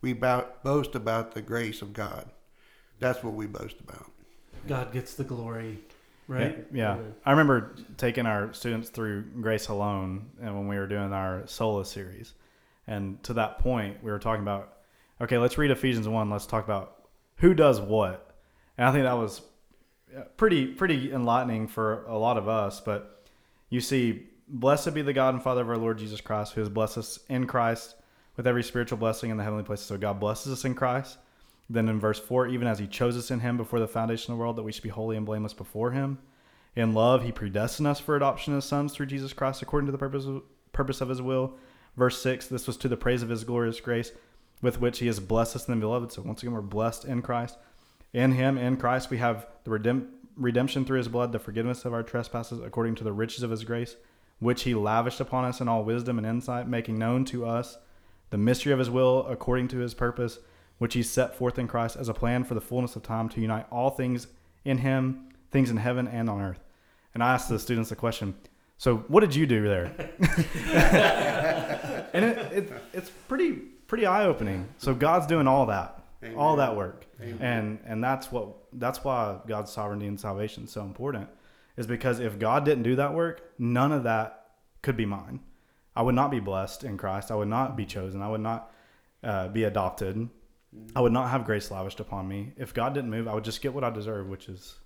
we 0.00 0.12
boast 0.12 0.94
about 0.94 1.32
the 1.32 1.42
grace 1.42 1.80
of 1.80 1.92
God. 1.92 2.30
That's 2.98 3.22
what 3.22 3.34
we 3.34 3.46
boast 3.46 3.80
about. 3.80 4.11
God 4.66 4.92
gets 4.92 5.14
the 5.14 5.24
glory, 5.24 5.78
right? 6.28 6.66
Yeah. 6.72 6.94
Amen. 6.94 7.14
I 7.24 7.30
remember 7.30 7.74
taking 7.96 8.26
our 8.26 8.52
students 8.52 8.88
through 8.90 9.22
Grace 9.40 9.68
Alone 9.68 10.30
and 10.40 10.54
when 10.54 10.68
we 10.68 10.76
were 10.76 10.86
doing 10.86 11.12
our 11.12 11.46
Sola 11.46 11.84
series. 11.84 12.34
And 12.86 13.22
to 13.24 13.34
that 13.34 13.58
point, 13.58 14.02
we 14.02 14.10
were 14.10 14.18
talking 14.18 14.42
about, 14.42 14.78
okay, 15.20 15.38
let's 15.38 15.58
read 15.58 15.70
Ephesians 15.70 16.08
1. 16.08 16.30
Let's 16.30 16.46
talk 16.46 16.64
about 16.64 17.06
who 17.36 17.54
does 17.54 17.80
what. 17.80 18.34
And 18.78 18.88
I 18.88 18.92
think 18.92 19.04
that 19.04 19.12
was 19.12 19.42
uh, 20.16 20.22
pretty 20.36 20.66
pretty 20.66 21.12
enlightening 21.12 21.68
for 21.68 22.04
a 22.06 22.16
lot 22.16 22.36
of 22.36 22.48
us. 22.48 22.80
But 22.80 23.28
you 23.68 23.80
see, 23.80 24.26
blessed 24.48 24.94
be 24.94 25.02
the 25.02 25.12
God 25.12 25.34
and 25.34 25.42
Father 25.42 25.62
of 25.62 25.70
our 25.70 25.76
Lord 25.76 25.98
Jesus 25.98 26.20
Christ, 26.20 26.52
who 26.52 26.60
has 26.60 26.68
blessed 26.68 26.98
us 26.98 27.18
in 27.28 27.46
Christ 27.46 27.96
with 28.36 28.46
every 28.46 28.62
spiritual 28.62 28.98
blessing 28.98 29.30
in 29.30 29.36
the 29.36 29.44
heavenly 29.44 29.64
places. 29.64 29.86
So 29.86 29.98
God 29.98 30.20
blesses 30.20 30.52
us 30.52 30.64
in 30.64 30.74
Christ. 30.74 31.18
Then 31.70 31.88
in 31.88 32.00
verse 32.00 32.18
4, 32.18 32.48
even 32.48 32.66
as 32.66 32.78
he 32.78 32.86
chose 32.86 33.16
us 33.16 33.30
in 33.30 33.40
him 33.40 33.56
before 33.56 33.80
the 33.80 33.88
foundation 33.88 34.32
of 34.32 34.38
the 34.38 34.40
world, 34.40 34.56
that 34.56 34.62
we 34.62 34.72
should 34.72 34.82
be 34.82 34.88
holy 34.88 35.16
and 35.16 35.24
blameless 35.24 35.54
before 35.54 35.92
him. 35.92 36.18
In 36.74 36.94
love, 36.94 37.22
he 37.22 37.32
predestined 37.32 37.86
us 37.86 38.00
for 38.00 38.16
adoption 38.16 38.56
as 38.56 38.64
sons 38.64 38.92
through 38.92 39.06
Jesus 39.06 39.32
Christ 39.32 39.62
according 39.62 39.86
to 39.86 39.92
the 39.92 39.98
purpose 39.98 40.26
of, 40.26 40.42
purpose 40.72 41.00
of 41.00 41.08
his 41.08 41.22
will. 41.22 41.54
Verse 41.96 42.20
6, 42.22 42.46
this 42.46 42.66
was 42.66 42.76
to 42.78 42.88
the 42.88 42.96
praise 42.96 43.22
of 43.22 43.28
his 43.28 43.44
glorious 43.44 43.80
grace 43.80 44.12
with 44.62 44.80
which 44.80 45.00
he 45.00 45.06
has 45.08 45.20
blessed 45.20 45.56
us 45.56 45.68
in 45.68 45.74
the 45.74 45.80
beloved. 45.80 46.12
So 46.12 46.22
once 46.22 46.42
again, 46.42 46.54
we're 46.54 46.62
blessed 46.62 47.04
in 47.04 47.20
Christ. 47.20 47.58
In 48.12 48.32
him, 48.32 48.56
in 48.56 48.76
Christ, 48.76 49.10
we 49.10 49.18
have 49.18 49.46
the 49.64 49.70
redemp- 49.70 50.08
redemption 50.36 50.84
through 50.84 50.98
his 50.98 51.08
blood, 51.08 51.32
the 51.32 51.38
forgiveness 51.38 51.84
of 51.84 51.92
our 51.92 52.02
trespasses 52.02 52.60
according 52.60 52.94
to 52.96 53.04
the 53.04 53.12
riches 53.12 53.42
of 53.42 53.50
his 53.50 53.64
grace, 53.64 53.96
which 54.38 54.62
he 54.62 54.74
lavished 54.74 55.20
upon 55.20 55.44
us 55.44 55.60
in 55.60 55.68
all 55.68 55.84
wisdom 55.84 56.16
and 56.18 56.26
insight, 56.26 56.68
making 56.68 56.98
known 56.98 57.24
to 57.26 57.44
us 57.44 57.78
the 58.30 58.38
mystery 58.38 58.72
of 58.72 58.78
his 58.78 58.90
will 58.90 59.26
according 59.26 59.68
to 59.68 59.78
his 59.78 59.94
purpose, 59.94 60.38
which 60.82 60.94
he 60.94 61.02
set 61.04 61.36
forth 61.36 61.60
in 61.60 61.68
Christ 61.68 61.96
as 61.96 62.08
a 62.08 62.12
plan 62.12 62.42
for 62.42 62.54
the 62.54 62.60
fullness 62.60 62.96
of 62.96 63.04
time 63.04 63.28
to 63.28 63.40
unite 63.40 63.66
all 63.70 63.88
things 63.88 64.26
in 64.64 64.78
him, 64.78 65.28
things 65.52 65.70
in 65.70 65.76
heaven 65.76 66.08
and 66.08 66.28
on 66.28 66.40
earth. 66.40 66.58
And 67.14 67.22
I 67.22 67.34
asked 67.34 67.48
the 67.48 67.60
students 67.60 67.90
the 67.90 67.94
question, 67.94 68.34
so 68.78 68.96
what 69.06 69.20
did 69.20 69.32
you 69.32 69.46
do 69.46 69.62
there? 69.62 69.84
and 72.12 72.24
it, 72.24 72.52
it, 72.52 72.72
it's 72.92 73.10
pretty 73.28 73.52
pretty 73.86 74.06
eye 74.06 74.24
opening. 74.24 74.66
So 74.78 74.92
God's 74.92 75.28
doing 75.28 75.46
all 75.46 75.66
that, 75.66 76.02
all 76.36 76.56
that 76.56 76.74
work, 76.74 77.06
Amen. 77.20 77.38
and 77.40 77.78
and 77.86 78.02
that's 78.02 78.32
what 78.32 78.48
that's 78.72 79.04
why 79.04 79.38
God's 79.46 79.70
sovereignty 79.70 80.08
and 80.08 80.18
salvation 80.18 80.64
is 80.64 80.72
so 80.72 80.82
important, 80.82 81.28
is 81.76 81.86
because 81.86 82.18
if 82.18 82.40
God 82.40 82.64
didn't 82.64 82.82
do 82.82 82.96
that 82.96 83.14
work, 83.14 83.52
none 83.56 83.92
of 83.92 84.02
that 84.02 84.46
could 84.82 84.96
be 84.96 85.06
mine. 85.06 85.38
I 85.94 86.02
would 86.02 86.16
not 86.16 86.32
be 86.32 86.40
blessed 86.40 86.82
in 86.82 86.98
Christ. 86.98 87.30
I 87.30 87.36
would 87.36 87.46
not 87.46 87.76
be 87.76 87.86
chosen. 87.86 88.20
I 88.20 88.28
would 88.28 88.40
not 88.40 88.72
uh, 89.22 89.46
be 89.46 89.62
adopted. 89.62 90.28
I 90.96 91.00
would 91.00 91.12
not 91.12 91.28
have 91.30 91.44
grace 91.44 91.70
lavished 91.70 92.00
upon 92.00 92.26
me. 92.28 92.52
If 92.56 92.72
God 92.72 92.94
didn't 92.94 93.10
move, 93.10 93.28
I 93.28 93.34
would 93.34 93.44
just 93.44 93.60
get 93.60 93.74
what 93.74 93.84
I 93.84 93.90
deserve, 93.90 94.28
which 94.28 94.48
is 94.48 94.76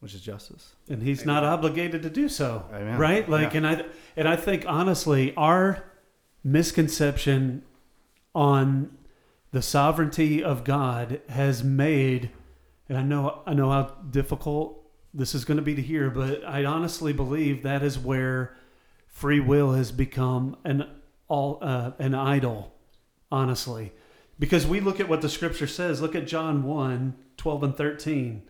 which 0.00 0.14
is 0.14 0.20
justice. 0.20 0.74
and 0.88 1.00
he's 1.00 1.24
not 1.24 1.44
obligated 1.44 2.02
to 2.02 2.10
do 2.10 2.28
so 2.28 2.66
Amen. 2.72 2.98
right 2.98 3.28
like 3.28 3.52
Yeah. 3.52 3.58
and 3.58 3.66
i 3.68 3.84
and 4.16 4.26
i 4.26 4.34
think 4.34 4.64
honestly 4.66 5.32
our 5.36 5.84
misconception 6.42 7.62
on 8.34 8.90
the 9.52 9.62
sovereignty 9.62 10.42
of 10.42 10.64
god 10.64 11.20
has 11.28 11.62
made 11.62 12.30
and 12.88 12.98
i 12.98 13.02
know 13.02 13.42
i 13.46 13.54
know 13.54 13.70
how 13.70 13.94
difficult 14.10 14.80
this 15.14 15.34
is 15.34 15.44
going 15.44 15.56
to 15.56 15.62
be 15.62 15.74
to 15.74 15.82
hear 15.82 16.10
but 16.10 16.44
i 16.44 16.64
honestly 16.64 17.12
believe 17.12 17.62
that 17.62 17.82
is 17.82 17.98
where 17.98 18.56
free 19.06 19.38
will 19.40 19.72
has 19.72 19.92
become 19.92 20.56
an 20.64 20.84
all 21.28 21.58
uh, 21.62 21.92
an 21.98 22.14
idol 22.14 22.72
honestly 23.30 23.92
because 24.42 24.66
we 24.66 24.80
look 24.80 24.98
at 24.98 25.08
what 25.08 25.22
the 25.22 25.28
scripture 25.28 25.68
says 25.68 26.02
look 26.02 26.16
at 26.16 26.26
john 26.26 26.64
1 26.64 27.14
12 27.36 27.62
and 27.62 27.76
13 27.76 28.42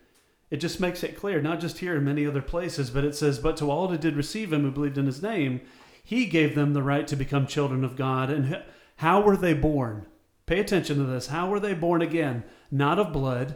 it 0.52 0.60
just 0.60 0.80
makes 0.80 1.02
it 1.02 1.16
clear, 1.16 1.40
not 1.40 1.60
just 1.60 1.78
here 1.78 1.96
in 1.96 2.04
many 2.04 2.26
other 2.26 2.42
places, 2.42 2.90
but 2.90 3.06
it 3.06 3.14
says, 3.14 3.38
But 3.38 3.56
to 3.56 3.70
all 3.70 3.88
that 3.88 4.02
did 4.02 4.16
receive 4.16 4.52
him 4.52 4.64
who 4.64 4.70
believed 4.70 4.98
in 4.98 5.06
his 5.06 5.22
name, 5.22 5.62
he 6.04 6.26
gave 6.26 6.54
them 6.54 6.74
the 6.74 6.82
right 6.82 7.06
to 7.06 7.16
become 7.16 7.46
children 7.46 7.82
of 7.82 7.96
God. 7.96 8.28
And 8.28 8.62
how 8.96 9.22
were 9.22 9.38
they 9.38 9.54
born? 9.54 10.04
Pay 10.44 10.60
attention 10.60 10.98
to 10.98 11.04
this. 11.04 11.28
How 11.28 11.48
were 11.48 11.58
they 11.58 11.72
born 11.72 12.02
again? 12.02 12.44
Not 12.70 12.98
of 12.98 13.14
blood. 13.14 13.54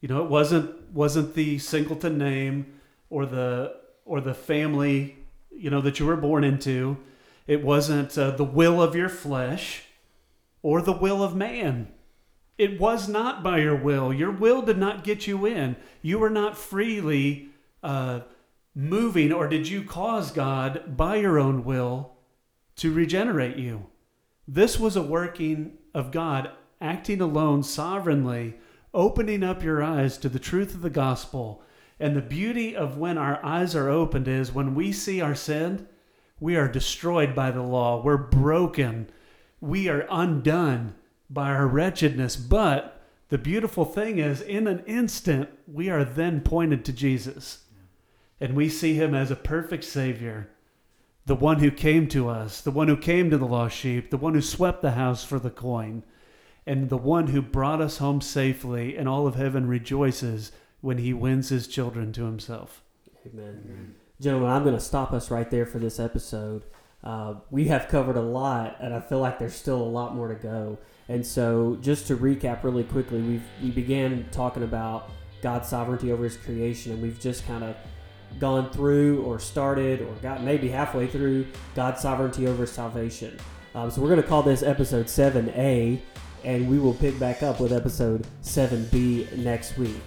You 0.00 0.08
know, 0.08 0.22
it 0.22 0.30
wasn't 0.30 0.92
wasn't 0.92 1.34
the 1.34 1.58
singleton 1.58 2.18
name 2.18 2.72
or 3.10 3.26
the 3.26 3.74
or 4.04 4.20
the 4.20 4.32
family, 4.32 5.16
you 5.50 5.70
know, 5.70 5.80
that 5.80 5.98
you 5.98 6.06
were 6.06 6.16
born 6.16 6.44
into. 6.44 6.98
It 7.48 7.64
wasn't 7.64 8.16
uh, 8.16 8.30
the 8.30 8.44
will 8.44 8.80
of 8.80 8.94
your 8.94 9.08
flesh 9.08 9.86
or 10.62 10.80
the 10.80 10.92
will 10.92 11.22
of 11.22 11.34
man. 11.34 11.88
It 12.58 12.80
was 12.80 13.08
not 13.08 13.42
by 13.42 13.58
your 13.58 13.76
will. 13.76 14.12
Your 14.12 14.30
will 14.30 14.62
did 14.62 14.78
not 14.78 15.04
get 15.04 15.26
you 15.26 15.46
in. 15.46 15.76
You 16.00 16.18
were 16.18 16.30
not 16.30 16.56
freely 16.56 17.48
uh, 17.82 18.20
moving, 18.74 19.32
or 19.32 19.48
did 19.48 19.68
you 19.68 19.82
cause 19.82 20.30
God 20.30 20.96
by 20.96 21.16
your 21.16 21.38
own 21.38 21.64
will 21.64 22.12
to 22.76 22.92
regenerate 22.92 23.56
you? 23.56 23.86
This 24.46 24.78
was 24.78 24.96
a 24.96 25.02
working 25.02 25.78
of 25.94 26.10
God 26.10 26.50
acting 26.80 27.20
alone 27.20 27.62
sovereignly, 27.62 28.54
opening 28.92 29.42
up 29.42 29.62
your 29.62 29.82
eyes 29.82 30.18
to 30.18 30.28
the 30.28 30.38
truth 30.38 30.74
of 30.74 30.82
the 30.82 30.90
gospel. 30.90 31.62
And 31.98 32.16
the 32.16 32.22
beauty 32.22 32.74
of 32.74 32.98
when 32.98 33.16
our 33.16 33.44
eyes 33.44 33.76
are 33.76 33.88
opened 33.88 34.26
is 34.26 34.52
when 34.52 34.74
we 34.74 34.92
see 34.92 35.20
our 35.20 35.34
sin, 35.34 35.86
we 36.40 36.56
are 36.56 36.68
destroyed 36.68 37.34
by 37.34 37.52
the 37.52 37.62
law. 37.62 38.02
We're 38.02 38.16
broken. 38.16 39.08
We 39.62 39.88
are 39.88 40.06
undone 40.10 40.96
by 41.30 41.50
our 41.50 41.68
wretchedness. 41.68 42.34
But 42.36 43.00
the 43.28 43.38
beautiful 43.38 43.84
thing 43.84 44.18
is, 44.18 44.40
in 44.40 44.66
an 44.66 44.82
instant, 44.86 45.48
we 45.66 45.88
are 45.88 46.04
then 46.04 46.40
pointed 46.40 46.84
to 46.84 46.92
Jesus. 46.92 47.64
And 48.40 48.56
we 48.56 48.68
see 48.68 48.94
him 48.94 49.14
as 49.14 49.30
a 49.30 49.36
perfect 49.36 49.84
Savior, 49.84 50.50
the 51.26 51.36
one 51.36 51.60
who 51.60 51.70
came 51.70 52.08
to 52.08 52.28
us, 52.28 52.60
the 52.60 52.72
one 52.72 52.88
who 52.88 52.96
came 52.96 53.30
to 53.30 53.38
the 53.38 53.46
lost 53.46 53.76
sheep, 53.76 54.10
the 54.10 54.16
one 54.16 54.34
who 54.34 54.42
swept 54.42 54.82
the 54.82 54.90
house 54.90 55.22
for 55.24 55.38
the 55.38 55.48
coin, 55.48 56.02
and 56.66 56.90
the 56.90 56.96
one 56.96 57.28
who 57.28 57.40
brought 57.40 57.80
us 57.80 57.98
home 57.98 58.20
safely. 58.20 58.96
And 58.96 59.08
all 59.08 59.28
of 59.28 59.36
heaven 59.36 59.68
rejoices 59.68 60.50
when 60.80 60.98
he 60.98 61.12
wins 61.12 61.50
his 61.50 61.68
children 61.68 62.12
to 62.14 62.24
himself. 62.24 62.82
Amen. 63.24 63.94
Gentlemen, 64.20 64.50
I'm 64.50 64.64
going 64.64 64.74
to 64.74 64.80
stop 64.80 65.12
us 65.12 65.30
right 65.30 65.48
there 65.48 65.66
for 65.66 65.78
this 65.78 66.00
episode. 66.00 66.64
Uh, 67.04 67.34
we 67.50 67.66
have 67.66 67.88
covered 67.88 68.16
a 68.16 68.22
lot, 68.22 68.76
and 68.80 68.94
I 68.94 69.00
feel 69.00 69.18
like 69.18 69.38
there's 69.38 69.54
still 69.54 69.80
a 69.80 69.82
lot 69.82 70.14
more 70.14 70.28
to 70.28 70.34
go. 70.34 70.78
And 71.08 71.26
so, 71.26 71.76
just 71.80 72.06
to 72.06 72.16
recap 72.16 72.62
really 72.62 72.84
quickly, 72.84 73.20
we've 73.20 73.44
we 73.60 73.70
began 73.70 74.26
talking 74.30 74.62
about 74.62 75.10
God's 75.42 75.68
sovereignty 75.68 76.12
over 76.12 76.24
His 76.24 76.36
creation, 76.36 76.92
and 76.92 77.02
we've 77.02 77.18
just 77.18 77.46
kind 77.46 77.64
of 77.64 77.76
gone 78.38 78.70
through, 78.70 79.22
or 79.22 79.40
started, 79.40 80.00
or 80.00 80.12
got 80.22 80.42
maybe 80.42 80.68
halfway 80.68 81.06
through 81.06 81.46
God's 81.74 82.00
sovereignty 82.00 82.46
over 82.46 82.66
salvation. 82.66 83.36
Um, 83.74 83.90
so 83.90 84.00
we're 84.00 84.08
going 84.08 84.22
to 84.22 84.28
call 84.28 84.42
this 84.42 84.62
episode 84.62 85.06
7A, 85.06 86.00
and 86.44 86.68
we 86.68 86.78
will 86.78 86.94
pick 86.94 87.18
back 87.18 87.42
up 87.42 87.58
with 87.58 87.72
episode 87.72 88.26
7B 88.42 89.38
next 89.38 89.76
week. 89.76 90.00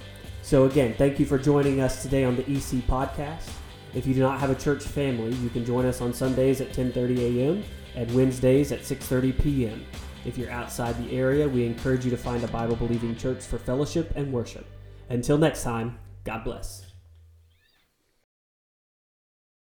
So, 0.44 0.66
again, 0.66 0.94
thank 0.98 1.20
you 1.20 1.26
for 1.26 1.38
joining 1.38 1.82
us 1.82 2.04
today 2.04 2.24
on 2.24 2.36
the 2.36 2.44
EC 2.44 2.86
podcast. 2.88 3.50
If 3.96 4.06
you 4.06 4.14
do 4.14 4.20
not 4.20 4.42
have 4.42 4.50
a 4.50 4.56
church 4.56 4.84
family, 4.84 5.34
you 5.36 5.50
can 5.50 5.66
join 5.66 5.86
us 5.86 6.02
on 6.02 6.14
Sundays 6.14 6.60
at 6.60 6.74
10:30 6.74 7.18
a.m. 7.18 7.64
and 7.96 8.14
Wednesdays 8.14 8.74
at 8.74 8.82
6:30 8.82 9.42
p.m. 9.42 9.86
If 10.26 10.38
you're 10.38 10.52
outside 10.52 10.98
the 10.98 11.18
area, 11.18 11.48
we 11.48 11.66
encourage 11.66 12.04
you 12.04 12.12
to 12.12 12.18
find 12.18 12.44
a 12.44 12.48
Bible 12.48 12.76
believing 12.76 13.16
church 13.16 13.44
for 13.44 13.58
fellowship 13.58 14.12
and 14.16 14.34
worship. 14.34 14.66
Until 15.10 15.38
next 15.38 15.64
time, 15.64 15.98
God 16.26 16.44
bless. 16.44 16.85